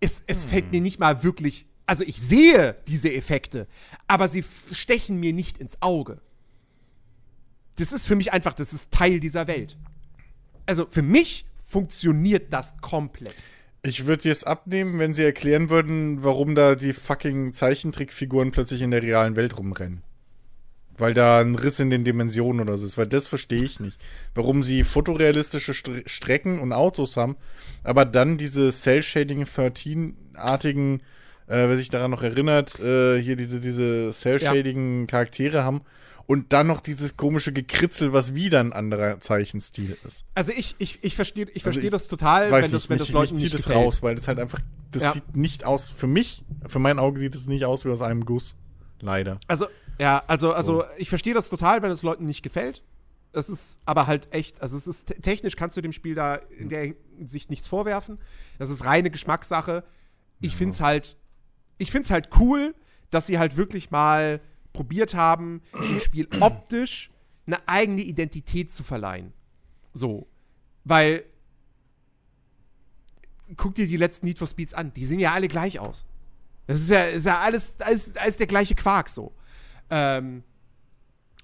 [0.00, 0.50] Es, es hm.
[0.50, 1.66] fällt mir nicht mal wirklich.
[1.86, 3.66] Also, ich sehe diese Effekte,
[4.08, 6.20] aber sie stechen mir nicht ins Auge.
[7.76, 9.78] Das ist für mich einfach, das ist Teil dieser Welt.
[10.66, 13.34] Also, für mich funktioniert das komplett.
[13.84, 18.92] Ich würde es abnehmen, wenn sie erklären würden, warum da die fucking Zeichentrickfiguren plötzlich in
[18.92, 20.02] der realen Welt rumrennen.
[20.96, 24.00] Weil da ein Riss in den Dimensionen oder so ist, weil das verstehe ich nicht.
[24.34, 27.36] Warum sie fotorealistische St Strecken und Autos haben,
[27.82, 31.00] aber dann diese Cell-Shading 13-artigen,
[31.48, 35.64] äh, wer sich daran noch erinnert, äh, hier diese, diese Cell-Shading ja.
[35.64, 35.80] Haben
[36.26, 40.24] und dann noch dieses komische Gekritzel, was wieder ein anderer Zeichenstil ist.
[40.34, 43.36] Also ich, ich, ich verstehe ich versteh also das total, wenn das, wenn das Leuten
[43.36, 45.12] nicht das raus, weil das halt einfach, das ja.
[45.12, 48.24] sieht nicht aus, für mich, für mein Auge sieht es nicht aus wie aus einem
[48.24, 48.56] Guss.
[49.00, 49.38] Leider.
[49.48, 49.66] Also,
[49.98, 52.82] ja, also, also ich verstehe das total, wenn es Leuten nicht gefällt.
[53.32, 56.68] Das ist aber halt echt, also es ist technisch kannst du dem Spiel da in
[56.68, 58.18] der Hinsicht nichts vorwerfen.
[58.58, 59.84] Das ist reine Geschmackssache.
[60.40, 60.58] Ich ja.
[60.58, 61.16] finde es halt,
[61.78, 62.74] ich finde es halt cool,
[63.10, 64.40] dass sie halt wirklich mal
[64.72, 67.10] probiert haben, dem Spiel optisch
[67.46, 69.32] eine eigene Identität zu verleihen.
[69.92, 70.26] So.
[70.84, 71.24] Weil,
[73.56, 76.06] guck dir die letzten Need for Speeds an, die sehen ja alle gleich aus.
[76.66, 79.32] Das ist ja, ist ja alles, alles, alles der gleiche Quark so.
[79.90, 80.42] Ähm,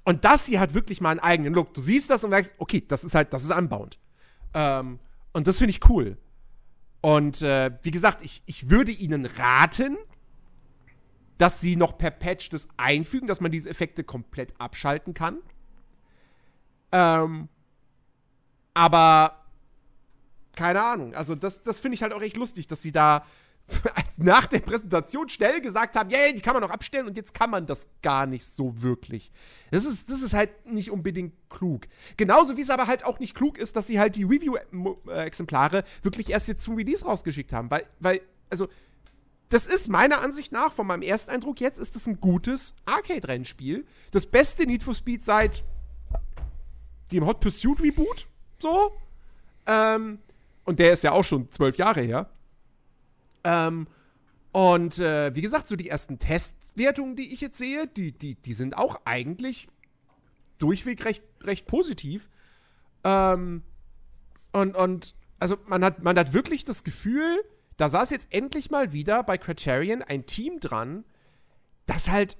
[0.04, 1.74] und das hier hat wirklich mal einen eigenen Look.
[1.74, 3.98] Du siehst das und merkst, okay, das ist halt, das ist unbound.
[4.54, 4.98] Ähm,
[5.32, 6.16] und das finde ich cool.
[7.00, 9.98] Und äh, wie gesagt, ich, ich würde Ihnen raten,
[11.38, 15.38] dass sie noch per Patch das einfügen, dass man diese Effekte komplett abschalten kann.
[16.92, 17.48] Ähm,
[18.74, 19.44] aber
[20.54, 21.14] keine Ahnung.
[21.14, 23.24] Also, das, das finde ich halt auch echt lustig, dass sie da
[24.16, 27.50] nach der Präsentation schnell gesagt haben, yeah, die kann man noch abstellen und jetzt kann
[27.50, 29.30] man das gar nicht so wirklich.
[29.70, 31.86] Das ist, das ist halt nicht unbedingt klug.
[32.16, 36.30] Genauso wie es aber halt auch nicht klug ist, dass sie halt die Review-Exemplare wirklich
[36.30, 37.70] erst jetzt zum Release rausgeschickt haben.
[37.70, 38.20] Weil, weil,
[38.50, 38.68] also,
[39.48, 43.86] das ist meiner Ansicht nach, von meinem Ersteindruck jetzt, ist das ein gutes Arcade-Rennspiel.
[44.10, 45.64] Das beste Need for Speed seit
[47.12, 48.26] dem Hot Pursuit Reboot.
[48.58, 48.92] So.
[49.66, 50.18] Ähm,
[50.64, 52.30] und der ist ja auch schon zwölf Jahre her.
[53.44, 53.86] Ähm,
[54.52, 58.52] und äh, wie gesagt, so die ersten Testwertungen, die ich jetzt sehe, die, die, die
[58.52, 59.68] sind auch eigentlich
[60.58, 62.28] durchweg recht, recht positiv.
[63.04, 63.62] Ähm,
[64.52, 67.42] und, und also man hat, man hat wirklich das Gefühl,
[67.78, 71.04] da saß jetzt endlich mal wieder bei Criterion ein Team dran,
[71.86, 72.36] das halt,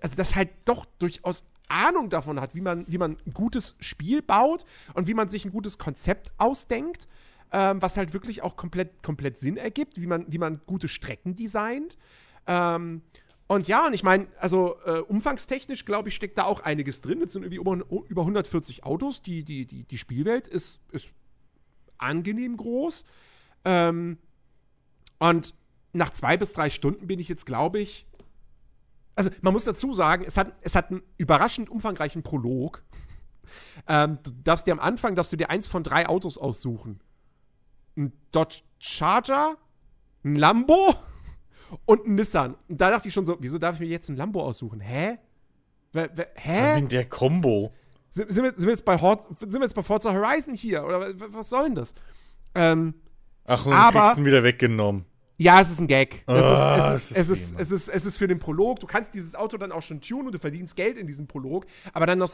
[0.00, 4.22] also das halt doch durchaus Ahnung davon hat, wie man, wie man ein gutes Spiel
[4.22, 7.06] baut und wie man sich ein gutes Konzept ausdenkt,
[7.52, 11.34] ähm, was halt wirklich auch komplett, komplett Sinn ergibt, wie man, wie man gute Strecken
[11.34, 11.98] designt.
[12.46, 13.02] Ähm,
[13.46, 17.20] und ja, und ich meine, also äh, umfangstechnisch, glaube ich, steckt da auch einiges drin.
[17.20, 19.20] Es sind irgendwie über, über 140 Autos.
[19.20, 21.10] Die, die, die, die Spielwelt ist, ist
[21.98, 23.04] angenehm groß.
[23.66, 24.16] Ähm,
[25.22, 25.54] und
[25.92, 28.08] nach zwei bis drei Stunden bin ich jetzt, glaube ich.
[29.14, 32.82] Also, man muss dazu sagen, es hat, es hat einen überraschend umfangreichen Prolog.
[33.86, 37.00] Ähm, du darfst dir am Anfang darfst du dir eins von drei Autos aussuchen.
[37.96, 39.56] Ein Dodge Charger,
[40.24, 40.96] ein Lambo
[41.84, 42.56] und ein Nissan.
[42.68, 44.80] Und da dachte ich schon so, wieso darf ich mir jetzt ein Lambo aussuchen?
[44.80, 45.18] Hä?
[45.92, 46.76] W hä?
[46.76, 47.72] Wegen der Combo.
[48.10, 50.84] Sind, sind, wir, sind, wir jetzt bei Hort, sind wir jetzt bei Forza Horizon hier?
[50.84, 51.94] Oder was soll denn das?
[52.56, 52.94] Ähm,
[53.44, 55.04] Ach, und aber, kriegst ihn wieder weggenommen.
[55.42, 56.24] Ja, es ist ein Gag.
[56.26, 58.80] Oh, es, ist, es, ist, es, ist, es, ist, es ist für den Prolog.
[58.80, 61.66] Du kannst dieses Auto dann auch schon tunen und du verdienst Geld in diesem Prolog.
[61.92, 62.28] Aber dann noch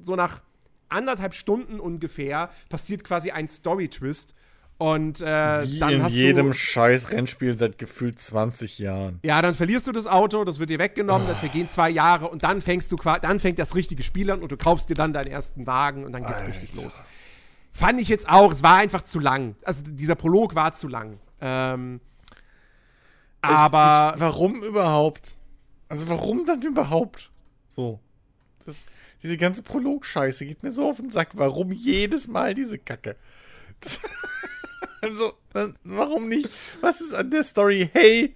[0.00, 0.42] so nach
[0.88, 4.34] anderthalb Stunden ungefähr passiert quasi ein Story-Twist.
[4.78, 5.24] Und äh,
[5.64, 9.20] Wie dann in hast jedem du, scheiß Rennspiel seit gefühlt 20 Jahren.
[9.22, 11.32] Ja, dann verlierst du das Auto, das wird dir weggenommen, oh.
[11.32, 14.50] dann vergehen zwei Jahre und dann fängst du dann fängt das richtige Spiel an und
[14.50, 16.48] du kaufst dir dann deinen ersten Wagen und dann geht's Alter.
[16.48, 17.02] richtig los.
[17.72, 19.54] Fand ich jetzt auch, es war einfach zu lang.
[19.64, 21.18] Also dieser Prolog war zu lang.
[21.42, 22.00] Ähm,
[23.40, 24.14] aber.
[24.14, 25.36] Ich, warum überhaupt?
[25.88, 27.30] Also, warum dann überhaupt?
[27.68, 28.00] So.
[28.64, 28.84] Das,
[29.22, 31.30] diese ganze Prolog-Scheiße geht mir so auf den Sack.
[31.34, 33.16] Warum jedes Mal diese Kacke?
[33.80, 34.00] Das,
[35.02, 35.32] also,
[35.84, 36.50] warum nicht?
[36.80, 37.90] Was ist an der Story?
[37.92, 38.34] Hey,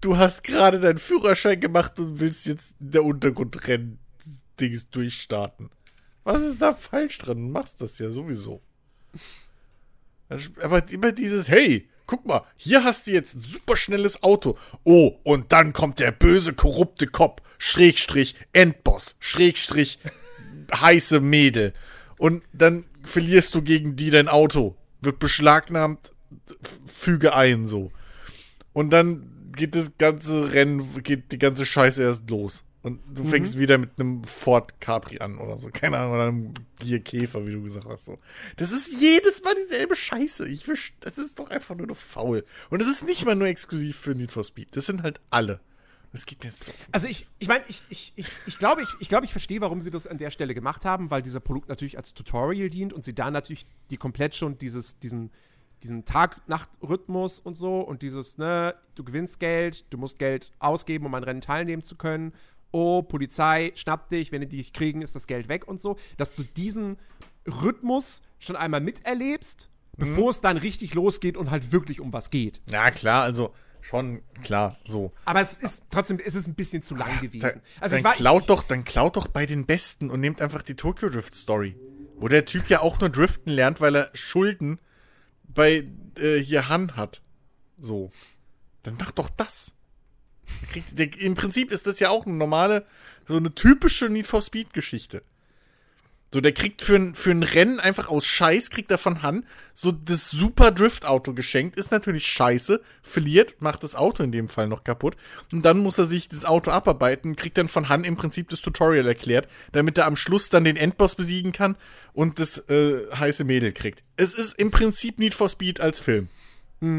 [0.00, 5.70] du hast gerade deinen Führerschein gemacht und willst jetzt der Untergrundrennen-Dings durchstarten.
[6.24, 7.36] Was ist da falsch dran?
[7.38, 8.60] Du machst das ja sowieso.
[10.60, 14.56] Aber immer dieses, hey, guck mal, hier hast du jetzt ein super schnelles Auto.
[14.84, 19.98] Oh, und dann kommt der böse, korrupte Cop, Schrägstrich, Endboss, Schrägstrich,
[20.74, 21.72] heiße Mädel.
[22.18, 24.76] Und dann verlierst du gegen die dein Auto.
[25.00, 26.12] Wird beschlagnahmt,
[26.86, 27.92] füge ein, so.
[28.72, 32.64] Und dann geht das ganze Rennen, geht die ganze Scheiße erst los.
[32.86, 33.28] Und du Mhm.
[33.28, 35.70] fängst wieder mit einem Ford Capri an oder so.
[35.72, 38.04] Keine Ahnung, oder einem Gier Käfer, wie du gesagt hast.
[38.04, 38.18] So.
[38.58, 40.46] Das ist jedes Mal dieselbe Scheiße.
[40.48, 42.44] Ich wisch, das ist doch einfach nur noch faul.
[42.70, 44.76] Und es ist nicht mal nur exklusiv für Need for Speed.
[44.76, 45.58] Das sind halt alle.
[46.12, 46.70] Das geht mir so.
[46.92, 49.80] Also ich, ich meine, ich, ich, ich, ich glaube, ich, ich, glaube, ich verstehe, warum
[49.80, 53.04] sie das an der Stelle gemacht haben, weil dieser Produkt natürlich als Tutorial dient und
[53.04, 55.30] sie da natürlich die komplett schon dieses, diesen,
[55.82, 61.14] diesen Tag-Nacht-Rhythmus und so und dieses, ne, du gewinnst Geld, du musst Geld ausgeben, um
[61.14, 62.32] an Rennen teilnehmen zu können.
[62.76, 65.96] Oh, Polizei, schnappt dich, wenn die dich kriegen, ist das Geld weg und so.
[66.18, 66.98] Dass du diesen
[67.46, 72.60] Rhythmus schon einmal miterlebst, bevor es dann richtig losgeht und halt wirklich um was geht.
[72.70, 75.10] Ja, klar, also schon klar, so.
[75.24, 77.62] Aber es ist trotzdem, es ist ein bisschen zu lang gewesen.
[77.80, 80.60] Also dann, war, klaut ich, doch, dann klaut doch bei den Besten und nehmt einfach
[80.60, 81.76] die Tokyo Drift Story.
[82.18, 84.80] Wo der Typ ja auch nur driften lernt, weil er Schulden
[85.48, 85.88] bei
[86.18, 87.22] äh, hier Han hat.
[87.78, 88.10] So.
[88.82, 89.76] Dann mach doch das.
[90.62, 92.84] Der Kriegt, der, Im Prinzip ist das ja auch eine normale,
[93.26, 95.22] so eine typische Need for Speed Geschichte.
[96.34, 99.46] So, der kriegt für ein, für ein Rennen einfach aus Scheiß, kriegt er von Han
[99.74, 101.76] so das super Drift-Auto geschenkt.
[101.76, 105.16] Ist natürlich scheiße, verliert, macht das Auto in dem Fall noch kaputt.
[105.52, 108.60] Und dann muss er sich das Auto abarbeiten, kriegt dann von Han im Prinzip das
[108.60, 111.76] Tutorial erklärt, damit er am Schluss dann den Endboss besiegen kann
[112.12, 114.02] und das äh, heiße Mädel kriegt.
[114.16, 116.28] Es ist im Prinzip Need for Speed als Film.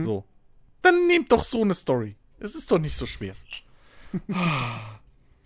[0.03, 0.23] So.
[0.81, 2.15] Dann nehmt doch so eine Story.
[2.39, 3.33] Es ist doch nicht so schwer.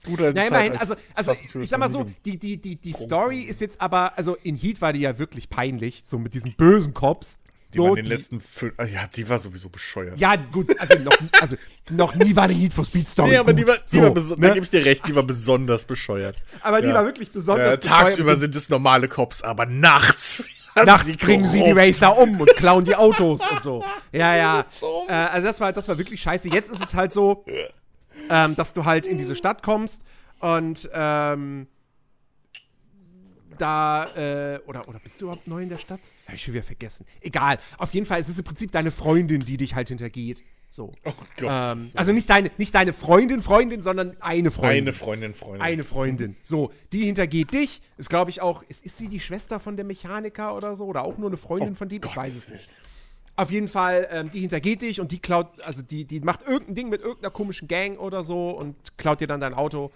[0.03, 2.76] Gute alte Ja, Zeit immerhin, als also, also ich, sag mal so, die, die, die,
[2.76, 6.34] die Story ist jetzt aber, also in Heat war die ja wirklich peinlich, so mit
[6.34, 7.38] diesen bösen Cops.
[7.73, 8.73] Die so, waren in den letzten fünf.
[8.77, 10.19] ah, Ja, die war sowieso bescheuert.
[10.19, 11.55] ja, gut, also noch, also
[11.91, 13.30] noch nie war eine Heat for Speed Story.
[13.30, 13.59] Nee, aber gut.
[13.61, 14.53] die war, die so, war beso- da ne?
[14.55, 16.35] gebe ich dir recht, die war besonders bescheuert.
[16.61, 16.95] Aber die Ja.
[16.95, 18.01] war wirklich besonders Ja, bescheuert.
[18.01, 20.43] tagsüber sind es normale Cops, aber nachts.
[20.76, 21.72] Nachts bringen sie die.
[21.72, 23.84] Racer um und klauen die Autos und so.
[24.11, 24.65] Ja, ja.
[25.07, 26.49] Äh, also das war, das war wirklich scheiße.
[26.49, 27.45] Jetzt ist es halt so,
[28.30, 30.03] ähm, dass du halt in diese Stadt kommst
[30.39, 31.68] und ähm,
[33.57, 35.99] da, äh, oder, oder bist du überhaupt neu in der Stadt?
[36.27, 37.06] Hab ich schon wieder vergessen.
[37.22, 37.60] Egal.
[37.77, 40.43] Auf jeden Fall ist es im Prinzip deine Freundin, die dich halt hintergeht.
[40.72, 40.93] So.
[41.03, 41.77] Oh Gott.
[41.77, 44.84] ähm, also nicht deine, nicht deine Freundin, Freundin, sondern eine Freundin.
[44.85, 45.61] eine Freundin, Freundin.
[45.61, 46.38] Eine Freundin.
[46.43, 47.81] So, die hintergeht dich.
[47.98, 48.64] Ist, glaube ich, auch.
[48.64, 50.85] Ist, ist sie die Schwester von der Mechaniker oder so?
[50.85, 52.02] Oder auch nur eine Freundin von dem?
[52.03, 52.69] Ich weiß es nicht.
[53.35, 56.76] Auf jeden Fall, ähm, die hintergeht dich und die klaut, also die, die macht irgendein
[56.76, 59.91] Ding mit irgendeiner komischen Gang oder so und klaut dir dann dein Auto.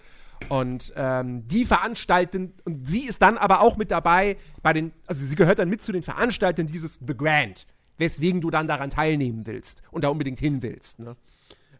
[0.50, 5.24] Und ähm, die veranstalten, und sie ist dann aber auch mit dabei bei den, also
[5.24, 7.66] sie gehört dann mit zu den Veranstaltern dieses The Grand,
[7.98, 10.98] weswegen du dann daran teilnehmen willst und da unbedingt hin willst.
[10.98, 11.16] Ne?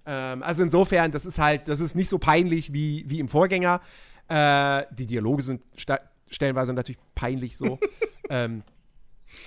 [0.06, 3.80] Ähm, also insofern, das ist halt, das ist nicht so peinlich wie, wie im Vorgänger.
[4.28, 5.62] Äh, die Dialoge sind
[6.28, 7.78] stellenweise natürlich peinlich so.
[8.30, 8.62] ähm,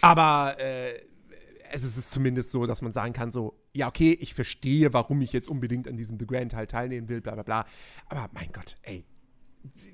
[0.01, 0.99] aber äh,
[1.71, 5.21] es ist es zumindest so, dass man sagen kann, so, ja, okay, ich verstehe, warum
[5.21, 7.65] ich jetzt unbedingt an diesem The Grand Teil teilnehmen will, bla bla bla.
[8.07, 9.05] Aber mein Gott, ey,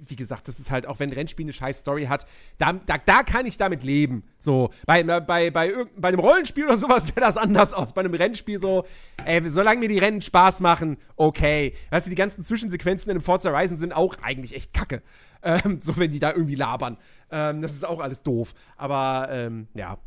[0.08, 2.26] wie gesagt, das ist halt, auch wenn ein Rennspiel eine scheiß Story hat,
[2.58, 4.24] da, da, da kann ich damit leben.
[4.40, 7.94] So, bei, bei, bei, bei einem Rollenspiel oder sowas sieht das anders aus.
[7.94, 8.86] Bei einem Rennspiel so,
[9.26, 11.74] ey, solange mir die Rennen Spaß machen, okay.
[11.90, 15.02] Weißt du, die ganzen Zwischensequenzen in einem Forza Horizon sind auch eigentlich echt kacke.
[15.44, 16.98] Ähm, so, wenn die da irgendwie labern.
[17.32, 18.54] Ähm, das ist auch alles doof.
[18.78, 19.98] Aber, ähm, ja.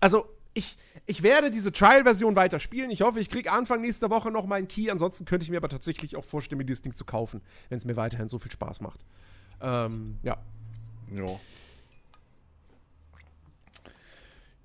[0.00, 0.76] Also, ich,
[1.06, 2.90] ich werde diese Trial-Version weiter spielen.
[2.90, 4.90] Ich hoffe, ich kriege Anfang nächster Woche noch meinen Key.
[4.90, 7.84] Ansonsten könnte ich mir aber tatsächlich auch vorstellen, mir dieses Ding zu kaufen, wenn es
[7.84, 9.00] mir weiterhin so viel Spaß macht.
[9.60, 10.38] Ähm, ja.
[11.10, 11.40] Jo.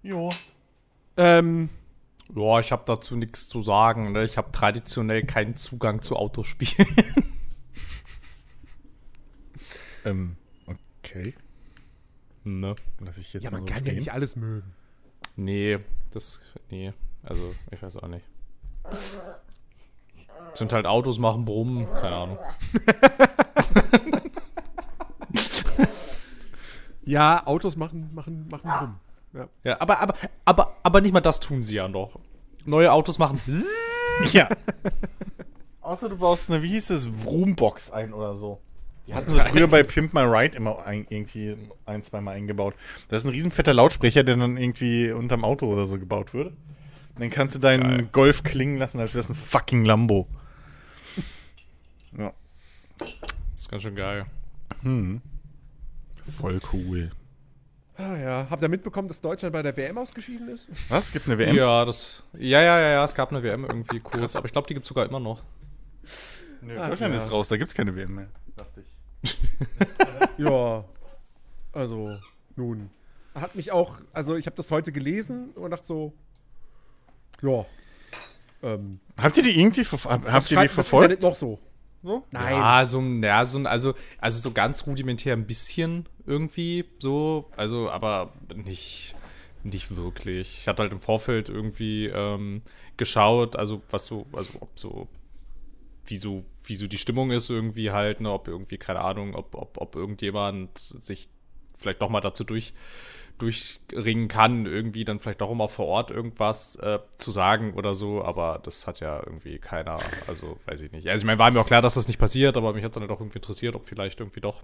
[0.04, 0.32] Jo.
[1.18, 1.70] Ähm,
[2.36, 4.12] Ja, ich habe dazu nichts zu sagen.
[4.12, 4.24] Ne?
[4.26, 6.88] Ich habe traditionell keinen Zugang zu Autospielen.
[10.06, 11.34] Ähm, okay.
[12.46, 12.76] ne?
[13.00, 13.96] Lass ich jetzt ja, mal man so kann stehen.
[13.96, 14.74] ja nicht alles mögen.
[15.38, 15.80] Nee,
[16.12, 16.42] das.
[16.70, 16.92] Nee.
[17.24, 18.26] Also, ich weiß auch nicht.
[20.54, 22.40] Sind halt Autos, machen Brummen, keine Ahnung.
[27.08, 29.00] Ja, Autos machen, machen, machen rum.
[29.32, 29.48] Ja.
[29.64, 32.20] Ja, aber, aber, aber, aber nicht mal das tun sie ja noch.
[32.66, 33.42] Neue Autos machen.
[34.34, 34.50] Ja.
[35.80, 38.60] Außer du baust eine, wie hieß es, Vroom-Box ein oder so.
[39.08, 41.56] Die hatten sie früher bei Pimp My Ride immer ein, irgendwie
[41.86, 42.76] ein, zweimal eingebaut.
[43.08, 46.48] Das ist ein riesen fetter Lautsprecher, der dann irgendwie unterm Auto oder so gebaut wird.
[46.48, 50.28] Und dann kannst du deinen Golf klingen lassen, als wäre es ein fucking Lambo.
[52.18, 52.34] Ja.
[53.00, 53.10] Das
[53.58, 54.26] ist ganz schön geil.
[56.38, 57.10] Voll cool.
[57.96, 58.48] Ah, ja.
[58.50, 60.68] Habt ihr mitbekommen, dass Deutschland bei der WM ausgeschieden ist?
[60.90, 61.12] Was?
[61.12, 61.56] Gibt eine WM?
[61.56, 62.24] Ja, das.
[62.38, 64.84] Ja, ja, ja, ja, es gab eine WM irgendwie kurz, aber ich glaube, die gibt
[64.86, 65.44] es sogar immer noch.
[66.62, 67.20] Nö, Ah, Deutschland ja.
[67.20, 68.28] ist raus, da gibt's keine WM mehr.
[68.56, 68.97] Dachte ich.
[70.38, 70.84] ja.
[71.74, 72.10] Also,
[72.56, 72.90] nun.
[73.36, 76.14] Hat mich auch, also ich habe das heute gelesen und dachte so,
[77.42, 77.66] ja.
[78.64, 81.22] Ähm, habt ihr die irgendwie habt ihr die verfolgt?
[81.22, 81.60] noch so.
[82.04, 82.24] So?
[82.32, 82.54] Nein.
[82.54, 88.34] Ja, so, ja, so, also, also so ganz rudimentär ein bisschen irgendwie so, also, aber
[88.56, 89.16] nicht,
[89.64, 90.60] nicht wirklich.
[90.62, 92.62] Ich hatte halt im Vorfeld irgendwie ähm,
[92.98, 95.08] geschaut, also was so, also ob so,
[96.06, 99.56] wie so, wie so die Stimmung ist irgendwie halt, ne, ob irgendwie, keine Ahnung, ob,
[99.56, 101.30] ob, ob irgendjemand sich
[101.76, 102.74] vielleicht doch mal dazu durch,
[103.38, 108.24] durchringen kann, irgendwie dann vielleicht doch immer vor Ort irgendwas äh, zu sagen oder so,
[108.24, 111.08] aber das hat ja irgendwie keiner, also weiß ich nicht.
[111.08, 112.96] Also ich meine, war mir auch klar, dass das nicht passiert, aber mich hat es
[112.96, 114.64] dann halt auch irgendwie interessiert, ob vielleicht irgendwie doch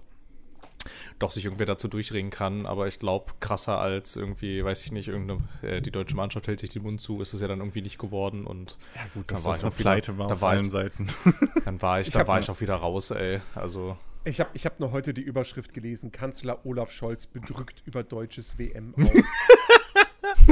[1.18, 2.66] doch sich irgendwie dazu durchringen kann.
[2.66, 6.60] Aber ich glaube, krasser als irgendwie, weiß ich nicht, irgendeine, äh, die deutsche Mannschaft hält
[6.60, 8.46] sich den Mund zu, ist es ja dann irgendwie nicht geworden.
[8.46, 11.08] Und ja, gut, dass das eine Pleite war auf allen Seiten.
[11.64, 13.40] Dann war ich, ich da war ich auch wieder raus, ey.
[13.54, 13.96] Also.
[14.24, 18.58] Ich habe ich hab nur heute die Überschrift gelesen: Kanzler Olaf Scholz bedrückt über deutsches
[18.58, 19.10] WM aus.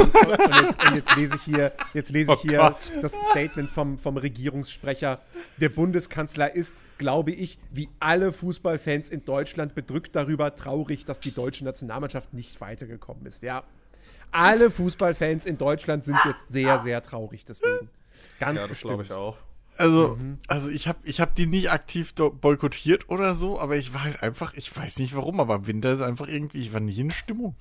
[0.03, 3.99] und, jetzt, und, jetzt, lese ich hier, jetzt lese ich oh hier das Statement vom,
[3.99, 5.21] vom Regierungssprecher.
[5.59, 11.33] Der Bundeskanzler ist, glaube ich, wie alle Fußballfans in Deutschland bedrückt darüber, traurig, dass die
[11.33, 13.43] deutsche Nationalmannschaft nicht weitergekommen ist.
[13.43, 13.65] Ja,
[14.31, 17.91] alle Fußballfans in Deutschland sind jetzt sehr, sehr traurig deswegen.
[18.41, 19.37] Ganz ja, das glaube ich auch.
[19.79, 20.39] Also, mhm.
[20.49, 24.23] also ich habe ich hab die nicht aktiv boykottiert oder so, aber ich war halt
[24.23, 27.11] einfach, ich weiß nicht warum, aber im Winter ist einfach irgendwie, ich war nie in
[27.11, 27.55] Stimmung.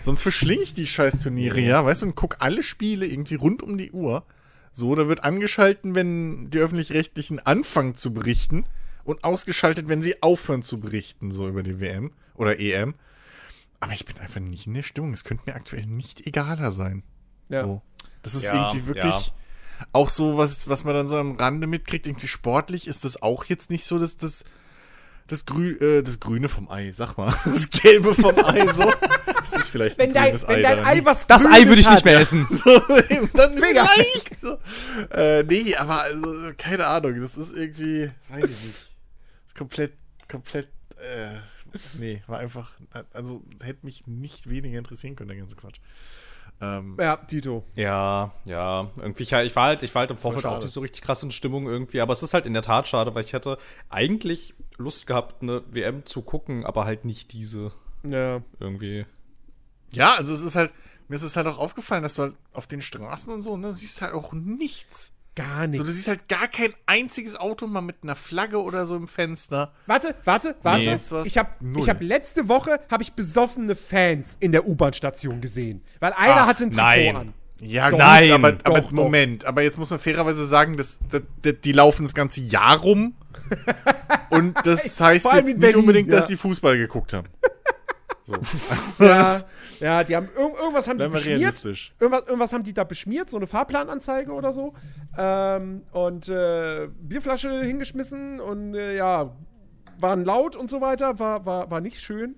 [0.00, 3.62] Sonst verschlinge ich die scheiß Turniere, ja, weißt du, und guck alle Spiele irgendwie rund
[3.62, 4.24] um die Uhr.
[4.72, 8.64] So, da wird angeschalten, wenn die Öffentlich-Rechtlichen anfangen zu berichten
[9.04, 12.94] und ausgeschaltet, wenn sie aufhören zu berichten, so über die WM oder EM.
[13.78, 15.12] Aber ich bin einfach nicht in der Stimmung.
[15.12, 17.02] Es könnte mir aktuell nicht egaler sein.
[17.48, 17.60] Ja.
[17.60, 17.82] So.
[18.22, 19.28] Das ist ja, irgendwie wirklich.
[19.28, 19.34] Ja
[19.92, 23.44] auch so, was, was man dann so am Rande mitkriegt, irgendwie sportlich ist das auch
[23.44, 24.44] jetzt nicht so, dass das,
[25.26, 27.34] das, Grü äh, das Grüne vom Ei, sag mal.
[27.44, 28.90] Das Gelbe vom Ei, so.
[29.26, 30.62] Das ist vielleicht wenn ein dein, grünes wenn Ei.
[30.62, 32.46] Dein Ei was das Ei würde ich nicht mehr essen.
[32.50, 32.80] So,
[33.34, 34.40] dann vielleicht.
[34.40, 34.58] So.
[35.10, 37.20] Äh, nee, aber also, keine Ahnung.
[37.20, 38.90] Das ist irgendwie, weiß ich nicht.
[39.42, 39.92] Das ist komplett,
[40.28, 41.36] komplett, äh,
[41.98, 42.72] nee, war einfach,
[43.12, 45.80] also hätte mich nicht weniger interessieren können, der ganze Quatsch.
[46.60, 47.64] Ähm, ja, Tito.
[47.74, 48.90] Ja, ja.
[48.96, 51.22] Irgendwie, ich, ich, war halt, ich war halt im Vorfeld auch nicht so richtig krass
[51.22, 53.58] in Stimmung irgendwie, aber es ist halt in der Tat schade, weil ich hätte
[53.88, 57.72] eigentlich Lust gehabt, eine WM zu gucken, aber halt nicht diese.
[58.02, 58.40] Ja.
[58.58, 59.06] Irgendwie.
[59.92, 60.72] Ja, also es ist halt,
[61.08, 63.72] mir ist es halt auch aufgefallen, dass du halt auf den Straßen und so, ne,
[63.72, 65.12] siehst halt auch nichts.
[65.36, 65.78] Gar nichts.
[65.78, 69.06] So, du siehst halt gar kein einziges Auto mal mit einer Flagge oder so im
[69.06, 69.72] Fenster.
[69.86, 70.80] Warte, warte, warte.
[70.80, 71.50] Nee, ich habe
[71.86, 76.64] hab letzte Woche hab ich besoffene Fans in der U-Bahn-Station gesehen, weil einer Ach, hatte
[76.64, 77.16] ein Trikot nein.
[77.16, 77.34] an.
[77.60, 81.22] Ja, doch, nein, aber, doch, aber Moment, aber jetzt muss man fairerweise sagen, dass, dass,
[81.42, 83.14] dass die laufen das ganze Jahr rum.
[84.30, 86.16] und das heißt jetzt nicht Berlin, unbedingt, ja.
[86.16, 87.28] dass sie Fußball geguckt haben.
[88.24, 88.34] So.
[88.86, 89.40] Also ja,
[89.80, 91.64] ja, die haben irg irgendwas haben die beschmiert.
[91.98, 94.74] Irgendwas, irgendwas, haben die da beschmiert, so eine Fahrplananzeige oder so.
[95.16, 99.36] Ähm, und äh, Bierflasche hingeschmissen und äh, ja,
[99.98, 102.36] waren laut und so weiter, war, war, war nicht schön.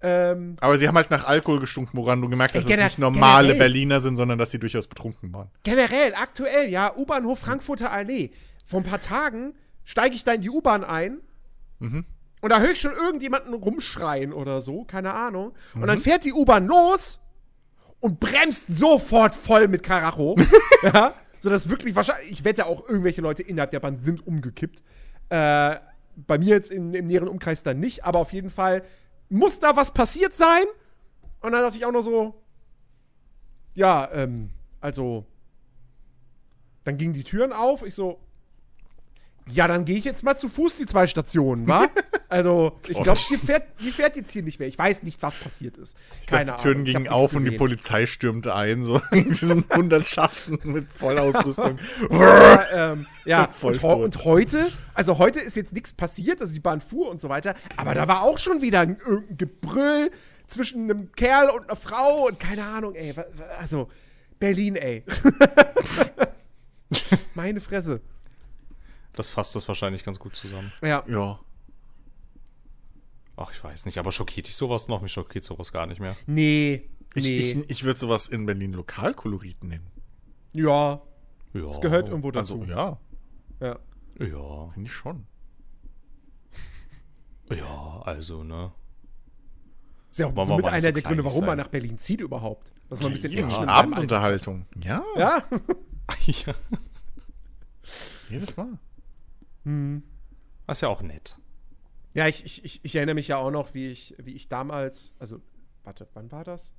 [0.00, 2.98] Ähm, Aber sie haben halt nach Alkohol gestunken, woran du gemerkt hast, dass es nicht
[2.98, 5.50] normale generell, Berliner sind, sondern dass sie durchaus betrunken waren.
[5.64, 8.30] Generell, aktuell, ja, U-Bahnhof Frankfurter Allee.
[8.64, 11.18] Vor ein paar Tagen steige ich da in die U-Bahn ein.
[11.80, 12.04] Mhm.
[12.40, 15.54] Und da höre ich schon irgendjemanden rumschreien oder so, keine Ahnung.
[15.74, 15.82] Mhm.
[15.82, 16.02] Und dann mhm.
[16.02, 17.20] fährt die U-Bahn los
[18.00, 20.36] und bremst sofort voll mit Karacho.
[20.82, 24.82] ja, so dass wirklich wahrscheinlich, ich wette auch, irgendwelche Leute innerhalb der Bahn sind umgekippt.
[25.30, 25.76] Äh,
[26.26, 28.82] bei mir jetzt in, im näheren Umkreis dann nicht, aber auf jeden Fall
[29.28, 30.64] muss da was passiert sein.
[31.40, 32.34] Und dann dachte ich auch noch so,
[33.74, 34.50] ja, ähm,
[34.80, 35.24] also,
[36.84, 37.84] dann gingen die Türen auf.
[37.84, 38.18] Ich so,
[39.50, 41.86] ja, dann gehe ich jetzt mal zu Fuß die zwei Stationen, wa?
[42.30, 44.68] Also, ich glaube, die fährt, die fährt jetzt hier nicht mehr.
[44.68, 45.96] Ich weiß nicht, was passiert ist.
[46.26, 50.58] Keine dachte, die Türen gingen auf und die Polizei stürmte ein, so in diesen Hundertschaften
[50.64, 51.78] mit Vollausrüstung.
[52.10, 53.48] ja, ähm, ja.
[53.62, 57.30] Und, und, heute, also heute ist jetzt nichts passiert, also die Bahn fuhr und so
[57.30, 60.10] weiter, aber da war auch schon wieder ein, ein Gebrüll
[60.46, 63.14] zwischen einem Kerl und einer Frau und keine Ahnung, ey.
[63.58, 63.88] Also,
[64.38, 65.02] Berlin, ey.
[67.34, 68.02] Meine Fresse.
[69.18, 70.72] Das fasst das wahrscheinlich ganz gut zusammen.
[70.80, 71.02] Ja.
[71.08, 71.40] Ja.
[73.36, 75.02] Ach, ich weiß nicht, aber schockiert dich sowas noch?
[75.02, 76.14] Mich schockiert sowas gar nicht mehr.
[76.26, 76.88] Nee.
[77.14, 77.36] Ich, nee.
[77.36, 79.90] ich, ich würde sowas in Berlin Lokalkolorit nennen.
[80.52, 81.02] Ja.
[81.52, 81.62] Ja.
[81.62, 82.60] Das gehört irgendwo dazu.
[82.60, 83.00] Also, ja.
[83.60, 83.78] Ja.
[84.20, 84.70] Ja.
[84.70, 85.26] Finde ich schon.
[87.50, 88.70] Ja, also, ne?
[90.10, 91.46] Ist ja auch so mit einer so der Gründe, warum sein.
[91.46, 92.72] man nach Berlin zieht überhaupt.
[92.88, 94.66] Dass man ein bisschen ja, Abendunterhaltung.
[94.80, 95.02] Ja.
[95.16, 95.42] Ja.
[96.26, 96.54] ja.
[98.30, 98.78] Jedes Mal.
[99.68, 100.02] Hm.
[100.66, 101.38] Das ist ja auch nett.
[102.14, 105.42] Ja, ich, ich, ich, erinnere mich ja auch noch, wie ich, wie ich damals, also,
[105.84, 106.72] warte, wann war das?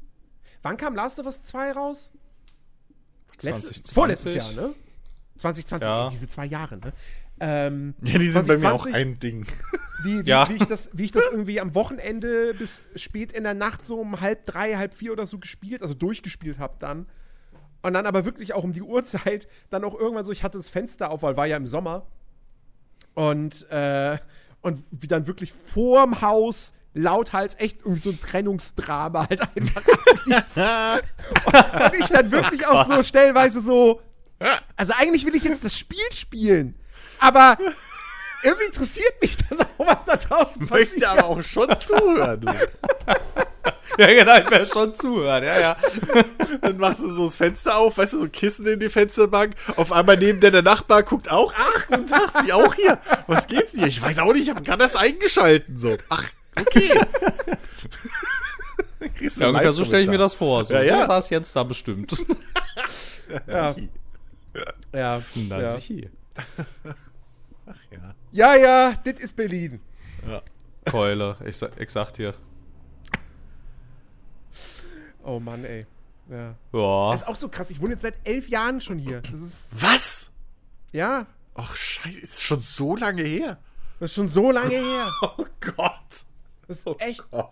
[0.63, 2.11] Wann kam Last of Us 2 raus?
[3.41, 4.73] Letztes, vorletztes Jahr, ne?
[5.37, 6.09] 2020, Ja.
[6.09, 6.93] diese zwei Jahre, ne?
[7.41, 9.47] Ähm, Ja, die sind bei mir auch 2020, ein Ding.
[10.03, 10.49] wie, wie, Ja.
[10.49, 13.97] wie, ich das, wie ich das irgendwie am Wochenende bis spät in der Nacht so
[13.97, 17.07] um halb drei, halb vier oder so gespielt, also durchgespielt habe dann.
[17.81, 20.67] Und dann aber wirklich auch um die Uhrzeit, dann auch irgendwann so, ich hatte das
[20.67, 22.07] Fenster auf, weil war ja im Sommer.
[23.13, 24.17] Und, äh,
[24.61, 29.83] und wie dann wirklich vorm Haus lauthals echt irgendwie so ein Trennungsdrama halt einfach
[30.25, 30.33] und,
[31.93, 34.01] und ich dann wirklich auch so stellenweise so,
[34.75, 36.75] also eigentlich will ich jetzt das Spiel spielen,
[37.19, 37.57] aber
[38.43, 40.91] irgendwie interessiert mich das auch, was da draußen passiert.
[40.91, 42.41] Möchte aber auch schon zuhören.
[43.99, 45.77] Ja, genau, ich werde schon zuhören, ja, ja.
[46.61, 49.55] Dann machst du so das Fenster auf, weißt du, so ein Kissen in die Fensterbank.
[49.75, 51.53] Auf einmal neben dir der Nachbar guckt auch.
[51.57, 52.97] Ach, guten Tag, sie auch hier.
[53.27, 53.87] Was geht's dir?
[53.87, 55.77] Ich weiß auch nicht, ich habe gerade das eingeschalten.
[55.77, 55.97] So.
[56.07, 56.23] Ach,
[56.57, 56.89] okay.
[59.01, 60.63] Dann kriegst du Ja, ungefähr so stelle ich mir das vor.
[60.63, 61.01] So, Ja, ja.
[61.01, 62.25] so saß Jens da bestimmt.
[63.47, 63.75] Ja,
[64.91, 65.73] ja, Na, ja.
[65.73, 66.07] sicher.
[67.91, 68.15] Ja.
[68.31, 69.81] ja, ja, das ist Berlin.
[70.85, 72.33] Keule, ich, ich sag dir.
[75.29, 75.85] Oh Mann, ey.
[76.29, 76.55] Ja.
[76.73, 77.11] Ja.
[77.11, 77.69] Das ist auch so krass.
[77.71, 79.21] Ich wohne jetzt seit elf Jahren schon hier.
[79.21, 80.31] Das ist, Was?
[80.91, 81.25] ja,
[81.55, 83.57] Ach, scheiße, ist schon so lange her.
[83.99, 85.11] das ist schon so lange her.
[85.21, 86.25] Oh Gott.
[86.67, 87.23] Das ist Oh echt.
[87.31, 87.51] Gott.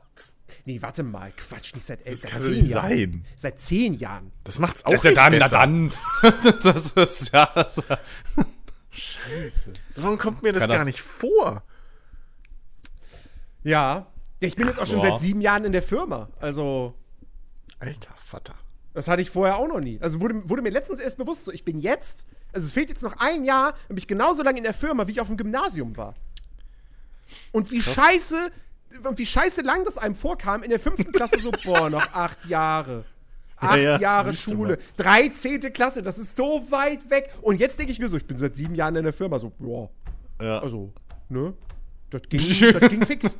[0.66, 1.32] Nee, warte mal.
[1.36, 2.90] Quatsch, nicht seit elf, Das seit kann doch nicht Jahren.
[2.90, 3.26] sein.
[3.36, 4.32] Seit zehn Jahren.
[4.44, 5.92] Das macht's auch Das ist ja nicht dann,
[6.22, 6.42] na besser.
[6.52, 6.54] dann.
[6.62, 7.46] das ist ja.
[7.56, 7.82] Das,
[8.92, 9.74] Scheiße.
[9.90, 11.64] So lange kommt mir das Kann gar das- nicht vor.
[13.64, 14.08] Ja.
[14.40, 15.10] Ja, ich bin jetzt auch schon Ja.
[15.10, 16.30] seit sieben Jahren in der Firma.
[16.40, 16.94] Also,
[17.80, 18.56] Alter Vater.
[18.94, 20.00] das hatte ich vorher auch noch nie.
[20.02, 23.04] Also wurde, wurde mir letztens erst bewusst, so ich bin jetzt, also es fehlt jetzt
[23.04, 25.38] noch ein Jahr, dann bin ich genauso lange in der Firma, wie ich auf dem
[25.38, 26.16] Gymnasium war.
[27.52, 28.52] Und wie scheiße,
[29.04, 32.46] und wie scheiße lang das einem vorkam, in der fünften Klasse so, boah, noch acht
[32.48, 33.04] Jahre.
[33.58, 35.60] Acht ja, Jahre siehst du Schule, 13.
[35.74, 37.32] Klasse, das ist so weit weg.
[37.42, 39.52] Und jetzt denke ich mir so, ich bin seit sieben Jahren in der Firma, so,
[39.58, 39.90] boah,
[40.42, 40.60] Ja.
[40.60, 40.94] also,
[41.30, 41.54] ne?
[42.10, 42.40] Das ging,
[42.80, 43.38] das ging fix.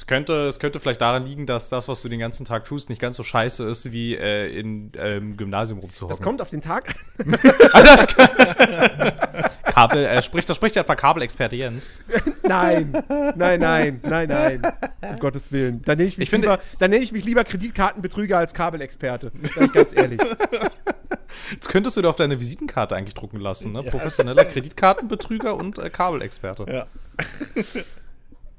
[0.00, 2.88] Es, könnte, es könnte vielleicht daran liegen, dass das, was du den ganzen Tag tust,
[2.88, 6.16] nicht ganz so scheiße ist, wie äh, in ähm, Gymnasium rumzuhocken.
[6.16, 6.94] Das kommt auf den Tag
[7.74, 7.86] an.
[9.64, 11.90] Kabel, äh, spricht, da spricht ja etwa Kabelexperte Jens.
[12.42, 12.92] Nein,
[13.36, 14.62] nein, nein, nein, nein.
[15.02, 15.82] Um Gottes Willen.
[15.82, 19.32] Dann nenne ich mich, Ich lieber, dann nenne ich mich lieber Kreditkartenbetrüger als Kabelexperte.
[19.74, 20.20] Ganz ehrlich.
[21.50, 23.82] Jetzt könntest du dir auf deine Visitenkarte eigentlich drucken lassen, ne?
[23.82, 26.64] Professioneller Kreditkartenbetrüger und äh, Kabelexperte.
[26.72, 26.86] Ja.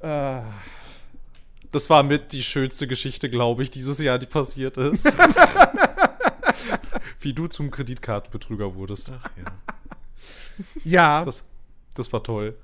[0.08, 0.44] Ah,
[1.72, 5.06] Das war mit die schönste Geschichte, glaube ich, dieses Jahr, die passiert ist.
[7.20, 9.14] Wie du zum Kreditkartenbetrüger wurdest.
[10.84, 11.46] ja, Das,
[11.94, 12.58] das war toll.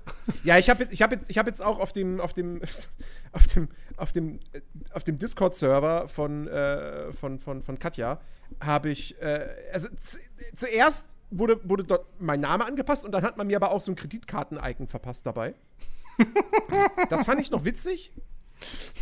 [0.43, 2.61] ja, ich habe jetzt, ich habe jetzt, ich habe jetzt auch auf dem, auf dem,
[3.31, 4.61] auf dem, auf dem, äh,
[4.91, 8.19] auf dem Discord-Server von, äh, von, von, von Katja
[8.59, 10.19] habe ich, äh, also zu,
[10.55, 13.91] zuerst wurde, wurde dort mein Name angepasst und dann hat man mir aber auch so
[13.91, 15.53] ein Kreditkarten-Icon verpasst dabei.
[17.09, 18.11] Das fand ich noch witzig.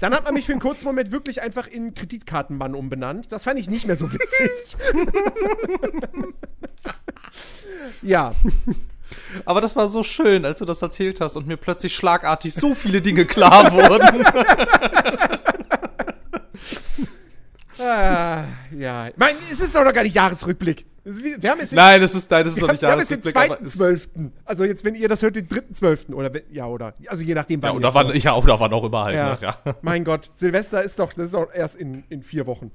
[0.02, 3.32] Dann hat man mich für einen kurzen Moment wirklich einfach in Kreditkartenmann umbenannt.
[3.32, 4.78] Das fand ich nicht mehr so witzig.
[8.02, 8.34] ja,
[9.46, 12.76] Aber das war so schön, als du das erzählt hast und mir plötzlich schlagartig so
[12.76, 14.26] viele Dinge klar wurden.
[17.80, 18.44] ah,
[18.78, 19.10] ja.
[19.18, 20.86] Mein, es ist doch noch gar nicht Jahresrückblick.
[21.04, 23.22] Wir haben jetzt Nein, das ist, nein, das ist doch wir nicht haben jetzt den
[23.22, 24.32] Jahresrückblick, aber es- 2.12.
[24.44, 26.12] Also jetzt, wenn ihr das hört, den 3.12.
[26.14, 28.16] Oder, wenn- ja, oder, also je nachdem, Ja, wann es war, hört.
[28.18, 29.16] ja, und da war noch immer halt.
[29.16, 29.30] ja.
[29.34, 29.38] Ne?
[29.40, 29.58] Ja.
[29.84, 32.72] Mein Gott, Silvester ist doch, das ist doch erst in, in vier Wochen.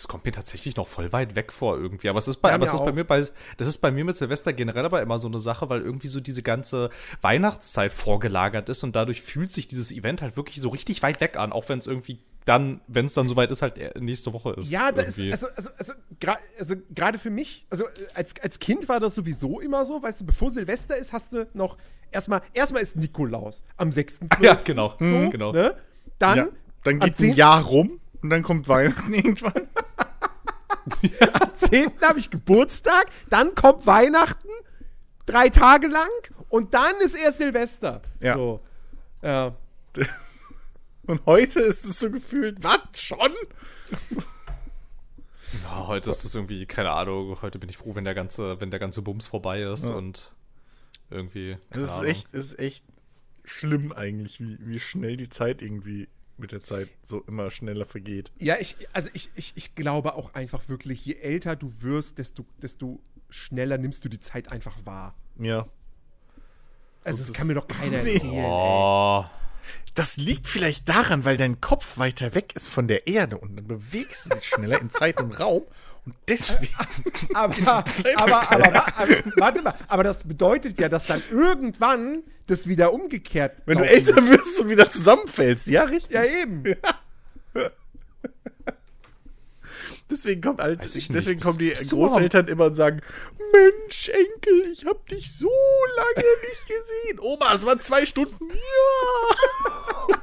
[0.00, 2.08] Das kommt mir tatsächlich noch voll weit weg vor irgendwie.
[2.08, 3.20] Aber es ist bei, Ja, aber es mir ist bei mir bei,
[3.58, 6.20] das ist bei mir mit Silvester generell aber immer so eine Sache, weil irgendwie so
[6.20, 6.88] diese ganze
[7.20, 11.36] Weihnachtszeit vorgelagert ist und dadurch fühlt sich dieses Event halt wirklich so richtig weit weg
[11.36, 14.54] an, auch wenn es irgendwie dann, wenn es dann soweit ist, halt eher nächste Woche
[14.54, 14.70] ist.
[14.70, 18.88] Ja, da ist, also, also, also, gra- also gerade für mich, also als, als Kind
[18.88, 21.76] war das sowieso immer so, weißt du, bevor Silvester ist, hast du noch
[22.10, 24.40] erstmal, erstmal ist Nikolaus am 6.12.
[24.42, 24.94] Ja, genau.
[24.98, 25.52] So, Mhm, genau.
[25.52, 25.74] Ne?
[26.18, 26.48] Dann, ja.
[26.84, 27.34] Dann geht ein 10.
[27.34, 29.52] Jahr rum und dann kommt Weihnachten irgendwann.
[31.40, 31.90] am 10.
[32.02, 34.48] habe ich Geburtstag, dann kommt Weihnachten,
[35.26, 36.08] drei Tage lang
[36.48, 38.02] und dann ist erst Silvester.
[38.20, 38.34] Ja.
[38.34, 38.60] So.
[39.22, 39.54] Ja.
[41.06, 43.32] Und heute ist es so gefühlt, was, schon?
[45.64, 48.70] Ja, heute ist es irgendwie, keine Ahnung, heute bin ich froh, wenn der ganze, wenn
[48.70, 49.94] der ganze Bums vorbei ist Ja.
[49.94, 50.30] und
[51.10, 51.56] irgendwie.
[51.70, 52.04] Das ist Ahnung.
[52.06, 52.84] echt, ist echt
[53.44, 56.08] schlimm eigentlich, wie, wie schnell die Zeit irgendwie
[56.40, 58.32] mit der Zeit so immer schneller vergeht.
[58.38, 62.44] Ja, ich, also ich, ich, ich glaube auch einfach wirklich, je älter du wirst, desto,
[62.62, 65.14] desto schneller nimmst du die Zeit einfach wahr.
[65.38, 65.66] Ja.
[67.04, 68.14] Also, das das- kann mir doch keiner Nee.
[68.14, 68.44] erzählen.
[68.44, 69.24] Oh.
[69.94, 73.66] Das liegt vielleicht daran, weil dein Kopf weiter weg ist von der Erde und dann
[73.66, 75.64] bewegst du dich schneller in Zeit und Raum
[76.06, 76.72] Und deswegen.
[77.34, 77.54] aber,
[78.16, 83.58] aber, aber, aber, warte mal, aber das bedeutet ja, dass dann irgendwann das wieder umgekehrt
[83.66, 85.68] Wenn du älter wirst und wieder zusammenfällst.
[85.68, 86.14] Ja, richtig.
[86.14, 86.64] Ja, eben.
[90.10, 93.00] Deswegen kommt alt, deswegen kommen die Großeltern immer und sagen:
[93.52, 95.48] Mensch, Enkel, ich hab dich so
[95.96, 97.20] lange nicht gesehen.
[97.20, 98.48] Oma, es waren zwei Stunden.
[98.48, 100.19] Ja.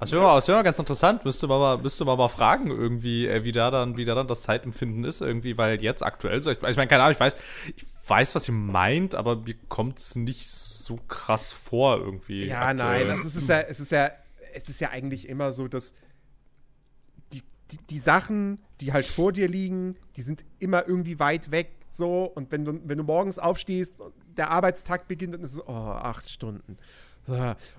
[0.00, 1.24] Das wäre mal, das wär mal ganz interessant.
[1.24, 4.28] Müsste man mal, müsste man mal fragen, irgendwie, äh, wie da dann, wie da dann
[4.28, 6.50] das Zeitempfinden ist, irgendwie, weil jetzt aktuell so.
[6.50, 7.36] Ich, ich meine, keine Ahnung, ich weiß,
[7.76, 12.46] ich weiß, was ihr meint, aber mir kommt es nicht so krass vor, irgendwie.
[12.46, 13.06] Ja, aktuell.
[13.06, 14.10] nein, das ist, es ja, es ist ja,
[14.54, 15.94] es ist ja eigentlich immer so, dass
[17.32, 21.70] die, die, die Sachen, die halt vor dir liegen, die sind immer irgendwie weit weg,
[21.88, 22.24] so.
[22.24, 25.72] Und wenn du, wenn du morgens aufstehst, und der Arbeitstag beginnt, dann ist es, oh,
[25.72, 26.78] acht Stunden.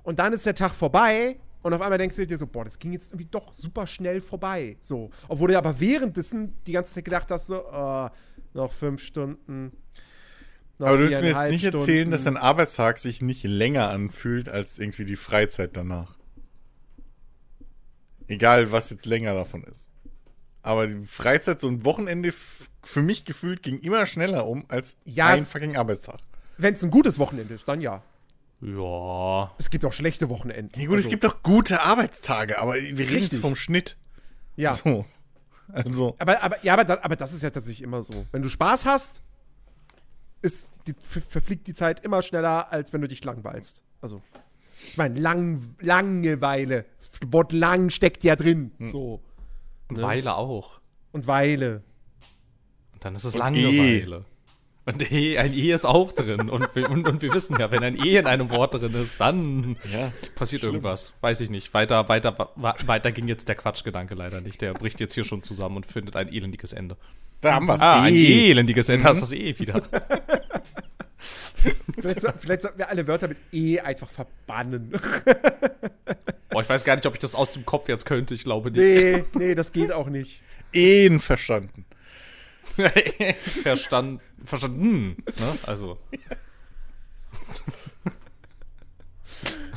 [0.04, 2.78] Und dann ist der Tag vorbei und auf einmal denkst du dir so, boah, das
[2.78, 5.10] ging jetzt irgendwie doch super schnell vorbei, so.
[5.28, 8.10] Obwohl du aber währenddessen die ganze Zeit gedacht hast, so, oh,
[8.54, 9.72] noch fünf Stunden.
[10.78, 12.12] noch Aber du willst mir jetzt nicht erzählen, Stunden.
[12.12, 16.18] dass dein Arbeitstag sich nicht länger anfühlt als irgendwie die Freizeit danach.
[18.28, 19.88] Egal, was jetzt länger davon ist.
[20.62, 22.34] Aber die Freizeit, so ein Wochenende,
[22.84, 26.20] für mich gefühlt, ging immer schneller um als Ja, ein fucking Arbeitstag.
[26.58, 28.02] Wenn es ein gutes Wochenende ist, dann ja.
[28.66, 29.52] Ja.
[29.58, 30.80] Es gibt auch schlechte Wochenenden.
[30.80, 33.40] Ja gut, es Also, gibt doch gute Arbeitstage, aber wir reden jetzt Richtig.
[33.42, 33.98] vom Schnitt.
[34.56, 34.74] Ja.
[34.74, 35.06] So.
[35.72, 38.26] Also, Aber, aber, ja, aber, das, aber das ist ja tatsächlich immer so.
[38.32, 39.24] Wenn du Spaß hast,
[40.42, 43.82] ist die, ver- verfliegt die Zeit immer schneller, als wenn du dich langweilst.
[44.02, 44.22] Also,
[44.86, 46.86] ich meine, lang, Langeweile.
[47.00, 48.72] Das Wort lang steckt ja drin.
[48.78, 48.90] Hm.
[48.90, 49.22] So.
[49.90, 50.04] Und Ne?
[50.04, 50.80] Weile auch.
[51.12, 51.82] Und Weile.
[52.94, 54.26] Und dann ist es Und Langeweile.
[54.86, 56.50] Und E, ein E ist auch drin.
[56.50, 59.20] Und, wir- und, und wir wissen ja, wenn ein E in einem Wort drin ist,
[59.22, 60.12] dann ja.
[60.36, 60.74] passiert schlimm.
[60.76, 61.14] irgendwas.
[61.22, 61.74] Weiß ich nicht.
[61.74, 64.60] Weiter, weiter, weiter ging jetzt der Quatschgedanke leider nicht.
[64.62, 66.98] Der bricht jetzt hier schon zusammen und findet ein elendiges Ende.
[67.40, 67.82] Da haben wir es.
[67.82, 68.50] Ah, ein Eh.
[68.52, 69.06] elendiges Ende.
[69.06, 69.82] Hast das E wieder.
[71.96, 74.92] Vielleicht, so, vielleicht sollten wir alle Wörter mit E einfach verbannen.
[76.50, 78.34] Boah, ich weiß gar nicht, ob ich das aus dem Kopf jetzt könnte.
[78.36, 78.82] Ich glaube nicht.
[78.84, 80.42] nee, nee, das geht auch nicht.
[80.74, 81.86] Ehen verstanden.
[83.64, 84.20] Verstanden.
[84.46, 85.10] Verstanden.
[85.26, 85.58] Ne?
[85.68, 85.98] Also.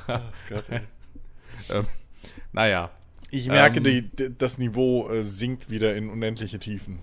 [0.49, 0.81] Gott, ey.
[1.71, 1.87] Ähm,
[2.53, 2.91] naja.
[3.31, 7.01] Ich merke, Ähm, die, das Niveau äh, sinkt wieder in unendliche Tiefen.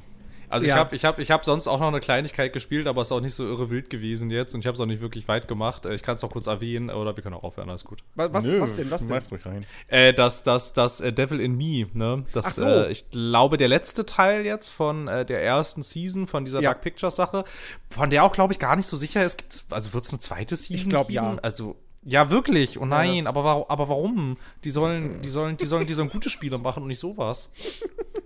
[0.54, 0.76] Also Ja.
[0.76, 3.12] ich habe ich hab, ich hab sonst auch noch eine Kleinigkeit gespielt, aber es ist
[3.12, 5.48] auch nicht so irre wild gewesen jetzt und ich habe es auch nicht wirklich weit
[5.48, 5.86] gemacht.
[5.86, 8.00] Äh, Ich kann es noch kurz erwähnen oder wir können auch aufhören, alles gut.
[8.16, 8.90] Was, was, Nö, was denn?
[8.92, 9.18] Was denn?
[9.32, 9.66] ruhig rein.
[9.88, 12.26] Äh, das, das, das äh, Devil in Me, ne?
[12.32, 12.66] Das, Ach so.
[12.66, 16.70] äh, ich glaube, der letzte Teil jetzt von äh, der ersten Season von dieser Ja.
[16.70, 17.44] Dark Pictures Sache,
[17.90, 19.38] von der auch, glaube ich, gar nicht so sicher ist.
[19.38, 21.16] Gibt's, also wird es eine zweite Season glaub, geben?
[21.16, 21.38] ja.
[21.42, 21.76] Also,
[22.06, 22.80] ja, wirklich.
[22.82, 24.38] Oh nein, aber, warum, aber warum?
[24.66, 27.50] Die sollen, die sollen, die sollen, die sollen gute Spiele machen und nicht sowas.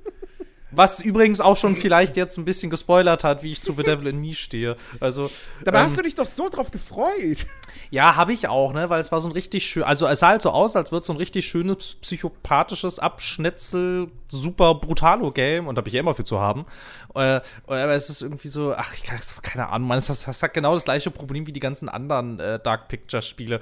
[0.72, 4.08] Was übrigens auch schon vielleicht jetzt ein bisschen gespoilert hat, wie ich zu The Devil
[4.08, 4.76] in Me stehe.
[5.00, 5.32] Also,
[5.64, 7.46] Dabei ähm, hast du dich doch so drauf gefreut.
[7.90, 10.30] ja, habe ich auch, ne, weil es war so ein richtig schön, also es sah
[10.30, 15.78] halt so aus, als würde so ein richtig schönes psychopathisches Abschnetzel super brutalo Game und
[15.78, 16.66] da bin ich ja immer für zu haben.
[17.16, 20.44] Äh, aber es ist irgendwie so, ach, ich kann, keine Ahnung, man, es hat, das
[20.44, 23.62] hat genau das gleiche Problem wie die ganzen anderen äh, Dark Picture Spiele.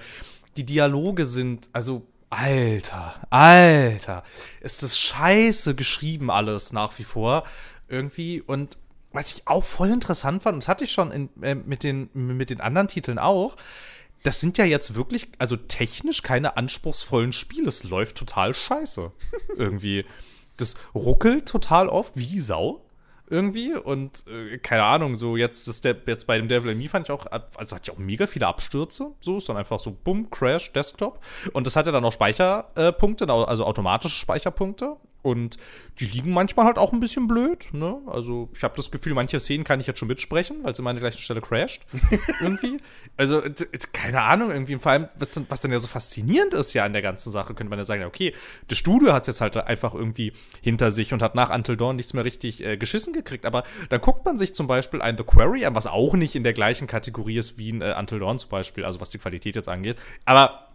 [0.58, 4.24] Die Dialoge sind, also Alter, Alter,
[4.62, 7.44] ist das scheiße geschrieben alles nach wie vor
[7.88, 8.78] irgendwie und
[9.12, 12.10] was ich auch voll interessant fand, und das hatte ich schon in, äh, mit, den,
[12.14, 13.56] mit den anderen Titeln auch,
[14.24, 17.70] das sind ja jetzt wirklich, also technisch keine anspruchsvollen Spiele.
[17.70, 19.12] Es läuft total scheiße.
[19.56, 20.06] irgendwie.
[20.58, 22.85] Das ruckelt total oft wie Sau.
[23.28, 23.74] Irgendwie.
[23.74, 27.08] Und äh, keine Ahnung, so jetzt, das der, jetzt bei dem Devil in Me fand
[27.08, 29.14] ich auch, also hatte ich auch mega viele Abstürze.
[29.20, 31.20] So ist dann einfach so, bumm, Crash, Desktop.
[31.54, 34.96] Und das hatte dann auch Speicherpunkte, also automatische Speicherpunkte.
[35.26, 35.58] Und
[36.00, 37.70] die liegen manchmal halt auch ein bisschen blöd.
[37.72, 37.98] Ne?
[38.06, 40.92] Also ich habe das Gefühl, manche Szenen kann ich jetzt schon mitsprechen, weil es immer
[40.92, 41.82] an der gleichen Stelle crasht.
[42.42, 42.78] irgendwie.
[43.18, 43.42] Also
[43.92, 44.78] keine Ahnung, irgendwie.
[44.78, 47.56] Vor allem, was dann, was dann ja so faszinierend ist ja an der ganzen Sache,
[47.56, 48.36] könnte man ja sagen, okay,
[48.68, 50.32] das Studio hat es jetzt halt einfach irgendwie
[50.62, 53.48] hinter sich und hat nach Until Dawn nichts mehr richtig äh, geschissen gekriegt.
[53.48, 56.44] Aber dann guckt man sich zum Beispiel ein The Quarry an, was auch nicht in
[56.44, 59.56] der gleichen Kategorie ist wie ein äh, Until Dawn zum Beispiel, also was die Qualität
[59.56, 59.98] jetzt angeht.
[60.26, 60.75] Aber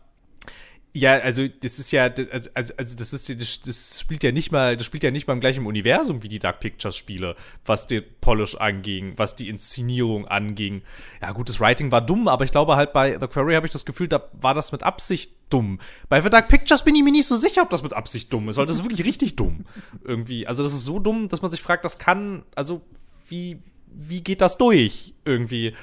[0.93, 4.51] ja, also das ist ja, also, also also das ist, das, das spielt ja nicht
[4.51, 7.87] mal, das spielt ja nicht mal im gleichen Universum wie die Dark Pictures Spiele, was
[7.87, 10.83] den Polish anging, was die Inszenierung anging.
[11.23, 13.73] Ja gut, das Writing war dumm, aber ich glaube halt bei The Quarry habe ich
[13.73, 15.79] das Gefühl, da war das mit Absicht dumm.
[16.09, 18.49] Bei The Dark Pictures bin ich mir nicht so sicher, ob das mit Absicht dumm
[18.49, 19.67] ist, weil das ist wirklich richtig dumm.
[20.03, 22.83] Irgendwie, also das ist so dumm, dass man sich fragt, das kann, also
[23.29, 25.15] wie, wie geht das durch?
[25.25, 25.75] Irgendwie.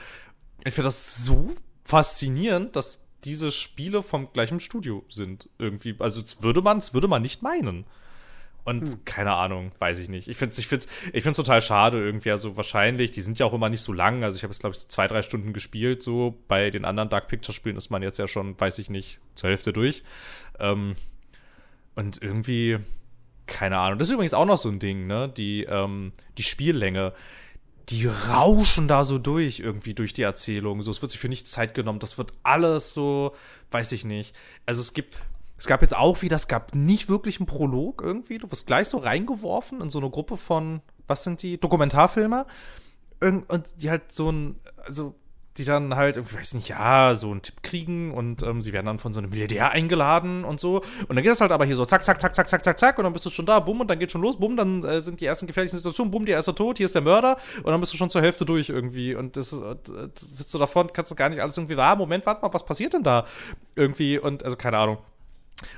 [0.65, 1.53] Ich finde das so
[1.85, 5.49] faszinierend, dass diese Spiele vom gleichen Studio sind.
[5.59, 5.95] Irgendwie.
[5.99, 7.85] Also würde man, das würde man nicht meinen.
[8.63, 9.05] Und hm.
[9.05, 10.27] keine Ahnung, weiß ich nicht.
[10.27, 12.31] Ich finde es ich find's, ich find's total schade irgendwie.
[12.31, 14.23] Also wahrscheinlich, die sind ja auch immer nicht so lang.
[14.23, 16.01] Also ich habe jetzt, glaube ich, so zwei, drei Stunden gespielt.
[16.01, 19.49] So bei den anderen Dark Picture-Spielen ist man jetzt ja schon, weiß ich nicht, zur
[19.49, 20.03] Hälfte durch.
[20.59, 20.95] Ähm,
[21.95, 22.77] und irgendwie,
[23.45, 23.99] keine Ahnung.
[23.99, 25.31] Das ist übrigens auch noch so ein Ding, ne?
[25.35, 27.13] Die, ähm, die Spiellänge
[27.89, 30.81] die rauschen da so durch, irgendwie durch die Erzählung.
[30.81, 31.99] So, es wird sich für nichts Zeit genommen.
[31.99, 33.33] Das wird alles so,
[33.71, 34.35] weiß ich nicht.
[34.65, 35.17] Also es gibt,
[35.57, 38.39] es gab jetzt auch wieder, es gab nicht wirklich einen Prolog irgendwie.
[38.39, 41.57] Du wirst gleich so reingeworfen in so eine Gruppe von, was sind die?
[41.57, 42.45] Dokumentarfilmer.
[43.21, 43.45] Und
[43.77, 45.15] die halt so ein, also
[45.57, 48.85] die dann halt, ich weiß nicht, ja, so einen Tipp kriegen und ähm, sie werden
[48.85, 50.77] dann von so einem Milliardär eingeladen und so.
[51.07, 52.97] Und dann geht das halt aber hier so zack, zack, zack, zack, zack, zack, zack
[52.97, 55.01] und dann bist du schon da, bumm, und dann geht schon los, bumm, dann äh,
[55.01, 57.79] sind die ersten gefährlichen Situationen, bumm, der erste tot, hier ist der Mörder und dann
[57.79, 61.11] bist du schon zur Hälfte durch irgendwie und das, äh, das sitzt du davon, kannst
[61.11, 63.25] du gar nicht alles irgendwie, ah, Moment, warte mal, was passiert denn da?
[63.75, 64.97] Irgendwie und, also keine Ahnung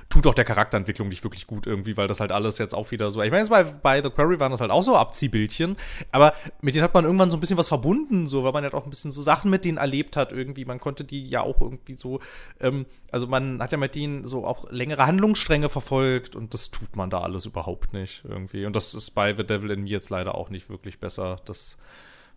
[0.10, 3.12] tut auch der Charakterentwicklung nicht wirklich gut irgendwie, weil das halt alles jetzt auch wieder
[3.12, 3.22] so.
[3.22, 5.78] Ich meine, bei, bei The Quarry waren das halt auch so Abziehbildchen,
[6.12, 8.74] aber mit denen hat man irgendwann so ein bisschen was verbunden, so, weil man halt
[8.74, 10.66] auch ein bisschen so Sachen mit denen erlebt hat irgendwie.
[10.66, 12.20] Man konnte die ja auch irgendwie so,
[12.60, 16.96] ähm, also man hat ja mit denen so auch längere Handlungsstränge verfolgt und das tut
[16.96, 18.66] man da alles überhaupt nicht irgendwie.
[18.66, 21.38] Und das ist bei The Devil in Me jetzt leider auch nicht wirklich besser.
[21.46, 21.78] Das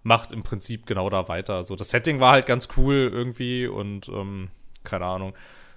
[0.04, 1.64] macht im Prinzip genau da weiter.
[1.64, 4.48] So, das Setting war halt ganz cool irgendwie und ähm,
[4.84, 5.34] keine Ahnung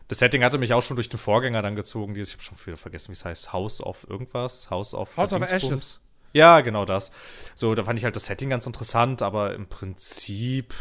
[0.07, 2.67] das Setting hatte mich auch schon durch den Vorgänger dann gezogen, dieses, ich habe schon
[2.67, 6.01] wieder vergessen, wie es heißt, House of irgendwas, House of House of Ashes.
[6.33, 7.11] Ja, genau das.
[7.55, 10.73] So, da fand ich halt das Setting ganz interessant, aber im Prinzip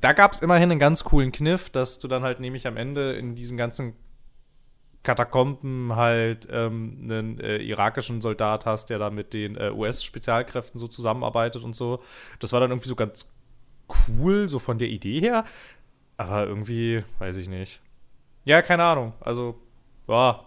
[0.00, 3.12] da gab es immerhin einen ganz coolen Kniff, dass du dann halt nämlich am Ende
[3.14, 3.94] in diesen ganzen
[5.02, 10.88] Katakomben halt ähm, einen äh, irakischen Soldat hast, der da mit den äh, US-Spezialkräften so
[10.88, 12.02] zusammenarbeitet und so.
[12.40, 13.32] Das war dann irgendwie so ganz
[14.08, 15.44] cool, so von der Idee her.
[16.16, 17.80] Aber irgendwie, weiß ich nicht.
[18.44, 19.12] Ja, keine Ahnung.
[19.20, 19.60] Also,
[20.08, 20.44] ja,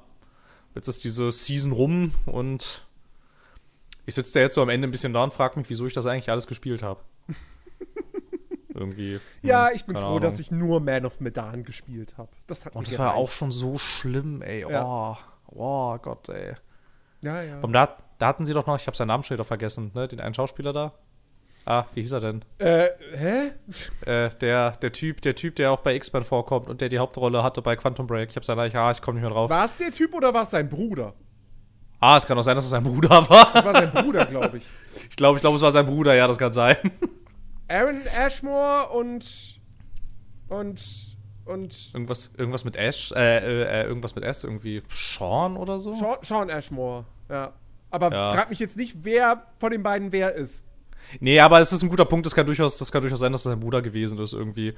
[0.75, 2.87] jetzt ist diese Season rum und
[4.05, 5.93] ich sitze da jetzt so am Ende ein bisschen da und frage mich, wieso ich
[5.93, 7.01] das eigentlich alles gespielt habe.
[8.73, 9.19] irgendwie.
[9.41, 10.21] Ja, hm, ich bin froh, Ahnung.
[10.21, 12.29] dass ich nur Man of Medan gespielt habe.
[12.47, 14.61] Das hat Und das war auch schon so schlimm, ey.
[14.61, 14.83] Ja.
[14.83, 15.17] Oh,
[15.47, 16.55] oh Gott, ey.
[17.21, 17.59] Ja, ja.
[17.59, 20.07] Und da, da hatten sie doch noch, ich habe seinen Namensschild vergessen, ne?
[20.07, 20.93] Den einen Schauspieler da.
[21.65, 22.45] Ah, wie hieß er denn?
[22.57, 23.51] Äh, hä?
[24.05, 27.43] Äh, der, der Typ, der Typ, der auch bei X-Men vorkommt und der die Hauptrolle
[27.43, 28.29] hatte bei Quantum Break.
[28.29, 29.49] Ich hab seine, ah, ich komme nicht mehr drauf.
[29.49, 31.13] War es der Typ oder war es sein Bruder?
[31.99, 33.53] Ah, es kann auch sein, dass es sein Bruder war.
[33.53, 34.67] Das war sein Bruder, glaube ich.
[35.09, 36.77] Ich glaube, ich glaube, es war sein Bruder, ja, das kann sein.
[37.67, 39.59] Aaron Ashmore und
[40.47, 41.09] und
[41.45, 45.93] und irgendwas irgendwas mit Ash, äh, äh, irgendwas mit S, irgendwie Sean oder so?
[45.93, 47.53] Sean, Sean Ashmore, ja.
[47.91, 48.33] Aber ja.
[48.33, 50.63] frag mich jetzt nicht, wer von den beiden wer ist.
[51.19, 52.25] Nee, aber es ist ein guter Punkt.
[52.25, 54.73] Das kann durchaus, das kann durchaus sein, dass das sein Bruder gewesen ist irgendwie.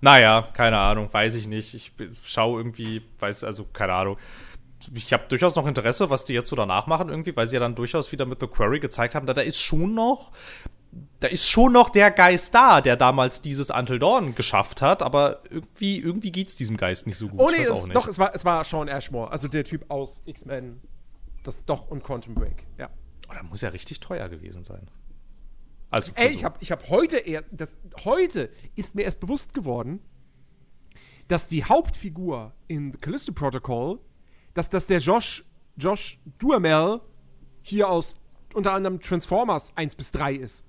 [0.00, 1.74] Naja, keine Ahnung, weiß ich nicht.
[1.74, 1.92] Ich
[2.24, 4.16] schaue irgendwie, weiß, also keine Ahnung.
[4.94, 7.60] Ich habe durchaus noch Interesse, was die jetzt so danach machen irgendwie, weil sie ja
[7.60, 10.32] dann durchaus wieder mit The Quarry gezeigt haben, da, da ist schon noch,
[11.20, 15.42] da ist schon noch der Geist da, der damals dieses Until Dawn geschafft hat, aber
[15.48, 17.38] irgendwie, irgendwie geht's diesem Geist nicht so gut.
[17.40, 20.80] Oh nee, es, doch, es war, es war Sean Ashmore, also der Typ aus X-Men,
[21.44, 22.90] das doch und Quantum Break, ja.
[23.30, 24.88] Oh, da muss ja richtig teuer gewesen sein.
[25.92, 26.34] Also Ey, so.
[26.34, 30.00] ich habe ich hab heute eher, das, heute ist mir erst bewusst geworden,
[31.28, 34.00] dass die Hauptfigur in The Callisto Protocol,
[34.54, 35.44] dass das der Josh,
[35.76, 37.00] Josh Duhamel
[37.60, 38.16] hier aus
[38.54, 40.64] unter anderem Transformers 1 bis 3 ist.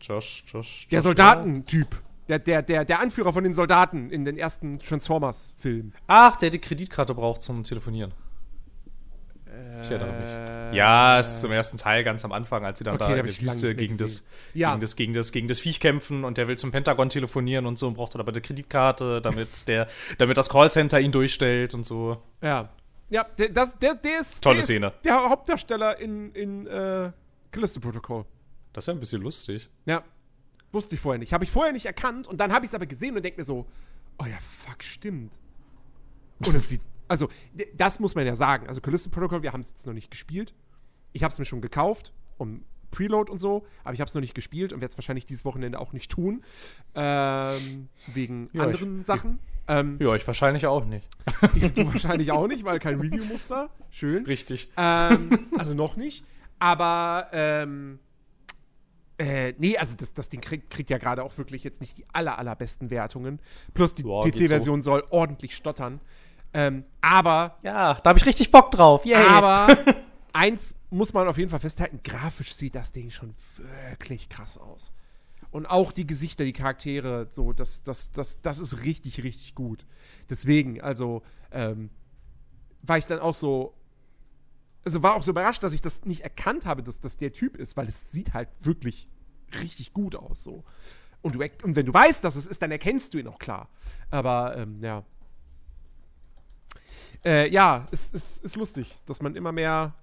[0.00, 2.00] Josh, Josh, Josh Der Soldatentyp.
[2.28, 5.94] Der, der, der, der Anführer von den Soldaten in den ersten Transformers-Filmen.
[6.06, 8.12] Ach, der die Kreditkarte braucht zum Telefonieren.
[9.82, 10.57] Ich erinnere mich.
[10.72, 13.16] Ja, es ist im ersten Teil ganz am Anfang, als sie dann okay, da in
[13.16, 14.70] der Wüste gegen das, ja.
[14.70, 17.78] gegen, das, gegen, das, gegen das Viech kämpfen und der will zum Pentagon telefonieren und
[17.78, 19.88] so und braucht dann aber eine Kreditkarte, damit, der,
[20.18, 22.20] damit das Callcenter ihn durchstellt und so.
[22.42, 22.70] Ja.
[23.10, 24.42] Ja, der, das, der, der ist.
[24.42, 24.86] Tolle der Szene.
[24.88, 27.10] Ist der Hauptdarsteller in, in äh,
[27.50, 28.26] Callisto Protocol.
[28.72, 29.70] Das ist ja ein bisschen lustig.
[29.86, 30.02] Ja.
[30.72, 31.32] Wusste ich vorher nicht.
[31.32, 33.44] Habe ich vorher nicht erkannt und dann habe ich es aber gesehen und denke mir
[33.44, 33.66] so,
[34.18, 35.38] oh ja, fuck, stimmt.
[36.46, 37.28] Und es sieht also,
[37.74, 38.68] das muss man ja sagen.
[38.68, 40.54] Also, Callisto Protocol, wir haben es jetzt noch nicht gespielt.
[41.12, 44.20] Ich habe es mir schon gekauft, um Preload und so, aber ich habe es noch
[44.20, 46.42] nicht gespielt und werde es wahrscheinlich dieses Wochenende auch nicht tun.
[46.94, 49.38] Ähm, wegen ja, anderen ich, Sachen.
[49.66, 51.06] Ähm, ja, ich wahrscheinlich auch nicht.
[51.74, 53.68] du wahrscheinlich auch nicht, weil kein Review-Muster.
[53.90, 54.24] Schön.
[54.24, 54.70] Richtig.
[54.76, 56.24] Ähm, also noch nicht.
[56.58, 57.98] Aber, ähm,
[59.18, 62.06] äh, nee, also das, das Ding kriegt, kriegt ja gerade auch wirklich jetzt nicht die
[62.12, 63.40] aller, allerbesten Wertungen.
[63.74, 64.92] Plus die PC-Version so.
[64.92, 66.00] soll ordentlich stottern.
[66.52, 67.58] Ähm, aber.
[67.62, 69.04] Ja, da habe ich richtig Bock drauf.
[69.04, 69.14] Yay.
[69.14, 69.68] Aber
[70.32, 73.34] eins muss man auf jeden Fall festhalten: grafisch sieht das Ding schon
[73.90, 74.92] wirklich krass aus.
[75.50, 79.86] Und auch die Gesichter, die Charaktere, so, das, das, das, das ist richtig, richtig gut.
[80.28, 81.22] Deswegen, also,
[81.52, 81.88] ähm,
[82.82, 83.74] war ich dann auch so,
[84.84, 87.56] also war auch so überrascht, dass ich das nicht erkannt habe, dass das der Typ
[87.56, 89.08] ist, weil es sieht halt wirklich
[89.60, 90.64] richtig gut aus so.
[91.22, 93.68] Und, du, und wenn du weißt, dass es ist, dann erkennst du ihn auch klar.
[94.10, 95.04] Aber ähm, ja.
[97.24, 99.94] Äh, ja, es ist, ist lustig, dass man immer mehr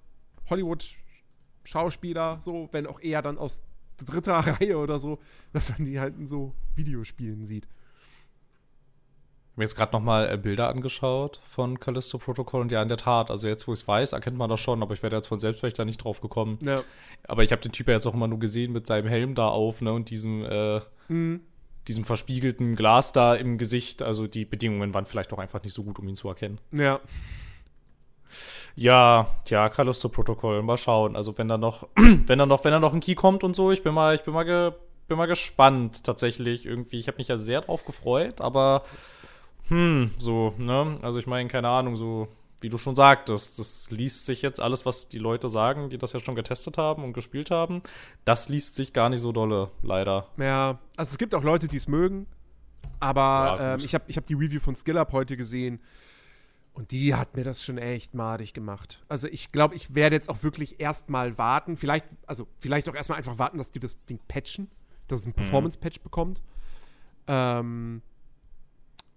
[0.49, 3.61] Hollywood-Schauspieler, so, wenn auch eher dann aus
[3.97, 5.19] dritter Reihe oder so,
[5.53, 7.67] dass man die halt in so Videospielen sieht
[9.55, 13.31] mir jetzt gerade nochmal äh, Bilder angeschaut von Callisto Protocol und ja, in der Tat,
[13.31, 15.39] also jetzt, wo ich es weiß, erkennt man das schon, aber ich werde jetzt von
[15.39, 16.59] selbst vielleicht da nicht drauf gekommen.
[16.61, 16.81] Ja.
[17.27, 19.47] Aber ich habe den Typ ja jetzt auch immer nur gesehen mit seinem Helm da
[19.47, 21.41] auf, ne, und diesem, äh, mhm.
[21.87, 24.01] Diesem verspiegelten Glas da im Gesicht.
[24.01, 26.59] Also die Bedingungen waren vielleicht auch einfach nicht so gut, um ihn zu erkennen.
[26.71, 26.99] Ja.
[28.75, 31.15] Ja, ja, Callisto Protocol, mal schauen.
[31.15, 33.71] Also wenn da noch, wenn da noch, wenn da noch ein Key kommt und so,
[33.71, 34.71] ich bin mal, ich bin mal, ge,
[35.07, 36.99] bin mal gespannt tatsächlich irgendwie.
[36.99, 38.83] Ich habe mich ja sehr drauf gefreut, aber
[39.69, 40.97] hm, so, ne?
[41.01, 42.27] Also ich meine, keine Ahnung, so
[42.65, 46.13] wie du schon sagtest, das liest sich jetzt alles, was die Leute sagen, die das
[46.13, 47.83] ja schon getestet haben und gespielt haben,
[48.25, 50.29] das liest sich gar nicht so dolle, leider.
[50.37, 52.25] Ja, also es gibt auch Leute, die es mögen,
[52.99, 55.79] aber ja, ähm, ich habe ich hab die Review von SkillUp heute gesehen
[56.73, 59.05] und die hat mir das schon echt madig gemacht.
[59.09, 63.19] Also ich glaube, ich werde jetzt auch wirklich erstmal warten, vielleicht, also vielleicht auch erstmal
[63.19, 64.71] einfach warten, dass die das Ding patchen,
[65.07, 65.33] dass es ein mhm.
[65.33, 66.41] Performance-Patch bekommt.
[67.27, 68.01] Ähm,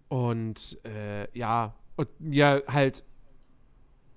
[0.09, 3.05] und äh, ja, und mir halt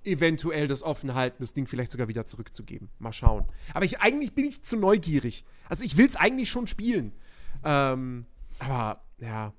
[0.04, 2.90] eventuell das offen halten, das Ding vielleicht sogar wieder zurückzugeben.
[3.00, 3.46] Mal schauen.
[3.74, 5.46] Aber ich, eigentlich bin ich zu neugierig.
[5.70, 7.14] Also ich will es eigentlich schon spielen.
[7.64, 8.26] Ähm,
[8.60, 9.54] aber ja,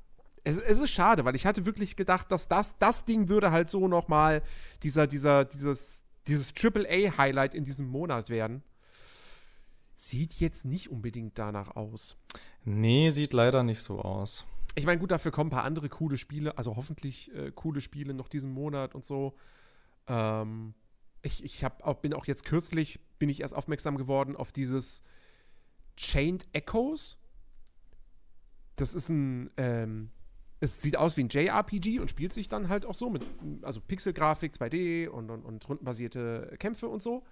[0.44, 3.70] es, es, ist schade, weil ich hatte wirklich gedacht, dass das, das Ding würde halt
[3.70, 4.42] so noch mal
[4.82, 8.62] dieser, dieser, dieses, dieses AAA-Highlight in diesem Monat werden.
[9.94, 12.16] Sieht jetzt nicht unbedingt danach aus.
[12.64, 16.16] Nee, sieht leider nicht so aus ich meine, gut, dafür kommen ein paar andere coole
[16.16, 19.34] Spiele, also hoffentlich äh, coole Spiele noch diesen Monat und so.
[20.12, 20.74] Ähm,
[21.22, 25.02] ich ich hab auch, bin auch jetzt kürzlich, bin ich erst aufmerksam geworden auf dieses
[25.96, 27.18] Chained Echoes.
[28.76, 30.10] Das ist ein, ähm,
[30.60, 33.24] es sieht aus wie ein JRPG und spielt sich dann halt auch so mit,
[33.62, 37.24] also Pixelgrafik, 2D und, und, und rundenbasierte Kämpfe und so.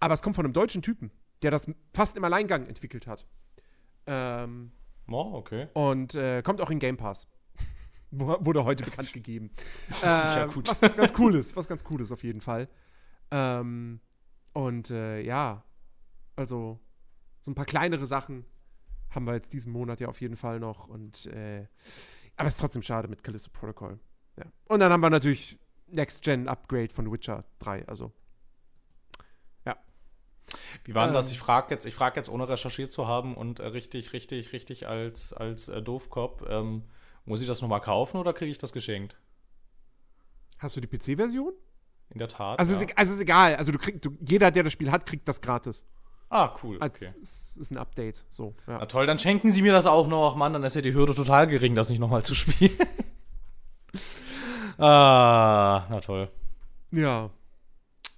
[0.00, 1.10] Aber es kommt von einem deutschen Typen,
[1.42, 3.26] der das fast im Alleingang entwickelt hat.
[4.06, 4.72] Ähm,
[5.10, 5.68] Oh, okay.
[5.72, 7.26] Und äh, kommt auch in Game Pass.
[8.10, 9.50] Wurde heute bekannt gegeben.
[9.88, 10.68] Das ist äh, ja gut.
[10.68, 12.68] Was ganz cool ist, was ganz cool ist auf jeden Fall.
[13.30, 14.00] Ähm,
[14.52, 15.62] und äh, ja,
[16.36, 16.80] also
[17.40, 18.44] so ein paar kleinere Sachen
[19.10, 20.88] haben wir jetzt diesen Monat ja auf jeden Fall noch.
[20.88, 21.66] Und äh,
[22.36, 23.98] aber es ist trotzdem schade mit Callisto Protocol.
[24.36, 24.44] Ja.
[24.66, 25.58] Und dann haben wir natürlich
[25.88, 27.86] Next Gen Upgrade von Witcher 3.
[27.88, 28.12] Also
[30.84, 31.28] wie war denn das?
[31.28, 31.32] Ähm.
[31.32, 35.32] Ich frage jetzt, frag jetzt, ohne recherchiert zu haben und äh, richtig, richtig, richtig als,
[35.32, 36.84] als äh, Doofkopf, ähm,
[37.28, 39.16] muss ich das nochmal kaufen oder kriege ich das geschenkt?
[40.58, 41.52] Hast du die PC-Version?
[42.10, 42.58] In der Tat.
[42.58, 42.80] Also, ja.
[42.80, 43.56] ist, also ist egal.
[43.56, 45.86] Also du kriegst, du, jeder, der das Spiel hat, kriegt das gratis.
[46.30, 46.78] Ah, cool.
[46.80, 47.14] Als, okay.
[47.22, 48.24] Ist, ist ein Update.
[48.28, 48.78] So, ja.
[48.78, 50.52] Na toll, dann schenken Sie mir das auch noch, Mann.
[50.52, 52.76] Dann ist ja die Hürde total gering, das nicht nochmal zu spielen.
[54.78, 56.30] ah, na toll.
[56.90, 57.30] Ja.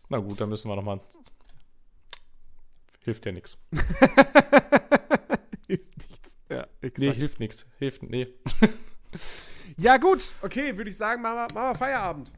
[0.09, 1.01] Na gut, dann müssen wir nochmal
[3.03, 3.59] Hilft ja nichts.
[5.67, 6.39] hilft nichts.
[6.49, 6.99] Ja, exakt.
[6.99, 7.67] Nee, hilft nichts.
[7.79, 8.29] Hilft, nee.
[9.77, 10.33] Ja, gut.
[10.43, 12.33] Okay, würde ich sagen, machen wir, machen wir Feierabend.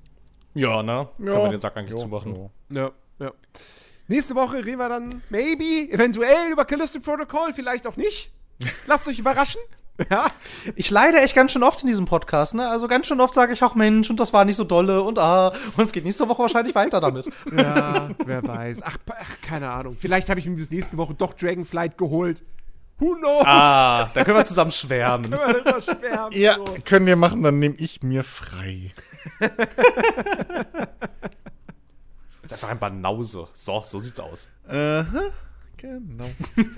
[0.55, 0.93] Ja, ne?
[0.93, 1.09] Ja.
[1.19, 2.51] Können wir den Sack eigentlich ja, zumachen.
[2.71, 3.33] Ja, ja.
[4.09, 8.31] Nächste Woche reden wir dann maybe, eventuell über Callisto Protocol, vielleicht auch nicht.
[8.87, 9.61] Lasst euch überraschen.
[10.11, 10.29] Ja.
[10.75, 12.67] Ich leide echt ganz schön oft in diesem Podcast, ne?
[12.69, 15.19] Also ganz schön oft sage ich, ach Mensch, und das war nicht so dolle und
[15.19, 17.29] ah, und es geht nächste Woche wahrscheinlich weiter damit.
[17.57, 18.83] Ja, wer weiß.
[18.83, 19.97] Ach, ach keine Ahnung.
[20.01, 22.43] Vielleicht habe ich mir bis nächste Woche doch Dragonflight geholt.
[23.03, 23.43] Who knows?
[23.45, 25.29] Ah, da können wir zusammen schwärmen.
[25.31, 26.39] können wir darüber schwärmen.
[26.39, 26.77] Ja, so.
[26.85, 28.93] können wir machen, dann nehme ich mir frei.
[29.41, 29.51] das
[32.45, 33.49] ist einfach ein Banause.
[33.53, 34.47] So, so sieht's aus.
[34.69, 35.33] Aha, uh -huh.
[35.77, 36.31] genau.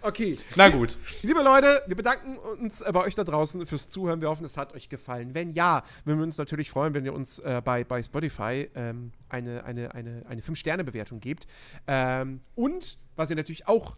[0.00, 0.38] Okay.
[0.54, 0.96] Na gut.
[1.22, 4.20] Liebe Leute, wir bedanken uns bei euch da draußen fürs Zuhören.
[4.20, 5.34] Wir hoffen, es hat euch gefallen.
[5.34, 9.10] Wenn ja, würden wir uns natürlich freuen, wenn ihr uns äh, bei, bei Spotify ähm,
[9.28, 11.48] eine, eine, eine, eine 5-Sterne-Bewertung gebt.
[11.88, 13.96] Ähm, und was ihr natürlich auch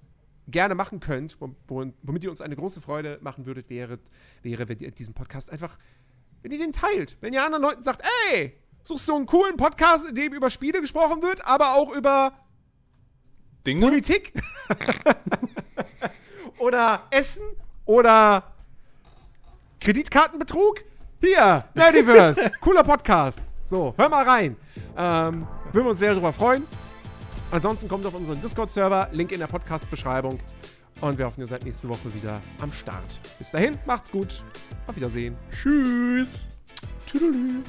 [0.51, 1.37] gerne machen könnt,
[1.69, 3.99] womit ihr uns eine große Freude machen würdet, wäre,
[4.43, 5.79] wäre, wenn ihr diesen Podcast einfach,
[6.43, 7.17] wenn ihr den teilt.
[7.21, 8.03] Wenn ihr anderen Leuten sagt,
[8.33, 8.55] ey,
[8.85, 12.33] suchst du einen coolen Podcast, in dem über Spiele gesprochen wird, aber auch über
[13.67, 13.83] Dinge?
[13.83, 14.33] Politik?
[16.59, 17.45] oder Essen?
[17.85, 18.55] Oder
[19.81, 20.85] Kreditkartenbetrug?
[21.21, 23.45] Hier, Nerdiverse, cooler Podcast.
[23.65, 24.57] So, hör mal rein.
[24.97, 26.67] Ähm, würden wir uns sehr darüber freuen.
[27.51, 30.39] Ansonsten kommt auf unseren Discord-Server, Link in der Podcast-Beschreibung.
[31.01, 33.21] Und wir hoffen, ihr seid nächste Woche wieder am Start.
[33.39, 34.45] Bis dahin, macht's gut.
[34.87, 35.37] Auf Wiedersehen.
[35.51, 36.49] Tschüss.
[37.07, 37.65] Tschüss.